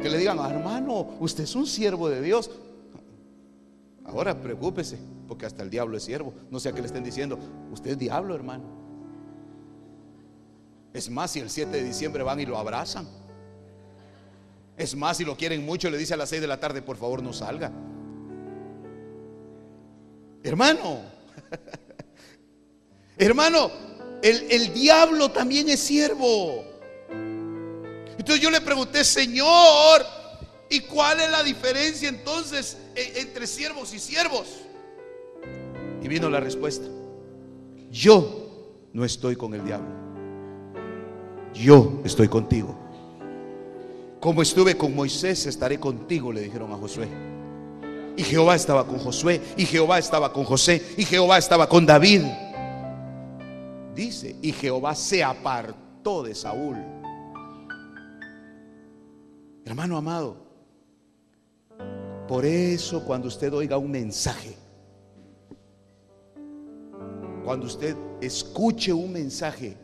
Que 0.00 0.08
le 0.08 0.16
digan, 0.16 0.38
hermano, 0.38 1.16
usted 1.20 1.44
es 1.44 1.54
un 1.54 1.66
siervo 1.66 2.08
de 2.08 2.22
Dios. 2.22 2.50
Ahora 4.10 4.40
preocúpese, 4.40 4.98
porque 5.28 5.46
hasta 5.46 5.62
el 5.62 5.70
diablo 5.70 5.96
es 5.96 6.02
siervo. 6.02 6.34
No 6.50 6.58
sea 6.58 6.72
que 6.72 6.80
le 6.80 6.86
estén 6.86 7.04
diciendo, 7.04 7.38
usted 7.70 7.92
es 7.92 7.98
diablo, 7.98 8.34
hermano. 8.34 8.64
Es 10.92 11.08
más, 11.08 11.30
si 11.30 11.38
el 11.38 11.48
7 11.48 11.70
de 11.70 11.84
diciembre 11.84 12.24
van 12.24 12.40
y 12.40 12.46
lo 12.46 12.58
abrazan. 12.58 13.06
Es 14.76 14.96
más, 14.96 15.18
si 15.18 15.24
lo 15.24 15.36
quieren 15.36 15.64
mucho, 15.64 15.88
le 15.90 15.98
dice 15.98 16.14
a 16.14 16.16
las 16.16 16.28
6 16.28 16.42
de 16.42 16.48
la 16.48 16.58
tarde, 16.58 16.82
por 16.82 16.96
favor, 16.96 17.22
no 17.22 17.32
salga. 17.32 17.70
Hermano, 20.42 21.02
hermano, 23.16 23.70
el, 24.22 24.50
el 24.50 24.74
diablo 24.74 25.30
también 25.30 25.68
es 25.68 25.78
siervo. 25.78 26.64
Entonces 28.18 28.40
yo 28.40 28.50
le 28.50 28.60
pregunté, 28.60 29.04
Señor, 29.04 30.04
¿y 30.70 30.80
cuál 30.80 31.20
es 31.20 31.30
la 31.30 31.42
diferencia 31.42 32.08
entonces 32.08 32.78
e- 32.94 33.20
entre 33.20 33.46
siervos 33.46 33.92
y 33.92 33.98
siervos? 33.98 34.46
Y 36.02 36.08
vino 36.08 36.30
la 36.30 36.40
respuesta. 36.40 36.86
Yo 37.90 38.88
no 38.92 39.04
estoy 39.04 39.36
con 39.36 39.52
el 39.52 39.64
diablo. 39.64 39.90
Yo 41.52 42.00
estoy 42.04 42.28
contigo. 42.28 42.78
Como 44.20 44.42
estuve 44.42 44.76
con 44.76 44.94
Moisés, 44.94 45.46
estaré 45.46 45.80
contigo, 45.80 46.32
le 46.32 46.42
dijeron 46.42 46.72
a 46.72 46.76
Josué. 46.76 47.08
Y 48.16 48.22
Jehová 48.22 48.54
estaba 48.54 48.86
con 48.86 48.98
Josué, 48.98 49.40
y 49.56 49.64
Jehová 49.64 49.98
estaba 49.98 50.32
con 50.32 50.44
José, 50.44 50.94
y 50.96 51.04
Jehová 51.04 51.38
estaba 51.38 51.68
con 51.68 51.86
David. 51.86 52.22
Dice, 53.94 54.36
y 54.42 54.52
Jehová 54.52 54.94
se 54.94 55.24
apartó 55.24 56.22
de 56.22 56.34
Saúl. 56.34 56.76
Hermano 59.64 59.96
amado, 59.96 60.49
por 62.30 62.46
eso 62.46 63.02
cuando 63.04 63.26
usted 63.26 63.52
oiga 63.52 63.76
un 63.76 63.90
mensaje, 63.90 64.54
cuando 67.44 67.66
usted 67.66 67.96
escuche 68.20 68.92
un 68.92 69.12
mensaje, 69.12 69.76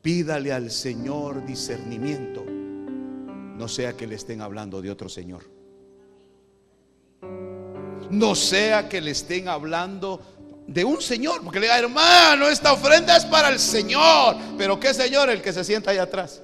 pídale 0.00 0.52
al 0.52 0.70
Señor 0.70 1.44
discernimiento, 1.44 2.44
no 2.44 3.66
sea 3.66 3.96
que 3.96 4.06
le 4.06 4.14
estén 4.14 4.40
hablando 4.40 4.80
de 4.80 4.92
otro 4.92 5.08
Señor. 5.08 5.42
No 8.10 8.36
sea 8.36 8.88
que 8.88 9.00
le 9.00 9.10
estén 9.10 9.48
hablando 9.48 10.20
de 10.68 10.84
un 10.84 11.02
Señor, 11.02 11.42
porque 11.42 11.58
le 11.58 11.66
diga, 11.66 11.80
hermano, 11.80 12.46
esta 12.46 12.72
ofrenda 12.72 13.16
es 13.16 13.24
para 13.24 13.48
el 13.48 13.58
Señor, 13.58 14.36
pero 14.56 14.78
¿qué 14.78 14.94
Señor? 14.94 15.28
El 15.28 15.42
que 15.42 15.52
se 15.52 15.64
sienta 15.64 15.90
allá 15.90 16.04
atrás. 16.04 16.40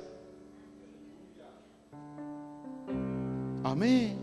Amén. 3.62 4.19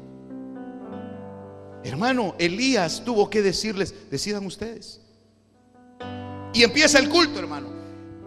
Hermano, 1.84 2.36
Elías 2.38 3.04
tuvo 3.06 3.30
que 3.30 3.42
decirles, 3.42 3.94
decidan 4.12 4.46
ustedes. 4.46 5.00
Y 6.54 6.64
empieza 6.64 7.00
el 7.00 7.10
culto, 7.10 7.40
hermano. 7.40 7.68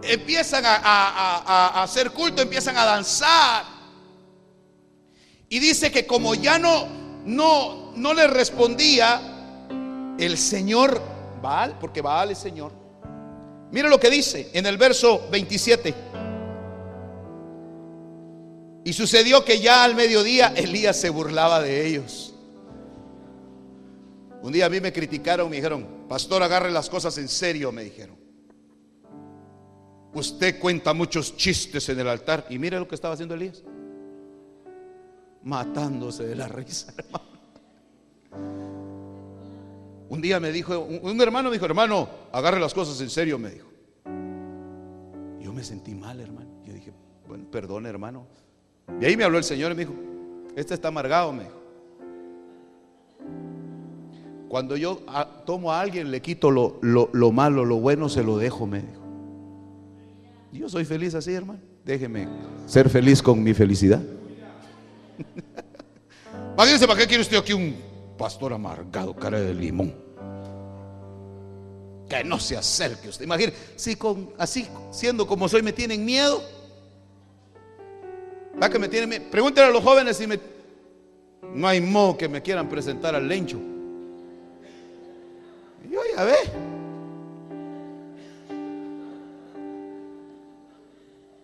Empiezan 0.02 0.64
a, 0.64 0.76
a- 0.76 1.38
a- 1.38 1.68
a 1.80 1.82
hacer 1.82 2.10
culto, 2.12 2.40
empiezan 2.40 2.76
a 2.76 2.84
danzar. 2.84 3.64
Y 5.48 5.58
dice 5.58 5.90
que 5.90 6.06
como 6.06 6.34
ya 6.34 6.58
no, 6.58 6.86
no, 7.26 7.92
no 7.96 8.14
le 8.14 8.26
respondía 8.28 9.20
el 10.18 10.38
Señor 10.38 11.02
Baal, 11.42 11.76
porque 11.80 12.00
Baal 12.00 12.30
es 12.30 12.38
Señor. 12.38 12.72
Mira 13.72 13.88
lo 13.88 13.98
que 14.00 14.10
dice 14.10 14.50
en 14.54 14.64
el 14.66 14.78
verso 14.78 15.28
27. 15.30 15.94
Y 18.84 18.92
sucedió 18.92 19.44
que 19.44 19.60
ya 19.60 19.84
al 19.84 19.94
mediodía 19.94 20.52
Elías 20.56 20.96
se 20.98 21.10
burlaba 21.10 21.60
de 21.60 21.86
ellos. 21.86 22.29
Un 24.42 24.52
día 24.52 24.66
a 24.66 24.70
mí 24.70 24.80
me 24.80 24.92
criticaron, 24.92 25.50
me 25.50 25.56
dijeron, 25.56 26.06
pastor, 26.08 26.42
agarre 26.42 26.70
las 26.70 26.88
cosas 26.88 27.16
en 27.18 27.28
serio, 27.28 27.72
me 27.72 27.84
dijeron. 27.84 28.16
Usted 30.12 30.58
cuenta 30.58 30.92
muchos 30.92 31.36
chistes 31.36 31.88
en 31.88 32.00
el 32.00 32.08
altar. 32.08 32.46
Y 32.48 32.58
mire 32.58 32.78
lo 32.78 32.88
que 32.88 32.94
estaba 32.94 33.14
haciendo 33.14 33.34
Elías. 33.34 33.62
Matándose 35.42 36.26
de 36.26 36.34
la 36.34 36.48
risa, 36.48 36.92
hermano. 36.98 37.30
Un 40.08 40.20
día 40.20 40.40
me 40.40 40.50
dijo, 40.50 40.78
un, 40.80 41.20
hermano 41.20 41.50
me 41.50 41.54
dijo, 41.54 41.66
hermano, 41.66 42.08
agarre 42.32 42.58
las 42.58 42.74
cosas 42.74 43.00
en 43.00 43.10
serio, 43.10 43.38
me 43.38 43.50
dijo. 43.50 43.68
Yo 45.38 45.52
me 45.52 45.62
sentí 45.62 45.94
mal, 45.94 46.18
hermano. 46.20 46.50
Yo 46.64 46.72
dije, 46.72 46.92
bueno, 47.28 47.48
perdón, 47.50 47.86
hermano. 47.86 48.26
Y 49.00 49.04
ahí 49.04 49.16
me 49.16 49.22
habló 49.22 49.38
el 49.38 49.44
Señor 49.44 49.70
y 49.70 49.74
me 49.76 49.84
dijo, 49.84 49.94
este 50.56 50.74
está 50.74 50.88
amargado, 50.88 51.32
me 51.32 51.44
dijo. 51.44 51.60
Cuando 54.50 54.76
yo 54.76 55.00
a- 55.06 55.44
tomo 55.46 55.70
a 55.72 55.80
alguien, 55.80 56.10
le 56.10 56.20
quito 56.20 56.50
lo, 56.50 56.78
lo- 56.82 57.08
lo 57.12 57.30
malo, 57.30 57.64
lo 57.64 57.76
bueno 57.76 58.08
se 58.08 58.24
lo 58.24 58.36
dejo, 58.36 58.66
me 58.66 58.80
dijo. 58.80 59.00
Yo 60.50 60.68
soy 60.68 60.84
feliz 60.84 61.14
así, 61.14 61.32
hermano. 61.32 61.60
Déjeme 61.84 62.26
ser 62.66 62.90
feliz 62.90 63.22
con 63.22 63.40
mi 63.40 63.54
felicidad. 63.54 64.02
Imagínense, 66.54 66.88
¿para 66.88 66.98
qué 66.98 67.06
quiere 67.06 67.22
usted 67.22 67.36
aquí 67.36 67.52
un 67.52 67.76
pastor 68.18 68.52
amargado, 68.52 69.14
cara 69.14 69.38
de 69.40 69.54
limón? 69.54 69.94
Que 72.08 72.24
no 72.24 72.40
se 72.40 72.56
acerque 72.56 73.08
usted. 73.08 73.26
Imagínese, 73.26 73.56
si 73.76 73.94
con, 73.94 74.30
así, 74.36 74.66
siendo 74.90 75.28
como 75.28 75.48
soy, 75.48 75.62
me 75.62 75.72
tienen 75.72 76.04
miedo. 76.04 76.42
¿Va 78.60 78.68
que 78.68 78.80
me 78.80 78.88
tienen 78.88 79.08
miedo? 79.10 79.22
Pregúntenle 79.30 79.70
a 79.70 79.72
los 79.72 79.84
jóvenes 79.84 80.16
si 80.16 80.26
me. 80.26 80.40
No 81.54 81.68
hay 81.68 81.80
modo 81.80 82.18
que 82.18 82.28
me 82.28 82.42
quieran 82.42 82.68
presentar 82.68 83.14
al 83.14 83.28
lencho. 83.28 83.60
Yo 85.90 86.00
ya 86.16 86.24
ve. 86.24 86.36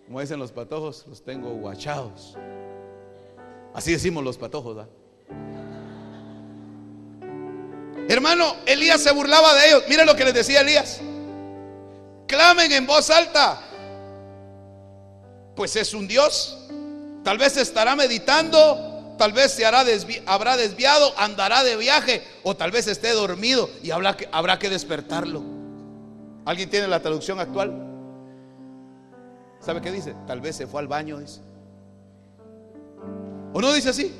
Como 0.05 0.21
dicen 0.21 0.39
los 0.39 0.53
patojos, 0.53 1.05
los 1.07 1.21
tengo 1.21 1.49
guachados. 1.49 2.37
Así 3.73 3.91
decimos 3.91 4.23
los 4.23 4.37
patojos, 4.37 4.77
¿verdad? 4.77 4.89
Hermano, 8.09 8.55
Elías 8.65 9.01
se 9.01 9.11
burlaba 9.11 9.53
de 9.53 9.67
ellos. 9.67 9.83
Mira 9.89 10.05
lo 10.05 10.15
que 10.15 10.23
les 10.23 10.33
decía 10.33 10.61
Elías. 10.61 11.01
Clamen 12.25 12.71
en 12.71 12.87
voz 12.87 13.09
alta. 13.09 13.61
Pues 15.57 15.75
es 15.75 15.93
un 15.93 16.07
Dios. 16.07 16.57
Tal 17.25 17.37
vez 17.37 17.57
estará 17.57 17.97
meditando, 17.97 18.96
tal 19.17 19.33
vez 19.33 19.51
se 19.51 19.65
hará 19.65 19.83
habrá 20.25 20.57
desviado, 20.57 21.13
andará 21.17 21.63
de 21.63 21.75
viaje 21.75 22.23
o 22.43 22.55
tal 22.55 22.71
vez 22.71 22.87
esté 22.87 23.11
dormido 23.11 23.69
y 23.83 23.91
habrá 23.91 24.15
que, 24.15 24.29
habrá 24.31 24.59
que 24.59 24.69
despertarlo. 24.69 25.43
¿Alguien 26.45 26.69
tiene 26.69 26.87
la 26.87 27.01
traducción 27.01 27.39
actual? 27.39 27.73
¿Sabe 29.59 29.81
qué 29.81 29.91
dice? 29.91 30.15
Tal 30.25 30.39
vez 30.39 30.55
se 30.55 30.67
fue 30.67 30.79
al 30.79 30.87
baño, 30.87 31.19
dice. 31.19 31.41
¿O 33.53 33.59
no 33.59 33.73
dice 33.73 33.89
así? 33.89 34.13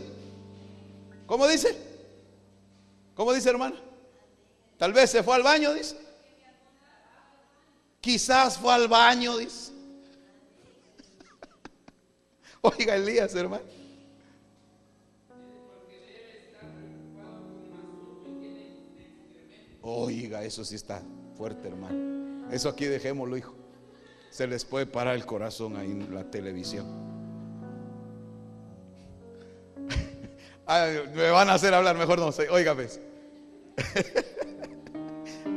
¿Cómo 1.25 1.47
dice? 1.47 1.77
¿Cómo 3.15 3.33
dice 3.33 3.49
hermana? 3.49 3.75
Tal 4.77 4.93
vez 4.93 5.09
se 5.09 5.23
fue 5.23 5.35
al 5.35 5.43
baño, 5.43 5.73
dice. 5.73 5.97
Quizás 8.01 8.57
fue 8.57 8.73
al 8.73 8.87
baño, 8.87 9.37
dice. 9.37 9.71
Oiga 12.61 12.95
Elías, 12.95 13.33
hermano. 13.35 13.76
Oiga, 19.89 20.43
eso 20.43 20.65
sí 20.65 20.75
está 20.75 21.01
fuerte, 21.37 21.69
hermano. 21.69 22.45
Eso 22.51 22.67
aquí 22.67 22.83
dejémoslo, 22.83 23.37
hijo. 23.37 23.55
Se 24.29 24.45
les 24.45 24.65
puede 24.65 24.85
parar 24.85 25.15
el 25.15 25.25
corazón 25.25 25.77
ahí 25.77 25.89
en 25.89 26.13
la 26.13 26.29
televisión. 26.29 26.85
Me 31.15 31.29
van 31.29 31.49
a 31.49 31.53
hacer 31.53 31.73
hablar, 31.73 31.95
mejor 31.95 32.19
no 32.19 32.33
sé. 32.33 32.49
Oiga, 32.49 32.75
pues. 32.75 32.99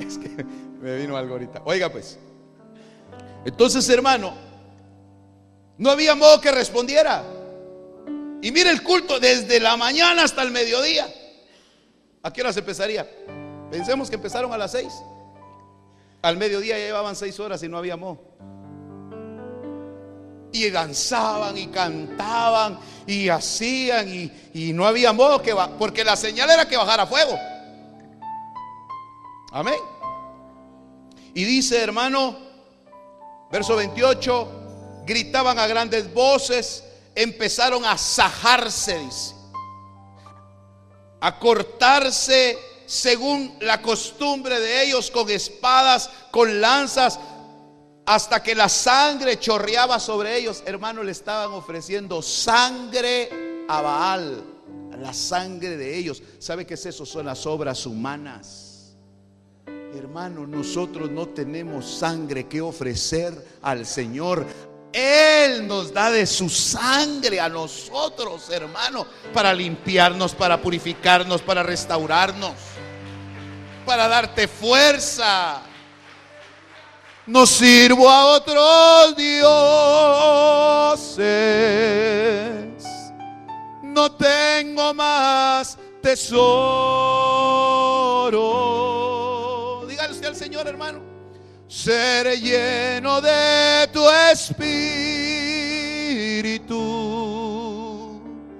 es 0.00 0.18
que 0.18 0.44
me 0.80 0.96
vino 0.98 1.16
algo 1.16 1.32
ahorita. 1.32 1.62
Oiga, 1.64 1.90
pues. 1.90 2.16
Entonces, 3.44 3.88
hermano, 3.88 4.32
no 5.76 5.90
había 5.90 6.14
modo 6.14 6.40
que 6.40 6.52
respondiera. 6.52 7.24
Y 8.42 8.52
mire 8.52 8.70
el 8.70 8.84
culto 8.84 9.18
desde 9.18 9.58
la 9.58 9.76
mañana 9.76 10.22
hasta 10.22 10.44
el 10.44 10.52
mediodía. 10.52 11.12
¿A 12.22 12.32
qué 12.32 12.42
horas 12.42 12.56
empezaría? 12.56 13.10
Pensemos 13.70 14.08
que 14.10 14.16
empezaron 14.16 14.52
a 14.52 14.58
las 14.58 14.72
seis. 14.72 14.92
Al 16.22 16.36
mediodía 16.36 16.78
ya 16.78 16.84
llevaban 16.86 17.16
seis 17.16 17.38
horas 17.40 17.62
y 17.62 17.68
no 17.68 17.78
había 17.78 17.96
mo. 17.96 18.18
Y 20.52 20.68
danzaban 20.70 21.56
y 21.56 21.68
cantaban 21.68 22.78
y 23.06 23.28
hacían 23.28 24.08
y, 24.08 24.32
y 24.52 24.72
no 24.72 24.86
había 24.86 25.12
modo 25.12 25.40
que 25.40 25.54
porque 25.78 26.04
la 26.04 26.16
señal 26.16 26.50
era 26.50 26.66
que 26.66 26.76
bajara 26.76 27.06
fuego. 27.06 27.38
Amén. 29.52 29.78
Y 31.34 31.44
dice, 31.44 31.80
hermano, 31.80 32.36
verso 33.50 33.76
28, 33.76 35.04
gritaban 35.06 35.58
a 35.58 35.66
grandes 35.68 36.12
voces, 36.12 36.84
empezaron 37.14 37.84
a 37.84 37.96
sajarse, 37.96 38.98
dice, 38.98 39.34
a 41.20 41.38
cortarse 41.38 42.58
según 42.90 43.54
la 43.60 43.80
costumbre 43.80 44.58
de 44.58 44.82
ellos 44.82 45.12
con 45.12 45.30
espadas, 45.30 46.10
con 46.32 46.60
lanzas, 46.60 47.20
hasta 48.04 48.42
que 48.42 48.52
la 48.56 48.68
sangre 48.68 49.38
chorreaba 49.38 50.00
sobre 50.00 50.36
ellos. 50.36 50.64
Hermano, 50.66 51.04
le 51.04 51.12
estaban 51.12 51.52
ofreciendo 51.52 52.20
sangre 52.20 53.64
a 53.68 53.80
Baal, 53.80 54.42
la 54.98 55.14
sangre 55.14 55.76
de 55.76 55.96
ellos. 55.96 56.20
¿Sabe 56.40 56.66
qué 56.66 56.74
es 56.74 56.84
eso? 56.84 57.06
Son 57.06 57.26
las 57.26 57.46
obras 57.46 57.86
humanas. 57.86 58.96
Hermano, 59.94 60.44
nosotros 60.44 61.12
no 61.12 61.28
tenemos 61.28 61.86
sangre 61.86 62.48
que 62.48 62.60
ofrecer 62.60 63.32
al 63.62 63.86
Señor. 63.86 64.44
Él 64.92 65.68
nos 65.68 65.92
da 65.92 66.10
de 66.10 66.26
su 66.26 66.48
sangre 66.48 67.38
a 67.38 67.48
nosotros, 67.48 68.50
hermano, 68.50 69.06
para 69.32 69.54
limpiarnos, 69.54 70.34
para 70.34 70.60
purificarnos, 70.60 71.42
para 71.42 71.62
restaurarnos, 71.62 72.52
para 73.84 74.08
darte 74.08 74.46
fuerza. 74.48 75.60
No 77.26 77.46
sirvo 77.46 78.08
a 78.10 78.26
otros 78.26 79.16
dioses. 79.16 79.60
No 83.82 84.12
tengo 84.12 84.94
más 84.94 85.78
tesoro. 86.02 86.26
Dígale 89.88 90.26
al 90.26 90.36
Señor, 90.36 90.66
hermano. 90.66 91.00
Seré 91.68 92.40
lleno 92.40 93.20
de 93.20 93.88
tu 93.92 94.08
espíritu. 94.10 94.90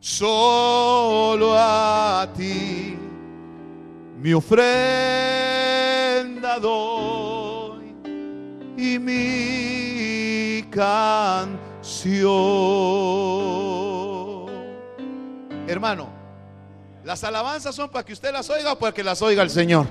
solo 0.00 1.54
a 1.56 2.28
ti 2.36 2.96
mi 4.20 4.32
ofrenda 4.32 4.68
doy 6.58 7.94
y 8.76 8.98
mi 8.98 10.64
canción. 10.70 12.28
Hermano, 15.68 16.08
las 17.04 17.22
alabanzas 17.22 17.74
son 17.74 17.90
para 17.90 18.04
que 18.04 18.12
usted 18.12 18.32
las 18.32 18.50
oiga 18.50 18.72
o 18.72 18.78
para 18.78 18.92
que 18.92 19.04
las 19.04 19.22
oiga 19.22 19.42
el 19.42 19.50
Señor. 19.50 19.86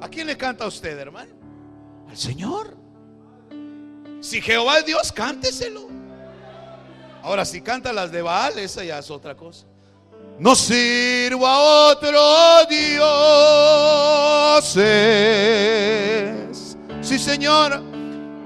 ¿A 0.00 0.08
quién 0.08 0.26
le 0.26 0.36
canta 0.36 0.66
usted, 0.66 0.98
hermano? 0.98 1.32
Al 2.08 2.16
Señor. 2.16 2.76
Si 4.20 4.40
Jehová 4.40 4.78
es 4.78 4.86
Dios, 4.86 5.12
cánteselo. 5.12 5.88
Ahora, 7.22 7.44
si 7.44 7.60
canta 7.60 7.92
las 7.92 8.10
de 8.10 8.22
Baal, 8.22 8.58
esa 8.58 8.82
ya 8.84 8.98
es 8.98 9.10
otra 9.10 9.36
cosa. 9.36 9.66
No 10.38 10.54
sirvo 10.54 11.46
a 11.46 11.90
otro 11.90 12.20
dioses. 12.68 14.78
Sí, 17.00 17.18
Señor, 17.18 17.80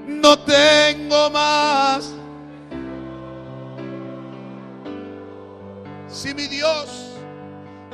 no 0.07 0.39
tengo 0.39 1.29
más. 1.29 2.09
Si 6.07 6.33
mi 6.33 6.47
Dios 6.47 7.02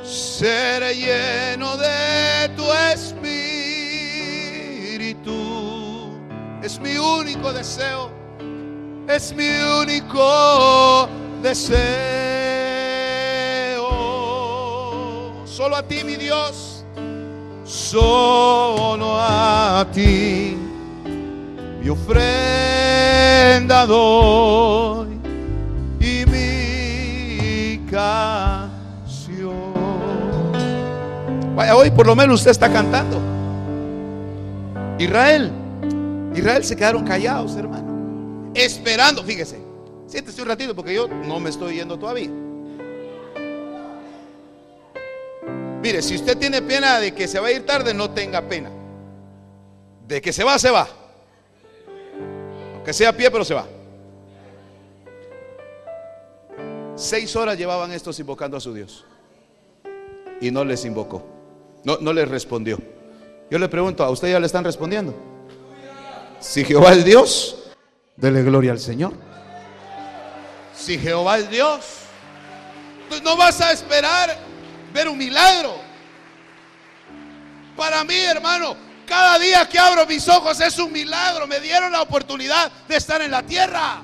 seré 0.04 0.94
lleno 0.94 1.76
de 1.76 2.48
tu 2.56 2.64
espíritu, 2.92 3.28
es 6.62 6.80
mi 6.80 6.96
único 6.96 7.52
deseo, 7.52 8.10
es 9.08 9.32
mi 9.32 9.48
único 9.80 11.08
deseo. 11.42 11.90
Solo 15.44 15.76
a 15.76 15.82
ti, 15.82 16.04
mi 16.04 16.16
Dios, 16.16 16.84
solo 17.64 19.16
a 19.18 19.86
ti 19.92 20.56
mi 21.80 21.88
ofrenda 21.88 23.86
doy 23.86 25.09
Hoy 31.68 31.90
por 31.90 32.06
lo 32.06 32.16
menos 32.16 32.40
usted 32.40 32.52
está 32.52 32.72
cantando. 32.72 33.20
Israel, 34.98 35.50
Israel 36.34 36.64
se 36.64 36.74
quedaron 36.74 37.04
callados, 37.04 37.54
hermano, 37.56 38.50
esperando, 38.54 39.22
fíjese. 39.22 39.60
Siéntese 40.06 40.42
un 40.42 40.48
ratito 40.48 40.74
porque 40.74 40.94
yo 40.94 41.06
no 41.06 41.38
me 41.38 41.50
estoy 41.50 41.76
yendo 41.76 41.98
todavía. 41.98 42.30
Mire, 45.82 46.02
si 46.02 46.16
usted 46.16 46.36
tiene 46.36 46.60
pena 46.60 46.98
de 46.98 47.12
que 47.14 47.28
se 47.28 47.38
va 47.40 47.48
a 47.48 47.52
ir 47.52 47.64
tarde, 47.64 47.94
no 47.94 48.10
tenga 48.10 48.42
pena. 48.42 48.70
De 50.06 50.20
que 50.20 50.32
se 50.32 50.44
va, 50.44 50.58
se 50.58 50.70
va. 50.70 50.88
Que 52.84 52.92
sea 52.92 53.10
a 53.10 53.12
pie, 53.12 53.30
pero 53.30 53.44
se 53.44 53.54
va. 53.54 53.66
Seis 56.96 57.34
horas 57.36 57.56
llevaban 57.56 57.92
estos 57.92 58.18
invocando 58.20 58.56
a 58.56 58.60
su 58.60 58.74
Dios. 58.74 59.06
Y 60.40 60.50
no 60.50 60.64
les 60.64 60.84
invocó. 60.84 61.39
No, 61.84 61.98
no 62.00 62.12
les 62.12 62.28
respondió. 62.28 62.78
Yo 63.50 63.58
le 63.58 63.68
pregunto, 63.68 64.04
¿a 64.04 64.10
usted 64.10 64.30
ya 64.30 64.40
le 64.40 64.46
están 64.46 64.64
respondiendo? 64.64 65.14
Si 66.40 66.64
Jehová 66.64 66.92
es 66.92 67.04
Dios, 67.04 67.56
dele 68.16 68.42
gloria 68.42 68.72
al 68.72 68.78
Señor. 68.78 69.12
Si 70.74 70.98
Jehová 70.98 71.38
es 71.38 71.50
Dios, 71.50 71.80
pues 73.08 73.22
no 73.22 73.36
vas 73.36 73.60
a 73.60 73.72
esperar 73.72 74.36
ver 74.94 75.08
un 75.08 75.18
milagro. 75.18 75.74
Para 77.76 78.04
mí, 78.04 78.14
hermano, 78.14 78.76
cada 79.06 79.38
día 79.38 79.68
que 79.68 79.78
abro 79.78 80.06
mis 80.06 80.28
ojos 80.28 80.60
es 80.60 80.78
un 80.78 80.92
milagro. 80.92 81.46
Me 81.46 81.60
dieron 81.60 81.92
la 81.92 82.02
oportunidad 82.02 82.70
de 82.88 82.96
estar 82.96 83.20
en 83.20 83.30
la 83.30 83.42
tierra. 83.42 84.02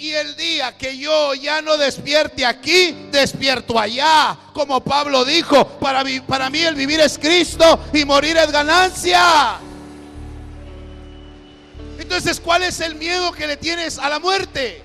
Y 0.00 0.14
el 0.14 0.34
día 0.34 0.78
que 0.78 0.96
yo 0.96 1.34
ya 1.34 1.60
no 1.60 1.76
despierte 1.76 2.46
aquí, 2.46 3.08
despierto 3.12 3.78
allá. 3.78 4.34
Como 4.54 4.82
Pablo 4.82 5.26
dijo, 5.26 5.78
para 5.78 6.02
mí, 6.02 6.20
para 6.20 6.48
mí 6.48 6.60
el 6.60 6.74
vivir 6.74 7.00
es 7.00 7.18
Cristo 7.18 7.78
y 7.92 8.06
morir 8.06 8.38
es 8.38 8.50
ganancia. 8.50 9.58
Entonces, 11.98 12.40
¿cuál 12.40 12.62
es 12.62 12.80
el 12.80 12.94
miedo 12.94 13.30
que 13.32 13.46
le 13.46 13.58
tienes 13.58 13.98
a 13.98 14.08
la 14.08 14.18
muerte? 14.18 14.82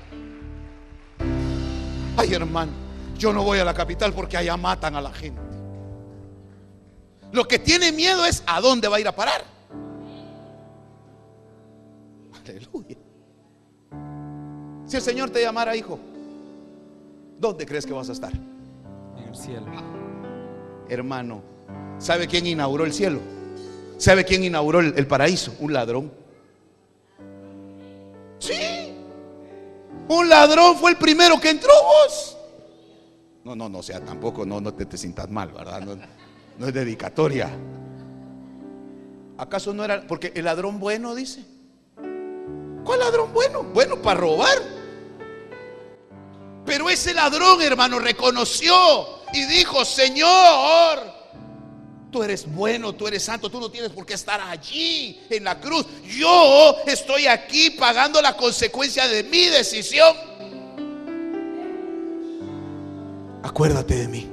Ay, 2.18 2.34
hermano, 2.34 2.74
yo 3.18 3.32
no 3.32 3.41
voy 3.41 3.59
a 3.59 3.63
la 3.63 3.74
capital 3.74 4.11
porque 4.11 4.36
allá 4.36 4.57
matan 4.57 4.97
a 4.97 5.01
la 5.01 5.13
gente. 5.13 5.39
Lo 7.32 7.47
que 7.47 7.57
tiene 7.57 7.93
miedo 7.93 8.26
es 8.26 8.43
a 8.45 8.59
dónde 8.59 8.89
va 8.89 8.97
a 8.97 8.99
ir 8.99 9.07
a 9.07 9.16
parar. 9.16 9.45
Aleluya. 12.43 12.94
Si 14.95 14.99
el 14.99 15.03
Señor 15.03 15.29
te 15.29 15.41
llamara 15.41 15.75
hijo, 15.75 15.99
¿dónde 17.37 17.65
crees 17.65 17.85
que 17.85 17.91
vas 17.91 18.07
a 18.07 18.13
estar? 18.13 18.31
En 18.31 19.27
el 19.27 19.35
cielo. 19.35 19.65
Hermano, 20.87 21.41
¿sabe 21.97 22.29
quién 22.29 22.47
inauguró 22.47 22.85
el 22.85 22.93
cielo? 22.93 23.19
¿Sabe 23.97 24.23
quién 24.23 24.45
inauguró 24.45 24.79
el, 24.79 24.93
el 24.95 25.05
paraíso? 25.05 25.53
Un 25.59 25.73
ladrón. 25.73 26.13
Sí. 28.39 28.93
Un 30.07 30.29
ladrón 30.29 30.77
fue 30.77 30.91
el 30.91 30.97
primero 30.97 31.41
que 31.41 31.49
entró 31.49 31.73
vos. 31.73 32.37
No, 33.43 33.53
no, 33.53 33.67
no, 33.67 33.79
o 33.79 33.83
sea, 33.83 33.99
tampoco 33.99 34.45
no, 34.45 34.61
no 34.61 34.73
te, 34.73 34.85
te 34.85 34.97
sientas 34.97 35.29
mal, 35.29 35.51
¿verdad? 35.51 35.81
No, 35.81 35.97
no 36.57 36.67
es 36.67 36.73
dedicatoria. 36.73 37.49
¿Acaso 39.37 39.73
no 39.73 39.83
era? 39.83 40.07
Porque 40.07 40.31
el 40.33 40.45
ladrón 40.45 40.79
bueno 40.79 41.13
dice. 41.15 41.43
¿Cuál 42.85 42.99
ladrón 43.01 43.33
bueno? 43.33 43.61
Bueno 43.61 44.01
para 44.01 44.21
robar. 44.21 44.74
Pero 46.66 46.89
ese 46.89 47.13
ladrón, 47.13 47.61
hermano, 47.61 47.99
reconoció 47.99 48.74
y 49.34 49.45
dijo, 49.45 49.86
Señor, 49.86 50.99
tú 52.11 52.24
eres 52.24 52.51
bueno, 52.51 52.93
tú 52.93 53.07
eres 53.07 53.24
santo, 53.24 53.49
tú 53.49 53.59
no 53.59 53.70
tienes 53.70 53.91
por 53.91 54.05
qué 54.05 54.13
estar 54.13 54.41
allí 54.41 55.22
en 55.30 55.43
la 55.43 55.59
cruz. 55.59 55.86
Yo 56.05 56.78
estoy 56.88 57.28
aquí 57.28 57.72
pagando 57.72 58.22
la 58.22 58.36
consecuencia 58.36 59.07
de 59.07 59.24
mi 59.24 59.45
decisión. 59.45 60.16
Acuérdate 63.43 63.95
de 63.95 64.07
mí. 64.07 64.28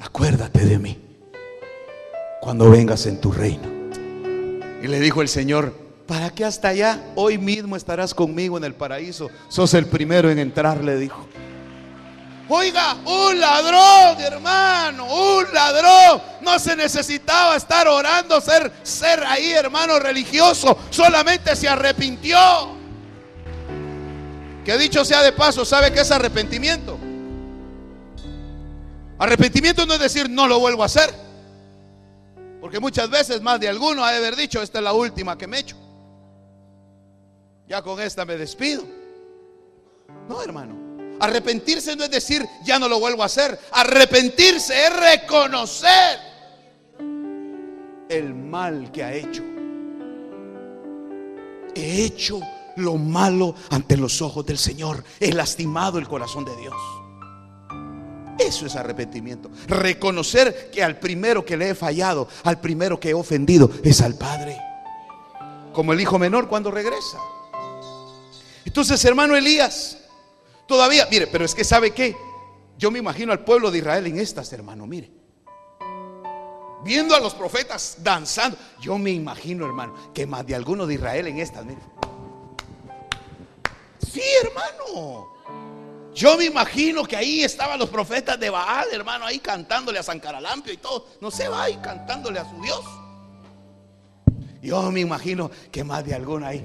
Acuérdate 0.00 0.64
de 0.64 0.78
mí 0.78 0.98
cuando 2.40 2.70
vengas 2.70 3.06
en 3.06 3.20
tu 3.20 3.30
reino. 3.30 3.68
Y 4.82 4.86
le 4.86 5.00
dijo 5.00 5.22
el 5.22 5.28
Señor, 5.28 5.87
¿para 6.08 6.30
qué 6.30 6.44
hasta 6.44 6.68
allá? 6.68 6.98
Hoy 7.14 7.36
mismo 7.36 7.76
estarás 7.76 8.14
conmigo 8.14 8.56
en 8.56 8.64
el 8.64 8.74
paraíso. 8.74 9.30
Sos 9.48 9.74
el 9.74 9.86
primero 9.86 10.30
en 10.30 10.38
entrar, 10.38 10.82
le 10.82 10.96
dijo. 10.96 11.28
Oiga, 12.48 12.96
un 13.04 13.38
ladrón, 13.38 14.18
hermano, 14.18 15.04
un 15.04 15.44
ladrón. 15.52 16.22
No 16.40 16.58
se 16.58 16.74
necesitaba 16.74 17.56
estar 17.56 17.86
orando, 17.86 18.40
ser, 18.40 18.72
ser 18.82 19.22
ahí, 19.22 19.52
hermano 19.52 19.98
religioso. 19.98 20.78
Solamente 20.88 21.54
se 21.54 21.68
arrepintió. 21.68 22.38
Que 24.64 24.78
dicho 24.78 25.04
sea 25.04 25.22
de 25.22 25.32
paso, 25.32 25.64
¿sabe 25.66 25.92
qué 25.92 26.00
es 26.00 26.10
arrepentimiento? 26.10 26.98
Arrepentimiento 29.18 29.84
no 29.84 29.94
es 29.94 30.00
decir 30.00 30.30
no 30.30 30.48
lo 30.48 30.58
vuelvo 30.58 30.82
a 30.82 30.86
hacer. 30.86 31.14
Porque 32.62 32.80
muchas 32.80 33.10
veces 33.10 33.42
más 33.42 33.60
de 33.60 33.68
alguno 33.68 34.04
ha 34.04 34.10
de 34.10 34.18
haber 34.18 34.36
dicho, 34.36 34.62
esta 34.62 34.78
es 34.78 34.84
la 34.84 34.94
última 34.94 35.36
que 35.36 35.46
me 35.46 35.58
echo. 35.58 35.76
Ya 37.68 37.82
con 37.82 38.00
esta 38.00 38.24
me 38.24 38.36
despido. 38.36 38.82
No, 40.26 40.42
hermano. 40.42 40.74
Arrepentirse 41.20 41.94
no 41.96 42.04
es 42.04 42.10
decir, 42.10 42.46
ya 42.64 42.78
no 42.78 42.88
lo 42.88 42.98
vuelvo 42.98 43.22
a 43.22 43.26
hacer. 43.26 43.58
Arrepentirse 43.72 44.86
es 44.86 44.96
reconocer 44.96 46.18
el 48.08 48.34
mal 48.34 48.90
que 48.90 49.04
ha 49.04 49.12
hecho. 49.12 49.42
He 51.74 52.04
hecho 52.04 52.40
lo 52.76 52.96
malo 52.96 53.54
ante 53.70 53.96
los 53.96 54.22
ojos 54.22 54.46
del 54.46 54.58
Señor. 54.58 55.04
He 55.20 55.32
lastimado 55.32 55.98
el 55.98 56.08
corazón 56.08 56.44
de 56.46 56.56
Dios. 56.56 56.74
Eso 58.38 58.66
es 58.66 58.76
arrepentimiento. 58.76 59.50
Reconocer 59.66 60.70
que 60.70 60.82
al 60.82 60.98
primero 60.98 61.44
que 61.44 61.56
le 61.56 61.70
he 61.70 61.74
fallado, 61.74 62.28
al 62.44 62.60
primero 62.60 62.98
que 62.98 63.10
he 63.10 63.14
ofendido, 63.14 63.70
es 63.82 64.00
al 64.00 64.14
Padre. 64.14 64.56
Como 65.74 65.92
el 65.92 66.00
hijo 66.00 66.18
menor 66.18 66.48
cuando 66.48 66.70
regresa. 66.70 67.18
Entonces, 68.64 69.04
hermano 69.04 69.36
Elías, 69.36 69.98
Todavía, 70.68 71.08
mire, 71.10 71.26
pero 71.26 71.46
es 71.46 71.54
que 71.54 71.64
sabe 71.64 71.92
qué? 71.92 72.14
Yo 72.76 72.90
me 72.90 72.98
imagino 72.98 73.32
al 73.32 73.42
pueblo 73.42 73.70
de 73.70 73.78
Israel 73.78 74.06
en 74.06 74.18
estas, 74.18 74.52
hermano, 74.52 74.86
mire. 74.86 75.10
Viendo 76.84 77.16
a 77.16 77.20
los 77.20 77.34
profetas 77.34 77.96
danzando. 78.00 78.56
Yo 78.78 78.98
me 78.98 79.10
imagino, 79.10 79.64
hermano, 79.64 80.12
que 80.12 80.26
más 80.26 80.46
de 80.46 80.54
alguno 80.54 80.86
de 80.86 80.94
Israel 80.94 81.26
en 81.26 81.38
estas, 81.38 81.64
mire. 81.64 81.80
Sí, 84.12 84.20
hermano. 84.42 85.32
Yo 86.14 86.36
me 86.36 86.44
imagino 86.44 87.02
que 87.04 87.16
ahí 87.16 87.42
estaban 87.42 87.78
los 87.78 87.88
profetas 87.88 88.38
de 88.38 88.50
Baal, 88.50 88.88
hermano, 88.92 89.24
ahí 89.24 89.38
cantándole 89.38 89.98
a 89.98 90.02
San 90.02 90.20
Caralampio 90.20 90.70
y 90.70 90.76
todo. 90.76 91.06
No 91.22 91.30
se 91.30 91.48
va 91.48 91.62
ahí 91.62 91.78
cantándole 91.82 92.40
a 92.40 92.44
su 92.44 92.60
Dios. 92.60 92.84
Yo 94.60 94.92
me 94.92 95.00
imagino 95.00 95.50
que 95.72 95.82
más 95.82 96.04
de 96.04 96.14
alguno 96.14 96.46
ahí. 96.46 96.62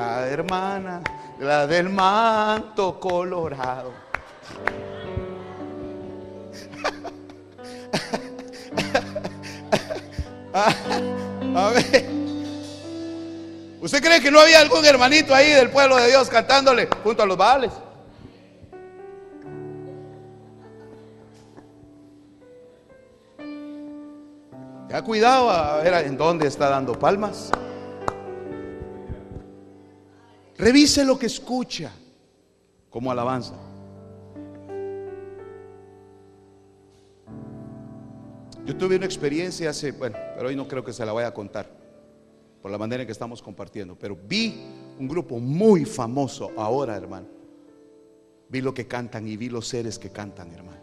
La 0.00 0.26
hermana, 0.28 1.02
la 1.40 1.66
del 1.66 1.90
manto 1.90 2.98
colorado. 2.98 3.92
A 10.54 11.68
ver. 11.74 12.06
¿Usted 13.82 14.02
cree 14.02 14.22
que 14.22 14.30
no 14.30 14.40
había 14.40 14.60
algún 14.60 14.86
hermanito 14.86 15.34
ahí 15.34 15.50
del 15.50 15.68
pueblo 15.68 15.96
de 15.96 16.08
Dios 16.08 16.30
cantándole 16.30 16.88
junto 17.04 17.22
a 17.22 17.26
los 17.26 17.36
baales? 17.36 17.72
Ya 24.88 25.02
cuidado 25.02 25.50
a 25.50 25.76
ver 25.76 25.92
en 26.06 26.16
dónde 26.16 26.46
está 26.46 26.70
dando 26.70 26.98
palmas. 26.98 27.50
Revise 30.60 31.06
lo 31.06 31.18
que 31.18 31.24
escucha 31.24 31.90
como 32.90 33.10
alabanza. 33.10 33.54
Yo 38.66 38.76
tuve 38.76 38.96
una 38.96 39.06
experiencia 39.06 39.70
hace, 39.70 39.92
bueno, 39.92 40.18
pero 40.36 40.48
hoy 40.48 40.56
no 40.56 40.68
creo 40.68 40.84
que 40.84 40.92
se 40.92 41.06
la 41.06 41.14
vaya 41.14 41.28
a 41.28 41.34
contar 41.34 41.66
por 42.60 42.70
la 42.70 42.76
manera 42.76 43.02
en 43.02 43.06
que 43.06 43.12
estamos 43.12 43.40
compartiendo, 43.40 43.96
pero 43.98 44.14
vi 44.14 44.62
un 44.98 45.08
grupo 45.08 45.38
muy 45.38 45.86
famoso 45.86 46.50
ahora, 46.58 46.94
hermano. 46.94 47.26
Vi 48.50 48.60
lo 48.60 48.74
que 48.74 48.86
cantan 48.86 49.26
y 49.28 49.38
vi 49.38 49.48
los 49.48 49.66
seres 49.66 49.98
que 49.98 50.10
cantan, 50.10 50.52
hermano, 50.52 50.82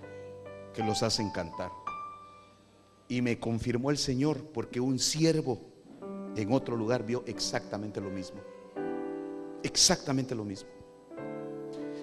que 0.73 0.81
los 0.81 1.03
hacen 1.03 1.29
cantar. 1.29 1.69
Y 3.07 3.21
me 3.21 3.39
confirmó 3.39 3.91
el 3.91 3.99
Señor 3.99 4.43
porque 4.55 4.79
un 4.79 4.97
siervo 4.97 5.61
en 6.35 6.51
otro 6.51 6.75
lugar 6.75 7.05
vio 7.05 7.23
exactamente 7.27 8.01
lo 8.01 8.09
mismo. 8.09 8.41
Exactamente 9.63 10.35
lo 10.35 10.43
mismo. 10.43 10.69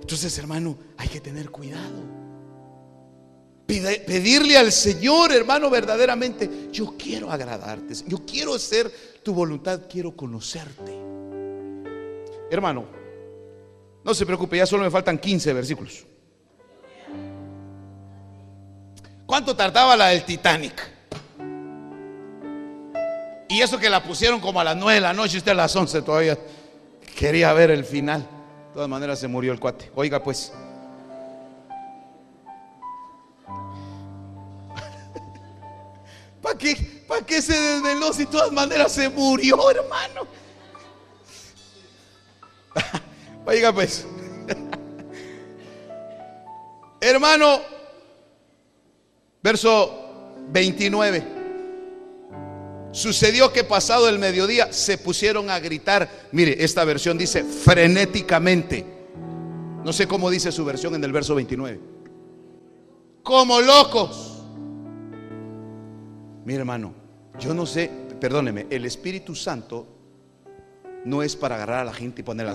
Entonces, 0.00 0.36
hermano, 0.38 0.76
hay 0.98 1.08
que 1.08 1.20
tener 1.20 1.50
cuidado. 1.50 2.24
pedirle 3.66 4.58
al 4.58 4.70
Señor, 4.70 5.32
hermano, 5.32 5.70
verdaderamente, 5.70 6.68
yo 6.70 6.94
quiero 6.98 7.30
agradarte, 7.30 7.94
yo 8.06 8.18
quiero 8.26 8.54
hacer 8.54 8.92
tu 9.22 9.32
voluntad, 9.32 9.82
quiero 9.88 10.14
conocerte. 10.14 10.92
Hermano, 12.50 12.84
no 14.04 14.12
se 14.12 14.26
preocupe, 14.26 14.58
ya 14.58 14.66
solo 14.66 14.84
me 14.84 14.90
faltan 14.90 15.18
15 15.18 15.52
versículos. 15.54 16.04
¿Cuánto 19.24 19.56
tardaba 19.56 19.96
la 19.96 20.08
del 20.08 20.24
Titanic? 20.24 20.90
Y 23.48 23.62
eso 23.62 23.78
que 23.78 23.88
la 23.88 24.02
pusieron 24.02 24.40
como 24.40 24.60
a 24.60 24.64
las 24.64 24.76
9 24.76 24.94
de 24.94 25.00
la 25.00 25.14
noche, 25.14 25.38
usted 25.38 25.52
a 25.52 25.54
las 25.54 25.74
11 25.74 26.02
todavía 26.02 26.38
Quería 27.16 27.52
ver 27.52 27.70
el 27.70 27.84
final. 27.84 28.22
De 28.22 28.74
todas 28.74 28.88
maneras 28.88 29.18
se 29.18 29.28
murió 29.28 29.52
el 29.52 29.60
cuate. 29.60 29.90
Oiga 29.94 30.22
pues. 30.22 30.52
¿Para 36.42 36.58
qué, 36.58 37.04
¿Para 37.08 37.24
qué 37.24 37.40
se 37.40 37.58
desveló 37.58 38.12
si 38.12 38.24
de 38.24 38.30
todas 38.30 38.52
maneras 38.52 38.92
se 38.92 39.08
murió, 39.08 39.70
hermano? 39.70 40.26
Oiga 43.46 43.72
pues. 43.72 44.06
hermano, 47.00 47.60
verso 49.42 50.34
29. 50.48 51.33
Sucedió 52.94 53.52
que 53.52 53.64
pasado 53.64 54.08
el 54.08 54.20
mediodía 54.20 54.72
se 54.72 54.98
pusieron 54.98 55.50
a 55.50 55.58
gritar. 55.58 56.28
Mire, 56.30 56.62
esta 56.62 56.84
versión 56.84 57.18
dice 57.18 57.42
frenéticamente. 57.42 58.86
No 59.84 59.92
sé 59.92 60.06
cómo 60.06 60.30
dice 60.30 60.52
su 60.52 60.64
versión 60.64 60.94
en 60.94 61.02
el 61.02 61.10
verso 61.10 61.34
29. 61.34 61.80
Como 63.24 63.60
locos. 63.60 64.44
Mire, 66.44 66.60
hermano, 66.60 66.94
yo 67.40 67.52
no 67.52 67.66
sé, 67.66 67.90
perdóneme, 68.20 68.68
el 68.70 68.84
Espíritu 68.84 69.34
Santo 69.34 69.88
no 71.04 71.24
es 71.24 71.34
para 71.34 71.56
agarrar 71.56 71.80
a 71.80 71.84
la 71.86 71.92
gente 71.92 72.20
y 72.20 72.24
ponerla. 72.24 72.54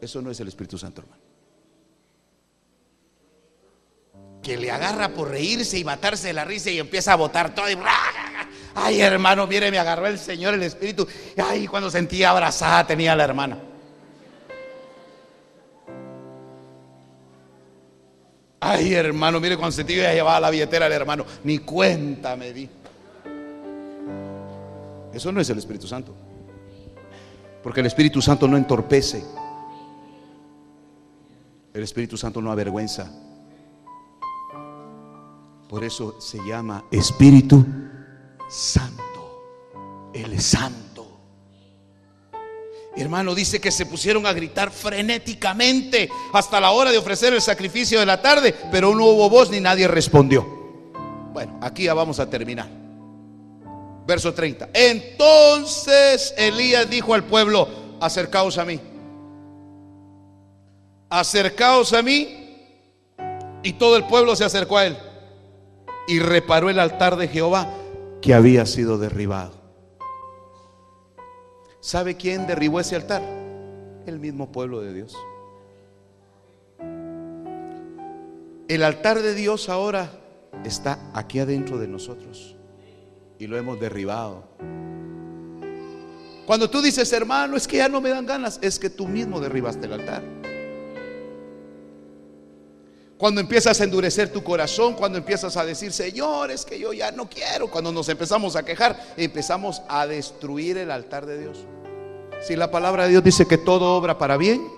Eso 0.00 0.22
no 0.22 0.30
es 0.30 0.40
el 0.40 0.48
Espíritu 0.48 0.78
Santo, 0.78 1.02
hermano. 1.02 1.21
Que 4.42 4.56
le 4.56 4.70
agarra 4.70 5.10
por 5.10 5.30
reírse 5.30 5.78
y 5.78 5.84
matarse 5.84 6.28
de 6.28 6.32
la 6.32 6.44
risa 6.44 6.70
y 6.70 6.78
empieza 6.78 7.12
a 7.12 7.16
botar 7.16 7.54
todo. 7.54 7.70
Y, 7.70 7.78
ay, 8.74 9.00
hermano, 9.00 9.46
mire, 9.46 9.70
me 9.70 9.78
agarró 9.78 10.06
el 10.06 10.18
Señor 10.18 10.54
el 10.54 10.62
Espíritu. 10.64 11.06
Ay, 11.36 11.66
cuando 11.68 11.90
sentía 11.90 12.30
abrazada 12.30 12.86
tenía 12.86 13.12
a 13.12 13.16
la 13.16 13.24
hermana. 13.24 13.58
Ay, 18.60 18.94
hermano, 18.94 19.40
mire, 19.40 19.56
cuando 19.56 19.72
sentí 19.72 19.94
que 19.94 20.02
llevaba 20.02 20.38
la 20.40 20.50
billetera 20.50 20.86
al 20.86 20.92
hermano, 20.92 21.24
ni 21.44 21.58
cuenta 21.58 22.36
me 22.36 22.52
di. 22.52 22.68
Eso 25.12 25.30
no 25.30 25.40
es 25.40 25.50
el 25.50 25.58
Espíritu 25.58 25.86
Santo. 25.86 26.14
Porque 27.62 27.80
el 27.80 27.86
Espíritu 27.86 28.20
Santo 28.22 28.48
no 28.48 28.56
entorpece. 28.56 29.24
El 31.74 31.82
Espíritu 31.82 32.16
Santo 32.16 32.40
no 32.40 32.50
avergüenza. 32.50 33.10
Por 35.72 35.84
eso 35.84 36.20
se 36.20 36.36
llama 36.44 36.84
Espíritu 36.90 37.64
Santo. 38.46 40.10
Es 40.12 40.44
santo. 40.44 41.18
Hermano, 42.94 43.34
dice 43.34 43.58
que 43.58 43.70
se 43.70 43.86
pusieron 43.86 44.26
a 44.26 44.34
gritar 44.34 44.70
frenéticamente 44.70 46.10
hasta 46.34 46.60
la 46.60 46.72
hora 46.72 46.92
de 46.92 46.98
ofrecer 46.98 47.32
el 47.32 47.40
sacrificio 47.40 48.00
de 48.00 48.04
la 48.04 48.20
tarde, 48.20 48.54
pero 48.70 48.94
no 48.94 49.06
hubo 49.06 49.30
voz 49.30 49.48
ni 49.48 49.60
nadie 49.60 49.88
respondió. 49.88 50.46
Bueno, 51.32 51.58
aquí 51.62 51.84
ya 51.84 51.94
vamos 51.94 52.20
a 52.20 52.28
terminar. 52.28 52.68
Verso 54.06 54.34
30. 54.34 54.68
Entonces 54.74 56.34
Elías 56.36 56.90
dijo 56.90 57.14
al 57.14 57.24
pueblo, 57.24 57.66
acercaos 57.98 58.58
a 58.58 58.66
mí. 58.66 58.78
Acercaos 61.08 61.94
a 61.94 62.02
mí. 62.02 62.58
Y 63.62 63.72
todo 63.72 63.96
el 63.96 64.04
pueblo 64.04 64.36
se 64.36 64.44
acercó 64.44 64.76
a 64.76 64.84
él. 64.84 64.98
Y 66.06 66.18
reparó 66.18 66.70
el 66.70 66.78
altar 66.78 67.16
de 67.16 67.28
Jehová 67.28 67.72
que 68.20 68.34
había 68.34 68.66
sido 68.66 68.98
derribado. 68.98 69.52
¿Sabe 71.80 72.16
quién 72.16 72.46
derribó 72.46 72.80
ese 72.80 72.96
altar? 72.96 73.22
El 74.06 74.18
mismo 74.20 74.52
pueblo 74.52 74.80
de 74.80 74.94
Dios. 74.94 75.16
El 78.68 78.84
altar 78.84 79.20
de 79.20 79.34
Dios 79.34 79.68
ahora 79.68 80.10
está 80.64 80.98
aquí 81.12 81.40
adentro 81.40 81.78
de 81.78 81.88
nosotros 81.88 82.56
y 83.38 83.46
lo 83.46 83.58
hemos 83.58 83.80
derribado. 83.80 84.44
Cuando 86.46 86.70
tú 86.70 86.80
dices, 86.80 87.12
hermano, 87.12 87.56
es 87.56 87.66
que 87.66 87.78
ya 87.78 87.88
no 87.88 88.00
me 88.00 88.10
dan 88.10 88.26
ganas, 88.26 88.58
es 88.62 88.78
que 88.78 88.90
tú 88.90 89.08
mismo 89.08 89.40
derribaste 89.40 89.86
el 89.86 89.92
altar. 89.94 90.22
Cuando 93.22 93.40
empiezas 93.40 93.80
a 93.80 93.84
endurecer 93.84 94.32
tu 94.32 94.42
corazón, 94.42 94.94
cuando 94.94 95.16
empiezas 95.16 95.56
a 95.56 95.64
decir, 95.64 95.92
Señor, 95.92 96.50
es 96.50 96.64
que 96.64 96.76
yo 96.76 96.92
ya 96.92 97.12
no 97.12 97.30
quiero, 97.30 97.70
cuando 97.70 97.92
nos 97.92 98.08
empezamos 98.08 98.56
a 98.56 98.64
quejar, 98.64 99.00
empezamos 99.16 99.80
a 99.88 100.08
destruir 100.08 100.76
el 100.76 100.90
altar 100.90 101.24
de 101.24 101.38
Dios. 101.38 101.58
Si 102.44 102.56
la 102.56 102.72
palabra 102.72 103.04
de 103.04 103.10
Dios 103.10 103.22
dice 103.22 103.46
que 103.46 103.58
todo 103.58 103.94
obra 103.94 104.18
para 104.18 104.36
bien, 104.36 104.68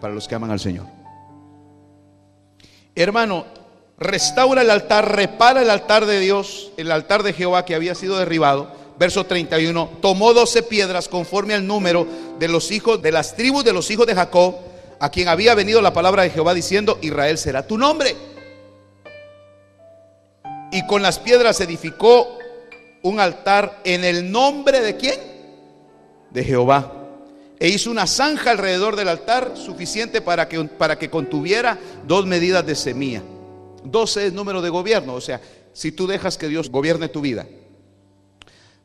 para 0.00 0.14
los 0.14 0.26
que 0.26 0.36
aman 0.36 0.52
al 0.52 0.58
Señor. 0.58 0.86
Hermano, 2.94 3.44
restaura 3.98 4.62
el 4.62 4.70
altar, 4.70 5.14
repara 5.14 5.60
el 5.60 5.68
altar 5.68 6.06
de 6.06 6.20
Dios, 6.20 6.72
el 6.78 6.90
altar 6.90 7.24
de 7.24 7.34
Jehová 7.34 7.66
que 7.66 7.74
había 7.74 7.94
sido 7.94 8.16
derribado. 8.16 8.72
Verso 8.98 9.26
31, 9.26 9.98
tomó 10.00 10.32
doce 10.32 10.62
piedras 10.62 11.08
conforme 11.08 11.52
al 11.52 11.66
número 11.66 12.06
de 12.38 12.48
los 12.48 12.70
hijos 12.70 13.02
de 13.02 13.12
las 13.12 13.36
tribus 13.36 13.64
de 13.64 13.74
los 13.74 13.90
hijos 13.90 14.06
de 14.06 14.14
Jacob 14.14 14.67
a 15.00 15.10
quien 15.10 15.28
había 15.28 15.54
venido 15.54 15.80
la 15.80 15.92
palabra 15.92 16.22
de 16.22 16.30
Jehová 16.30 16.54
diciendo, 16.54 16.98
Israel 17.02 17.38
será 17.38 17.66
tu 17.66 17.78
nombre. 17.78 18.16
Y 20.72 20.86
con 20.86 21.02
las 21.02 21.18
piedras 21.18 21.60
edificó 21.60 22.38
un 23.02 23.20
altar 23.20 23.80
en 23.84 24.04
el 24.04 24.30
nombre 24.30 24.80
de 24.80 24.96
quién? 24.96 25.18
De 26.30 26.44
Jehová. 26.44 26.92
E 27.58 27.68
hizo 27.68 27.90
una 27.90 28.06
zanja 28.06 28.50
alrededor 28.50 28.96
del 28.96 29.08
altar 29.08 29.52
suficiente 29.56 30.20
para 30.20 30.48
que, 30.48 30.62
para 30.64 30.98
que 30.98 31.10
contuviera 31.10 31.78
dos 32.06 32.26
medidas 32.26 32.64
de 32.66 32.74
semilla. 32.74 33.22
12 33.84 34.26
es 34.26 34.32
número 34.32 34.60
de 34.60 34.68
gobierno, 34.68 35.14
o 35.14 35.20
sea, 35.20 35.40
si 35.72 35.92
tú 35.92 36.06
dejas 36.06 36.36
que 36.36 36.48
Dios 36.48 36.70
gobierne 36.70 37.08
tu 37.08 37.20
vida. 37.20 37.46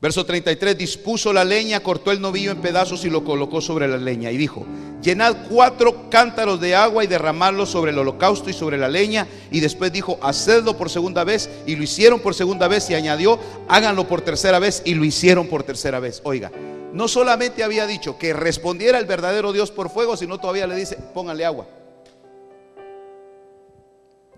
Verso 0.03 0.25
33, 0.25 0.77
dispuso 0.77 1.31
la 1.31 1.45
leña, 1.45 1.79
cortó 1.79 2.11
el 2.11 2.19
novillo 2.19 2.51
en 2.51 2.59
pedazos 2.59 3.05
y 3.05 3.09
lo 3.09 3.23
colocó 3.23 3.61
sobre 3.61 3.87
la 3.87 3.95
leña. 3.95 4.31
Y 4.31 4.37
dijo, 4.37 4.65
llenad 5.01 5.47
cuatro 5.49 6.09
cántaros 6.09 6.59
de 6.59 6.75
agua 6.75 7.05
y 7.05 7.07
derramadlo 7.07 7.65
sobre 7.65 7.91
el 7.91 7.97
holocausto 7.97 8.49
y 8.49 8.53
sobre 8.53 8.77
la 8.77 8.89
leña. 8.89 9.29
Y 9.49 9.61
después 9.61 9.93
dijo, 9.93 10.19
hacedlo 10.21 10.75
por 10.75 10.89
segunda 10.89 11.23
vez. 11.23 11.49
Y 11.65 11.77
lo 11.77 11.83
hicieron 11.83 12.19
por 12.19 12.35
segunda 12.35 12.67
vez 12.67 12.89
y 12.89 12.95
añadió, 12.95 13.39
háganlo 13.69 14.05
por 14.05 14.19
tercera 14.19 14.59
vez. 14.59 14.81
Y 14.83 14.93
lo 14.93 15.05
hicieron 15.05 15.47
por 15.47 15.63
tercera 15.63 16.01
vez. 16.01 16.19
Oiga, 16.25 16.51
no 16.91 17.07
solamente 17.07 17.63
había 17.63 17.87
dicho 17.87 18.17
que 18.17 18.33
respondiera 18.33 18.99
el 18.99 19.05
verdadero 19.05 19.53
Dios 19.53 19.71
por 19.71 19.89
fuego, 19.89 20.17
sino 20.17 20.37
todavía 20.37 20.67
le 20.67 20.75
dice, 20.75 20.97
pónganle 21.13 21.45
agua. 21.45 21.65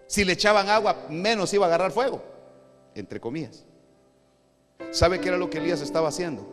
Si 0.05 0.23
le 0.23 0.33
echaban 0.33 0.69
agua, 0.69 1.07
menos 1.09 1.51
iba 1.55 1.65
a 1.65 1.69
agarrar 1.69 1.91
fuego, 1.91 2.21
entre 2.93 3.19
comillas. 3.19 3.65
¿Sabe 4.91 5.19
qué 5.19 5.29
era 5.29 5.37
lo 5.37 5.49
que 5.49 5.57
Elías 5.57 5.81
estaba 5.81 6.09
haciendo? 6.09 6.45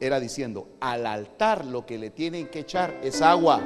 Era 0.00 0.20
diciendo, 0.20 0.68
al 0.80 1.06
altar 1.06 1.64
lo 1.64 1.86
que 1.86 1.98
le 1.98 2.10
tienen 2.10 2.48
que 2.48 2.60
echar 2.60 3.00
es 3.02 3.22
agua, 3.22 3.60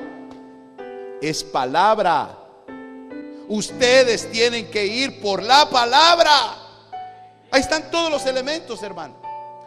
es 1.20 1.42
palabra. 1.42 2.36
Ustedes 3.48 4.30
tienen 4.30 4.70
que 4.70 4.86
ir 4.86 5.20
por 5.20 5.42
la 5.42 5.68
palabra. 5.68 6.30
Ahí 7.50 7.60
están 7.60 7.90
todos 7.90 8.10
los 8.10 8.24
elementos, 8.26 8.82
hermano. 8.82 9.16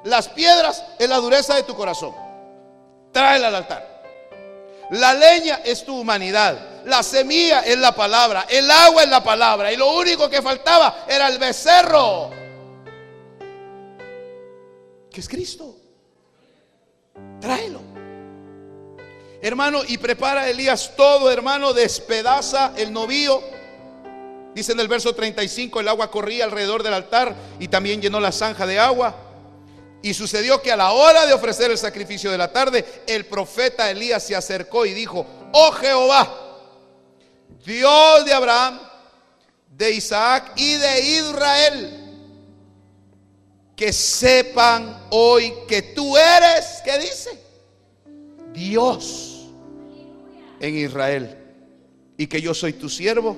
Las 0.06 0.30
piedras 0.30 0.84
es 0.98 1.10
la 1.10 1.18
dureza 1.18 1.56
de 1.56 1.64
tu 1.64 1.76
corazón. 1.76 2.14
Tráela 3.12 3.50
al 3.50 3.56
altar. 3.56 4.04
La 4.92 5.14
leña 5.14 5.60
es 5.66 5.84
tu 5.84 6.00
humanidad. 6.00 6.86
La 6.86 7.04
semilla 7.04 7.62
es 7.62 7.78
la 7.78 7.94
palabra. 7.94 8.46
El 8.50 8.70
agua 8.72 9.04
es 9.04 9.10
la 9.10 9.24
palabra. 9.24 9.72
Y 9.72 9.76
lo 9.76 9.94
único 9.98 10.30
que 10.30 10.42
faltaba 10.42 11.06
era 11.08 11.28
el 11.28 11.38
becerro 11.38 12.43
que 15.14 15.22
es 15.22 15.30
Cristo. 15.30 15.78
Tráelo. 17.40 17.80
Hermano, 19.42 19.82
y 19.88 19.98
prepara 19.98 20.50
Elías 20.50 20.96
todo, 20.98 21.32
hermano, 21.32 21.72
despedaza 21.74 22.74
el 22.76 22.92
novío. 22.92 23.42
Dice 24.56 24.72
en 24.72 24.80
el 24.80 24.88
verso 24.88 25.14
35, 25.14 25.80
el 25.80 25.88
agua 25.88 26.10
corría 26.10 26.46
alrededor 26.46 26.84
del 26.84 26.94
altar 26.94 27.36
y 27.60 27.68
también 27.68 28.02
llenó 28.02 28.20
la 28.20 28.32
zanja 28.32 28.66
de 28.66 28.80
agua. 28.80 29.16
Y 30.02 30.14
sucedió 30.14 30.62
que 30.62 30.72
a 30.72 30.76
la 30.76 30.92
hora 30.92 31.26
de 31.26 31.34
ofrecer 31.34 31.72
el 31.72 31.78
sacrificio 31.78 32.32
de 32.32 32.38
la 32.38 32.52
tarde, 32.52 32.84
el 33.08 33.26
profeta 33.26 33.90
Elías 33.90 34.24
se 34.24 34.36
acercó 34.36 34.86
y 34.86 34.94
dijo, 34.94 35.26
oh 35.54 35.72
Jehová, 35.72 36.40
Dios 37.64 38.26
de 38.26 38.34
Abraham, 38.34 38.80
de 39.70 39.92
Isaac 39.92 40.54
y 40.56 40.74
de 40.74 41.00
Israel 41.20 42.03
que 43.76 43.92
sepan 43.92 45.06
hoy 45.10 45.54
que 45.68 45.82
tú 45.82 46.16
eres, 46.16 46.82
¿qué 46.84 47.00
dice? 47.00 47.30
Dios 48.54 49.48
en 50.60 50.78
Israel. 50.78 51.38
Y 52.18 52.28
que 52.28 52.42
yo 52.42 52.54
soy 52.54 52.74
tu 52.74 52.90
siervo 52.90 53.36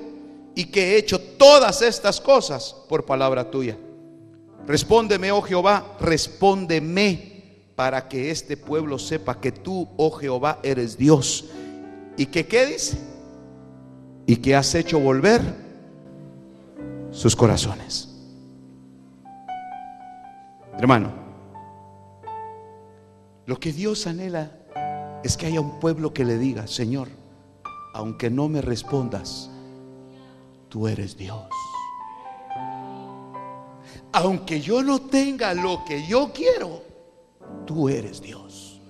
y 0.54 0.66
que 0.66 0.92
he 0.92 0.98
hecho 0.98 1.20
todas 1.20 1.82
estas 1.82 2.20
cosas 2.20 2.74
por 2.88 3.04
palabra 3.04 3.50
tuya. 3.50 3.76
Respóndeme, 4.66 5.32
oh 5.32 5.42
Jehová, 5.42 5.96
respóndeme 6.00 7.36
para 7.74 8.08
que 8.08 8.30
este 8.30 8.56
pueblo 8.56 8.98
sepa 8.98 9.40
que 9.40 9.52
tú, 9.52 9.88
oh 9.96 10.10
Jehová, 10.10 10.60
eres 10.62 10.96
Dios. 10.96 11.44
¿Y 12.16 12.26
que 12.26 12.46
qué 12.46 12.66
dice? 12.66 12.98
Y 14.26 14.36
que 14.36 14.56
has 14.56 14.74
hecho 14.74 14.98
volver 14.98 15.40
sus 17.10 17.36
corazones. 17.36 18.05
Hermano, 20.78 21.10
lo 23.46 23.58
que 23.58 23.72
Dios 23.72 24.06
anhela 24.06 24.50
es 25.24 25.36
que 25.36 25.46
haya 25.46 25.60
un 25.60 25.80
pueblo 25.80 26.12
que 26.12 26.24
le 26.24 26.36
diga, 26.36 26.66
Señor, 26.66 27.08
aunque 27.94 28.28
no 28.28 28.48
me 28.48 28.60
respondas, 28.60 29.48
tú 30.68 30.86
eres 30.86 31.16
Dios. 31.16 31.46
Aunque 34.12 34.60
yo 34.60 34.82
no 34.82 35.00
tenga 35.00 35.54
lo 35.54 35.82
que 35.84 36.06
yo 36.06 36.30
quiero, 36.32 36.82
tú 37.66 37.88
eres 37.88 38.20
Dios. 38.20 38.80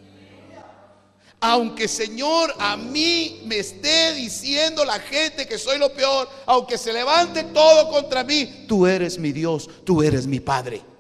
Aunque 1.39 1.87
Señor 1.87 2.53
a 2.59 2.77
mí 2.77 3.43
me 3.45 3.59
esté 3.59 4.13
diciendo 4.15 4.85
la 4.85 4.99
gente 4.99 5.47
que 5.47 5.59
soy 5.59 5.79
lo 5.79 5.93
peor, 5.93 6.29
aunque 6.47 6.79
se 6.79 6.93
levante 6.93 7.45
todo 7.45 7.89
contra 7.91 8.25
mí, 8.25 8.65
tú 8.67 8.87
eres 8.87 9.19
mi 9.19 9.31
Dios, 9.31 9.71
tú 9.85 10.03
eres 10.03 10.27
mi 10.27 10.41
Padre. 10.41 10.96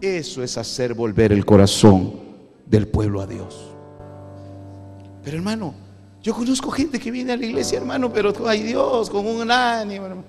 Eso 0.00 0.42
es 0.42 0.56
hacer 0.56 0.94
volver 0.94 1.32
el 1.32 1.44
corazón 1.44 2.14
del 2.66 2.88
pueblo 2.88 3.20
a 3.20 3.26
Dios. 3.26 3.70
Pero 5.22 5.36
hermano, 5.36 5.74
yo 6.22 6.34
conozco 6.34 6.70
gente 6.70 6.98
que 6.98 7.10
viene 7.10 7.32
a 7.32 7.36
la 7.36 7.44
iglesia, 7.44 7.78
hermano, 7.78 8.12
pero 8.12 8.32
ay 8.46 8.62
Dios, 8.62 9.10
con 9.10 9.26
un 9.26 9.50
ánimo, 9.50 10.06
hermano. 10.06 10.24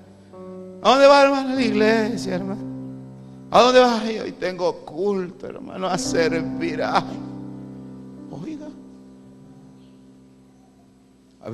¿A 0.81 0.89
dónde 0.89 1.07
va, 1.07 1.23
hermano? 1.23 1.49
A 1.49 1.55
la 1.55 1.61
iglesia, 1.61 2.35
hermano. 2.35 2.61
¿A 3.49 3.61
dónde 3.61 3.79
va? 3.79 4.01
hoy 4.23 4.31
tengo 4.33 4.85
culto, 4.85 5.47
hermano, 5.47 5.87
a 5.87 5.97
servir. 5.97 6.81
oiga. 8.31 8.67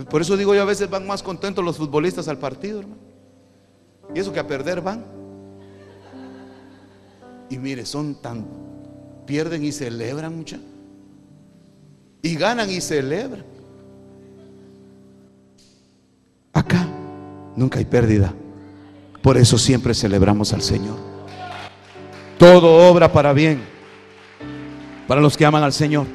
por 0.10 0.22
eso 0.22 0.38
digo 0.38 0.56
yo, 0.56 0.62
a 0.62 0.66
veces 0.66 0.90
van 0.90 1.06
más 1.06 1.22
contentos 1.22 1.64
los 1.64 1.78
futbolistas 1.78 2.28
al 2.28 2.38
partido, 2.38 2.80
hermano. 2.80 3.02
Y 4.16 4.20
eso 4.20 4.32
que 4.32 4.40
a 4.40 4.48
perder 4.48 4.82
van. 4.82 5.17
Y 7.50 7.58
mire, 7.58 7.86
son 7.86 8.22
tan, 8.22 8.46
pierden 9.26 9.64
y 9.64 9.72
celebran 9.72 10.36
mucha. 10.36 10.60
Y 12.22 12.36
ganan 12.36 12.70
y 12.70 12.82
celebran. 12.82 13.46
Acá 16.54 16.88
nunca 17.56 17.80
hay 17.80 17.86
pérdida. 17.86 18.34
Por 19.22 19.38
eso 19.38 19.58
siempre 19.58 19.94
celebramos 19.94 20.54
al 20.54 20.62
Señor. 20.62 20.98
Todo 22.38 22.90
obra 22.90 23.12
para 23.12 23.34
bien. 23.34 23.62
Para 25.08 25.22
los 25.22 25.38
que 25.38 25.46
aman 25.46 25.64
al 25.64 25.74
Señor. 25.74 26.06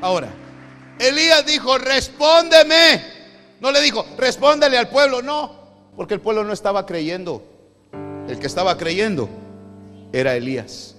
Ahora, 0.00 0.28
Elías 0.98 1.44
dijo, 1.46 1.78
respóndeme. 1.78 3.02
No 3.60 3.70
le 3.72 3.80
dijo, 3.80 4.06
respóndele 4.16 4.78
al 4.78 4.88
pueblo, 4.88 5.22
no, 5.22 5.52
porque 5.96 6.14
el 6.14 6.20
pueblo 6.20 6.44
no 6.44 6.52
estaba 6.52 6.86
creyendo. 6.86 7.49
El 8.30 8.38
que 8.38 8.46
estaba 8.46 8.76
creyendo 8.78 9.28
era 10.12 10.36
Elías. 10.36 10.94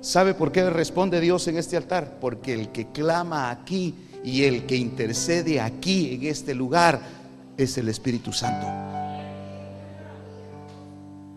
¿Sabe 0.00 0.32
por 0.32 0.50
qué 0.52 0.70
responde 0.70 1.20
Dios 1.20 1.46
en 1.48 1.58
este 1.58 1.76
altar? 1.76 2.16
Porque 2.18 2.54
el 2.54 2.70
que 2.70 2.86
clama 2.86 3.50
aquí 3.50 3.94
y 4.24 4.44
el 4.44 4.64
que 4.64 4.74
intercede 4.74 5.60
aquí 5.60 6.14
en 6.14 6.22
este 6.24 6.54
lugar 6.54 6.98
es 7.58 7.76
el 7.76 7.90
Espíritu 7.90 8.32
Santo. 8.32 8.66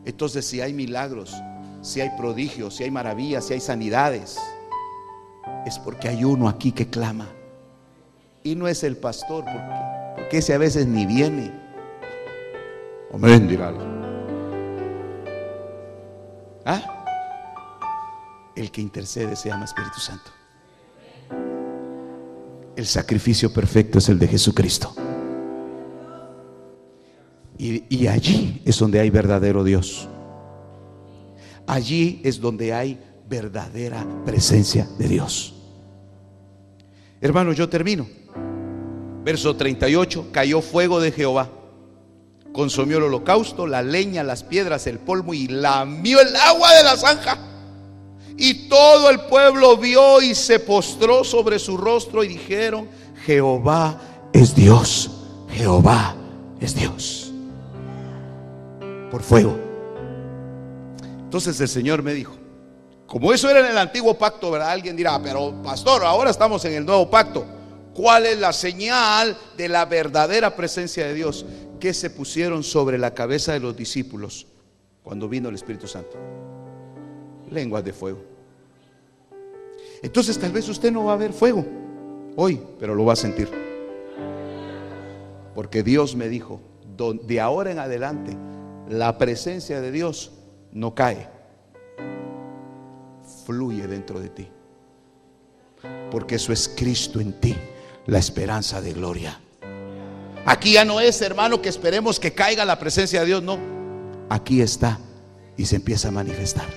Entonces 0.06 0.46
si 0.46 0.62
hay 0.62 0.72
milagros, 0.72 1.36
si 1.82 2.00
hay 2.00 2.12
prodigios, 2.18 2.78
si 2.78 2.86
hay 2.86 2.92
maravillas, 2.92 3.46
si 3.46 3.56
hay 3.56 3.60
sanidades, 3.60 4.40
es 5.66 5.80
porque 5.80 6.08
hay 6.08 6.24
uno 6.24 6.48
aquí 6.48 6.72
que 6.72 6.88
clama. 6.88 7.28
Y 8.42 8.56
no 8.56 8.70
es 8.70 8.86
el 8.86 8.96
pastor, 8.96 9.44
porque, 9.44 10.14
porque 10.16 10.38
ese 10.38 10.54
a 10.54 10.58
veces 10.58 10.88
ni 10.88 11.06
viene. 11.06 11.52
Amén, 13.14 13.50
dirá. 13.50 13.93
¿Ah? 16.66 17.04
El 18.56 18.72
que 18.72 18.82
intercede 18.82 19.36
se 19.36 19.50
llama 19.50 19.66
Espíritu 19.66 20.00
Santo. 20.00 20.32
El 22.76 22.86
sacrificio 22.86 23.54
perfecto 23.54 24.00
es 24.00 24.10
el 24.10 24.20
de 24.20 24.28
Jesucristo. 24.28 24.96
Y, 27.58 27.84
y, 27.96 28.08
allí 28.08 28.62
es 28.66 28.80
donde 28.80 29.00
hay 29.00 29.10
verdadero 29.10 29.64
Dios. 29.64 30.08
Allí 31.68 32.20
es 32.24 32.42
donde 32.42 32.74
hay 32.74 33.00
verdadera 33.30 34.06
presencia 34.26 34.88
de 34.98 35.08
Dios. 35.08 35.54
Hermanos, 37.22 37.56
yo 37.56 37.70
termino. 37.70 38.08
Verso 39.24 39.56
38, 39.56 40.30
cayó 40.32 40.62
fuego 40.62 41.00
de 41.00 41.12
Jehová. 41.12 41.50
Consumió 42.54 42.98
el 42.98 43.04
holocausto, 43.06 43.66
la 43.66 43.82
leña, 43.82 44.24
las 44.24 44.44
piedras, 44.44 44.86
el 44.86 45.00
polvo 45.00 45.34
y 45.34 45.48
lamió 45.48 46.22
el 46.22 46.36
agua 46.36 46.74
de 46.76 46.84
la 46.84 46.96
zanja. 46.96 47.38
Y 48.38 48.70
todo 48.70 49.10
el 49.10 49.22
pueblo 49.22 49.76
vio 49.78 50.22
y 50.22 50.36
se 50.36 50.60
postró 50.60 51.24
sobre 51.24 51.58
su 51.58 51.78
rostro 51.78 52.24
y 52.24 52.30
dijeron, 52.30 52.88
Jehová 53.26 54.00
es 54.32 54.56
Dios, 54.56 55.10
Jehová 55.50 56.16
es 56.62 56.76
Dios. 56.76 57.32
Por 59.10 59.24
fuego. 59.24 59.58
Entonces 61.24 61.60
el 61.60 61.68
Señor 61.68 62.04
me 62.04 62.14
dijo, 62.14 62.36
como 63.08 63.34
eso 63.34 63.50
era 63.50 63.60
en 63.60 63.68
el 63.68 63.78
antiguo 63.78 64.16
pacto, 64.16 64.52
¿verdad? 64.52 64.70
Alguien 64.70 64.96
dirá, 64.96 65.22
pero 65.22 65.62
pastor, 65.64 66.04
ahora 66.04 66.32
estamos 66.32 66.64
en 66.66 66.74
el 66.74 66.86
nuevo 66.86 67.10
pacto. 67.10 67.46
¿Cuál 67.94 68.26
es 68.26 68.40
la 68.40 68.52
señal 68.54 69.38
de 69.56 69.70
la 69.70 69.86
verdadera 69.86 70.56
presencia 70.56 71.06
de 71.06 71.14
Dios? 71.14 71.46
Que 71.84 71.94
se 71.94 72.10
pusieron 72.10 72.64
sobre 72.64 72.98
la 72.98 73.14
cabeza 73.14 73.52
de 73.52 73.60
los 73.60 73.76
discípulos 73.76 74.48
cuando 75.04 75.28
vino 75.28 75.50
el 75.50 75.56
Espíritu 75.56 75.86
Santo 75.86 76.18
lenguas 77.52 77.84
de 77.84 77.92
fuego. 77.92 78.24
Entonces 80.02 80.40
tal 80.40 80.54
vez 80.54 80.70
usted 80.70 80.94
no 80.94 81.04
va 81.04 81.12
a 81.12 81.18
ver 81.18 81.34
fuego 81.34 81.66
hoy, 82.38 82.58
pero 82.80 82.96
lo 82.96 83.04
va 83.04 83.12
a 83.12 83.18
sentir. 83.18 83.50
Porque 85.54 85.84
Dios 85.84 86.16
me 86.16 86.30
dijo, 86.30 86.62
de 87.22 87.42
ahora 87.42 87.72
en 87.72 87.80
adelante, 87.80 88.32
la 88.88 89.18
presencia 89.18 89.82
de 89.82 89.92
Dios 89.92 90.32
no 90.72 90.96
cae, 90.96 91.28
fluye 93.46 93.88
dentro 93.88 94.22
de 94.22 94.30
ti. 94.30 94.48
Porque 96.10 96.36
eso 96.36 96.54
es 96.54 96.74
Cristo 96.78 97.20
en 97.20 97.34
ti, 97.42 97.58
la 98.06 98.20
esperanza 98.20 98.80
de 98.80 98.94
gloria. 98.94 99.43
Aquí 100.46 100.74
ya 100.74 100.84
no 100.84 101.00
es, 101.00 101.22
hermano, 101.22 101.62
que 101.62 101.70
esperemos 101.70 102.20
que 102.20 102.34
caiga 102.34 102.66
la 102.66 102.78
presencia 102.78 103.22
de 103.22 103.26
Dios, 103.28 103.44
no. 103.44 103.58
Aquí 104.30 104.62
está 104.62 105.00
y 105.56 105.66
se 105.66 105.78
empieza 105.78 106.10
a 106.10 106.12
manifestar. 106.12 106.68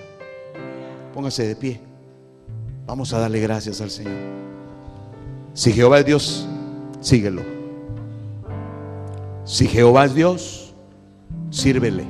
Póngase 1.12 1.46
de 1.48 1.56
pie. 1.56 1.80
Vamos 2.86 3.12
a 3.12 3.18
darle 3.18 3.40
gracias 3.40 3.80
al 3.80 3.90
Señor. 3.90 4.14
Si 5.54 5.72
Jehová 5.72 6.00
es 6.00 6.06
Dios, 6.06 6.46
síguelo. 7.00 7.42
Si 9.44 9.66
Jehová 9.66 10.04
es 10.04 10.14
Dios, 10.14 10.74
sírvele. 11.50 12.04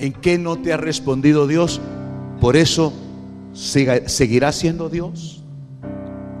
¿En 0.00 0.12
qué 0.12 0.38
no 0.38 0.56
te 0.56 0.72
ha 0.72 0.76
respondido 0.76 1.46
Dios? 1.46 1.80
Por 2.40 2.56
eso 2.56 2.92
seguirá 3.52 4.52
siendo 4.52 4.88
Dios. 4.88 5.44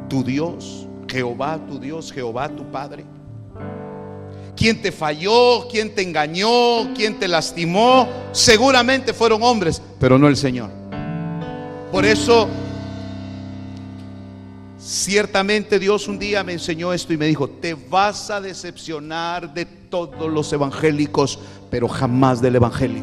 Tu 0.08 0.24
Dios, 0.24 0.87
Jehová 1.08 1.58
tu 1.66 1.78
Dios, 1.78 2.12
Jehová 2.12 2.48
tu 2.48 2.64
Padre. 2.70 3.04
Quien 4.56 4.82
te 4.82 4.90
falló, 4.90 5.68
quien 5.70 5.94
te 5.94 6.02
engañó, 6.02 6.92
quien 6.94 7.18
te 7.18 7.28
lastimó, 7.28 8.08
seguramente 8.32 9.14
fueron 9.14 9.42
hombres, 9.42 9.80
pero 10.00 10.18
no 10.18 10.26
el 10.26 10.36
Señor. 10.36 10.70
Por 11.92 12.04
eso, 12.04 12.48
ciertamente 14.78 15.78
Dios 15.78 16.08
un 16.08 16.18
día 16.18 16.42
me 16.44 16.54
enseñó 16.54 16.92
esto 16.92 17.12
y 17.12 17.16
me 17.16 17.26
dijo, 17.26 17.48
te 17.48 17.74
vas 17.74 18.30
a 18.30 18.40
decepcionar 18.40 19.54
de 19.54 19.64
todos 19.64 20.30
los 20.30 20.52
evangélicos, 20.52 21.38
pero 21.70 21.88
jamás 21.88 22.40
del 22.40 22.56
Evangelio. 22.56 23.02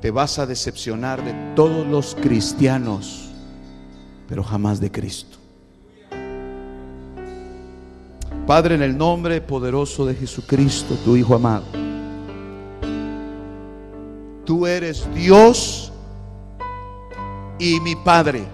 Te 0.00 0.10
vas 0.10 0.38
a 0.40 0.46
decepcionar 0.46 1.24
de 1.24 1.32
todos 1.54 1.86
los 1.86 2.16
cristianos, 2.16 3.31
pero 4.32 4.42
jamás 4.42 4.80
de 4.80 4.90
Cristo. 4.90 5.36
Padre, 8.46 8.76
en 8.76 8.82
el 8.82 8.96
nombre 8.96 9.42
poderoso 9.42 10.06
de 10.06 10.14
Jesucristo, 10.14 10.94
tu 11.04 11.16
Hijo 11.16 11.34
amado, 11.34 11.66
tú 14.46 14.66
eres 14.66 15.06
Dios 15.14 15.92
y 17.58 17.78
mi 17.80 17.94
Padre. 17.94 18.46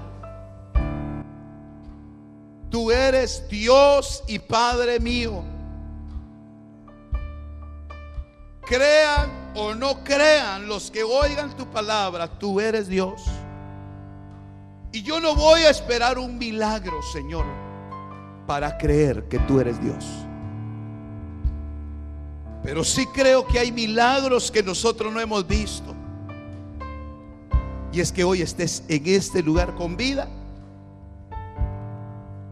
Tú 2.69 2.91
eres 2.91 3.45
Dios 3.49 4.25
y 4.27 4.41
Padre 4.41 4.99
mío. 4.99 5.45
Crean 8.63 9.31
o 9.55 9.77
no 9.77 10.03
crean 10.03 10.67
los 10.67 10.91
que 10.91 11.05
oigan 11.05 11.57
tu 11.57 11.67
palabra, 11.67 12.27
tú 12.27 12.59
eres 12.59 12.89
Dios. 12.89 13.23
Y 14.93 15.03
yo 15.03 15.21
no 15.21 15.35
voy 15.35 15.63
a 15.63 15.71
esperar 15.71 16.19
un 16.19 16.39
milagro, 16.39 17.03
Señor 17.13 17.45
para 18.49 18.79
creer 18.79 19.25
que 19.25 19.39
tú 19.41 19.61
eres 19.61 19.79
Dios. 19.79 20.07
Pero 22.63 22.83
sí 22.83 23.05
creo 23.13 23.47
que 23.47 23.59
hay 23.59 23.71
milagros 23.71 24.51
que 24.51 24.63
nosotros 24.63 25.13
no 25.13 25.21
hemos 25.21 25.47
visto. 25.47 25.95
Y 27.93 28.01
es 28.01 28.11
que 28.11 28.25
hoy 28.25 28.41
estés 28.41 28.85
en 28.89 29.07
este 29.07 29.43
lugar 29.43 29.75
con 29.75 29.99
vida. 29.99 30.29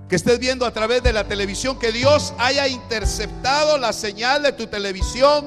Que 0.06 0.16
estés 0.16 0.38
viendo 0.38 0.66
a 0.66 0.70
través 0.70 1.02
de 1.02 1.14
la 1.14 1.24
televisión 1.24 1.78
que 1.78 1.92
Dios 1.92 2.34
haya 2.36 2.68
interceptado 2.68 3.78
la 3.78 3.94
señal 3.94 4.42
de 4.42 4.52
tu 4.52 4.66
televisión 4.66 5.46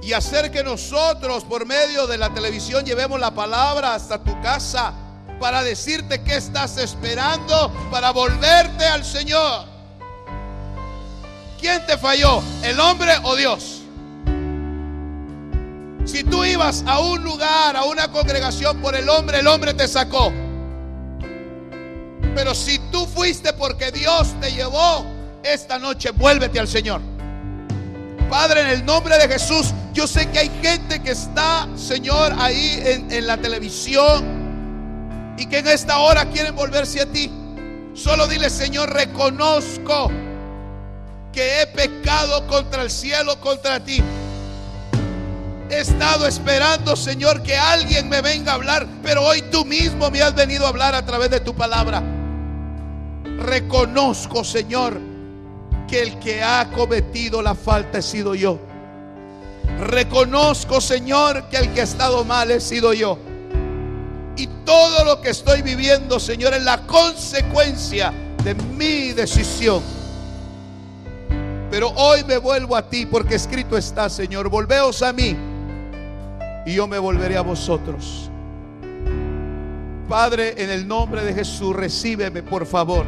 y 0.00 0.12
hacer 0.12 0.52
que 0.52 0.62
nosotros 0.62 1.42
por 1.42 1.66
medio 1.66 2.06
de 2.06 2.18
la 2.18 2.32
televisión 2.32 2.84
llevemos 2.84 3.18
la 3.18 3.34
palabra 3.34 3.96
hasta 3.96 4.22
tu 4.22 4.40
casa 4.40 5.07
para 5.38 5.62
decirte 5.62 6.22
que 6.22 6.36
estás 6.36 6.76
esperando 6.78 7.72
para 7.90 8.10
volverte 8.10 8.84
al 8.84 9.04
Señor. 9.04 9.66
¿Quién 11.60 11.84
te 11.86 11.98
falló? 11.98 12.42
¿El 12.62 12.78
hombre 12.80 13.12
o 13.22 13.36
Dios? 13.36 13.82
Si 16.04 16.24
tú 16.24 16.44
ibas 16.44 16.84
a 16.86 17.00
un 17.00 17.22
lugar, 17.22 17.76
a 17.76 17.84
una 17.84 18.08
congregación 18.08 18.80
por 18.80 18.94
el 18.94 19.08
hombre, 19.08 19.40
el 19.40 19.46
hombre 19.46 19.74
te 19.74 19.86
sacó. 19.86 20.32
Pero 22.34 22.54
si 22.54 22.78
tú 22.90 23.06
fuiste 23.06 23.52
porque 23.52 23.90
Dios 23.90 24.34
te 24.40 24.52
llevó, 24.52 25.04
esta 25.42 25.78
noche 25.78 26.10
vuélvete 26.10 26.58
al 26.58 26.68
Señor. 26.68 27.00
Padre, 28.30 28.60
en 28.62 28.68
el 28.68 28.84
nombre 28.84 29.18
de 29.18 29.28
Jesús, 29.28 29.72
yo 29.92 30.06
sé 30.06 30.30
que 30.30 30.38
hay 30.38 30.50
gente 30.62 31.02
que 31.02 31.10
está, 31.10 31.68
Señor, 31.76 32.34
ahí 32.38 32.80
en, 32.84 33.10
en 33.10 33.26
la 33.26 33.36
televisión 33.38 34.37
y 35.38 35.46
que 35.46 35.58
en 35.58 35.68
esta 35.68 35.98
hora 35.98 36.26
quieren 36.26 36.54
volverse 36.54 37.00
a 37.00 37.06
ti. 37.06 37.30
Solo 37.94 38.26
dile, 38.26 38.50
Señor, 38.50 38.92
reconozco 38.92 40.10
que 41.32 41.62
he 41.62 41.66
pecado 41.68 42.46
contra 42.46 42.82
el 42.82 42.90
cielo, 42.90 43.40
contra 43.40 43.80
ti. 43.80 44.02
He 45.70 45.80
estado 45.80 46.26
esperando, 46.26 46.96
Señor, 46.96 47.42
que 47.42 47.56
alguien 47.56 48.08
me 48.08 48.20
venga 48.20 48.52
a 48.52 48.54
hablar, 48.56 48.86
pero 49.02 49.22
hoy 49.22 49.42
tú 49.42 49.64
mismo 49.64 50.10
me 50.10 50.22
has 50.22 50.34
venido 50.34 50.64
a 50.66 50.70
hablar 50.70 50.94
a 50.94 51.04
través 51.04 51.30
de 51.30 51.40
tu 51.40 51.54
palabra. 51.54 52.02
Reconozco, 53.38 54.42
Señor, 54.42 54.98
que 55.86 56.02
el 56.02 56.18
que 56.18 56.42
ha 56.42 56.70
cometido 56.70 57.42
la 57.42 57.54
falta 57.54 57.98
he 57.98 58.02
sido 58.02 58.34
yo. 58.34 58.58
Reconozco, 59.80 60.80
Señor, 60.80 61.48
que 61.48 61.58
el 61.58 61.72
que 61.72 61.82
ha 61.82 61.84
estado 61.84 62.24
mal 62.24 62.50
he 62.50 62.60
sido 62.60 62.92
yo. 62.94 63.18
Todo 64.46 65.04
lo 65.04 65.20
que 65.20 65.30
estoy 65.30 65.62
viviendo, 65.62 66.20
Señor, 66.20 66.54
es 66.54 66.62
la 66.62 66.78
consecuencia 66.86 68.12
de 68.44 68.54
mi 68.54 69.12
decisión. 69.12 69.82
Pero 71.70 71.90
hoy 71.96 72.24
me 72.24 72.38
vuelvo 72.38 72.76
a 72.76 72.88
ti 72.88 73.04
porque 73.04 73.34
escrito 73.34 73.76
está, 73.76 74.08
Señor, 74.08 74.48
volveos 74.48 75.02
a 75.02 75.12
mí 75.12 75.36
y 76.64 76.74
yo 76.74 76.86
me 76.86 76.98
volveré 76.98 77.36
a 77.36 77.42
vosotros. 77.42 78.30
Padre, 80.08 80.54
en 80.56 80.70
el 80.70 80.88
nombre 80.88 81.22
de 81.22 81.34
Jesús, 81.34 81.76
recíbeme, 81.76 82.42
por 82.42 82.64
favor. 82.64 83.04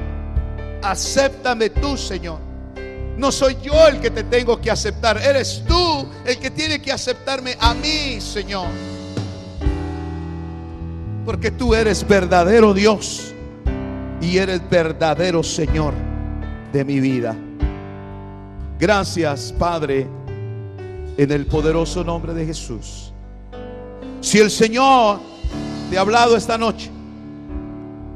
Acéptame 0.82 1.70
tú, 1.70 1.96
Señor. 1.96 2.38
No 3.16 3.32
soy 3.32 3.56
yo 3.62 3.86
el 3.86 4.00
que 4.00 4.10
te 4.10 4.24
tengo 4.24 4.60
que 4.60 4.70
aceptar, 4.70 5.18
eres 5.18 5.62
tú 5.66 6.08
el 6.24 6.38
que 6.38 6.50
tiene 6.50 6.80
que 6.80 6.92
aceptarme 6.92 7.56
a 7.60 7.74
mí, 7.74 8.20
Señor. 8.20 8.66
Porque 11.24 11.50
tú 11.50 11.74
eres 11.74 12.06
verdadero 12.06 12.72
Dios 12.74 13.34
y 14.20 14.38
eres 14.38 14.62
verdadero 14.68 15.42
Señor 15.42 15.94
de 16.72 16.84
mi 16.84 17.00
vida. 17.00 17.36
Gracias, 18.78 19.52
Padre, 19.58 20.06
en 21.16 21.30
el 21.30 21.46
poderoso 21.46 22.02
nombre 22.02 22.32
de 22.32 22.46
Jesús. 22.46 23.12
Si 24.20 24.38
el 24.38 24.50
Señor 24.50 25.18
te 25.90 25.98
ha 25.98 26.00
hablado 26.00 26.36
esta 26.36 26.56
noche, 26.56 26.90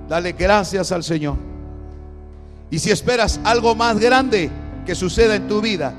dale 0.08 0.32
gracias 0.32 0.92
al 0.92 1.02
Señor. 1.02 1.36
Y 2.70 2.78
si 2.78 2.90
esperas 2.90 3.40
algo 3.44 3.74
más 3.74 3.98
grande 3.98 4.50
que 4.86 4.94
suceda 4.94 5.34
en 5.34 5.48
tu 5.48 5.60
vida, 5.60 5.94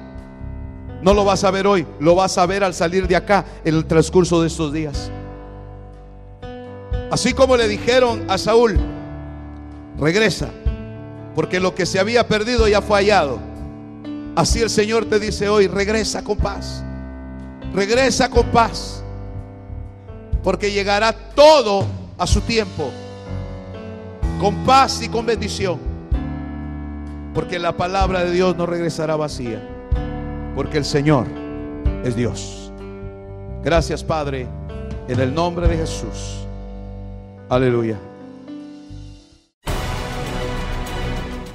no 1.01 1.13
lo 1.13 1.23
vas 1.23 1.43
a 1.43 1.51
ver 1.51 1.67
hoy, 1.67 1.85
lo 1.99 2.15
vas 2.15 2.37
a 2.37 2.45
ver 2.45 2.63
al 2.63 2.73
salir 2.73 3.07
de 3.07 3.15
acá 3.15 3.45
en 3.63 3.75
el 3.75 3.85
transcurso 3.85 4.41
de 4.41 4.47
estos 4.47 4.73
días. 4.73 5.11
Así 7.15 7.31
como 7.31 7.55
le 7.55 7.69
dijeron 7.69 8.29
a 8.29 8.37
Saúl, 8.37 8.77
regresa, 9.97 10.49
porque 11.33 11.61
lo 11.61 11.73
que 11.73 11.85
se 11.85 11.97
había 11.97 12.27
perdido 12.27 12.67
ya 12.67 12.81
fue 12.81 12.97
hallado. 12.97 13.39
Así 14.35 14.59
el 14.59 14.69
Señor 14.69 15.05
te 15.05 15.17
dice 15.17 15.47
hoy, 15.47 15.67
regresa 15.67 16.25
con 16.25 16.35
paz. 16.35 16.83
Regresa 17.73 18.29
con 18.29 18.45
paz. 18.47 19.01
Porque 20.43 20.73
llegará 20.73 21.13
todo 21.13 21.85
a 22.17 22.27
su 22.27 22.41
tiempo. 22.41 22.91
Con 24.41 24.65
paz 24.65 25.01
y 25.01 25.07
con 25.07 25.25
bendición. 25.25 25.79
Porque 27.33 27.59
la 27.59 27.77
palabra 27.77 28.25
de 28.25 28.31
Dios 28.31 28.57
no 28.57 28.65
regresará 28.65 29.15
vacía. 29.15 29.65
Porque 30.53 30.79
el 30.79 30.83
Señor 30.83 31.27
es 32.03 32.13
Dios. 32.13 32.73
Gracias 33.63 34.03
Padre. 34.03 34.49
En 35.07 35.21
el 35.21 35.33
nombre 35.33 35.69
de 35.69 35.77
Jesús. 35.77 36.44
Aleluya. 37.47 37.99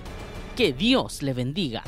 Que 0.56 0.72
Dios 0.72 1.22
le 1.22 1.34
bendiga. 1.34 1.84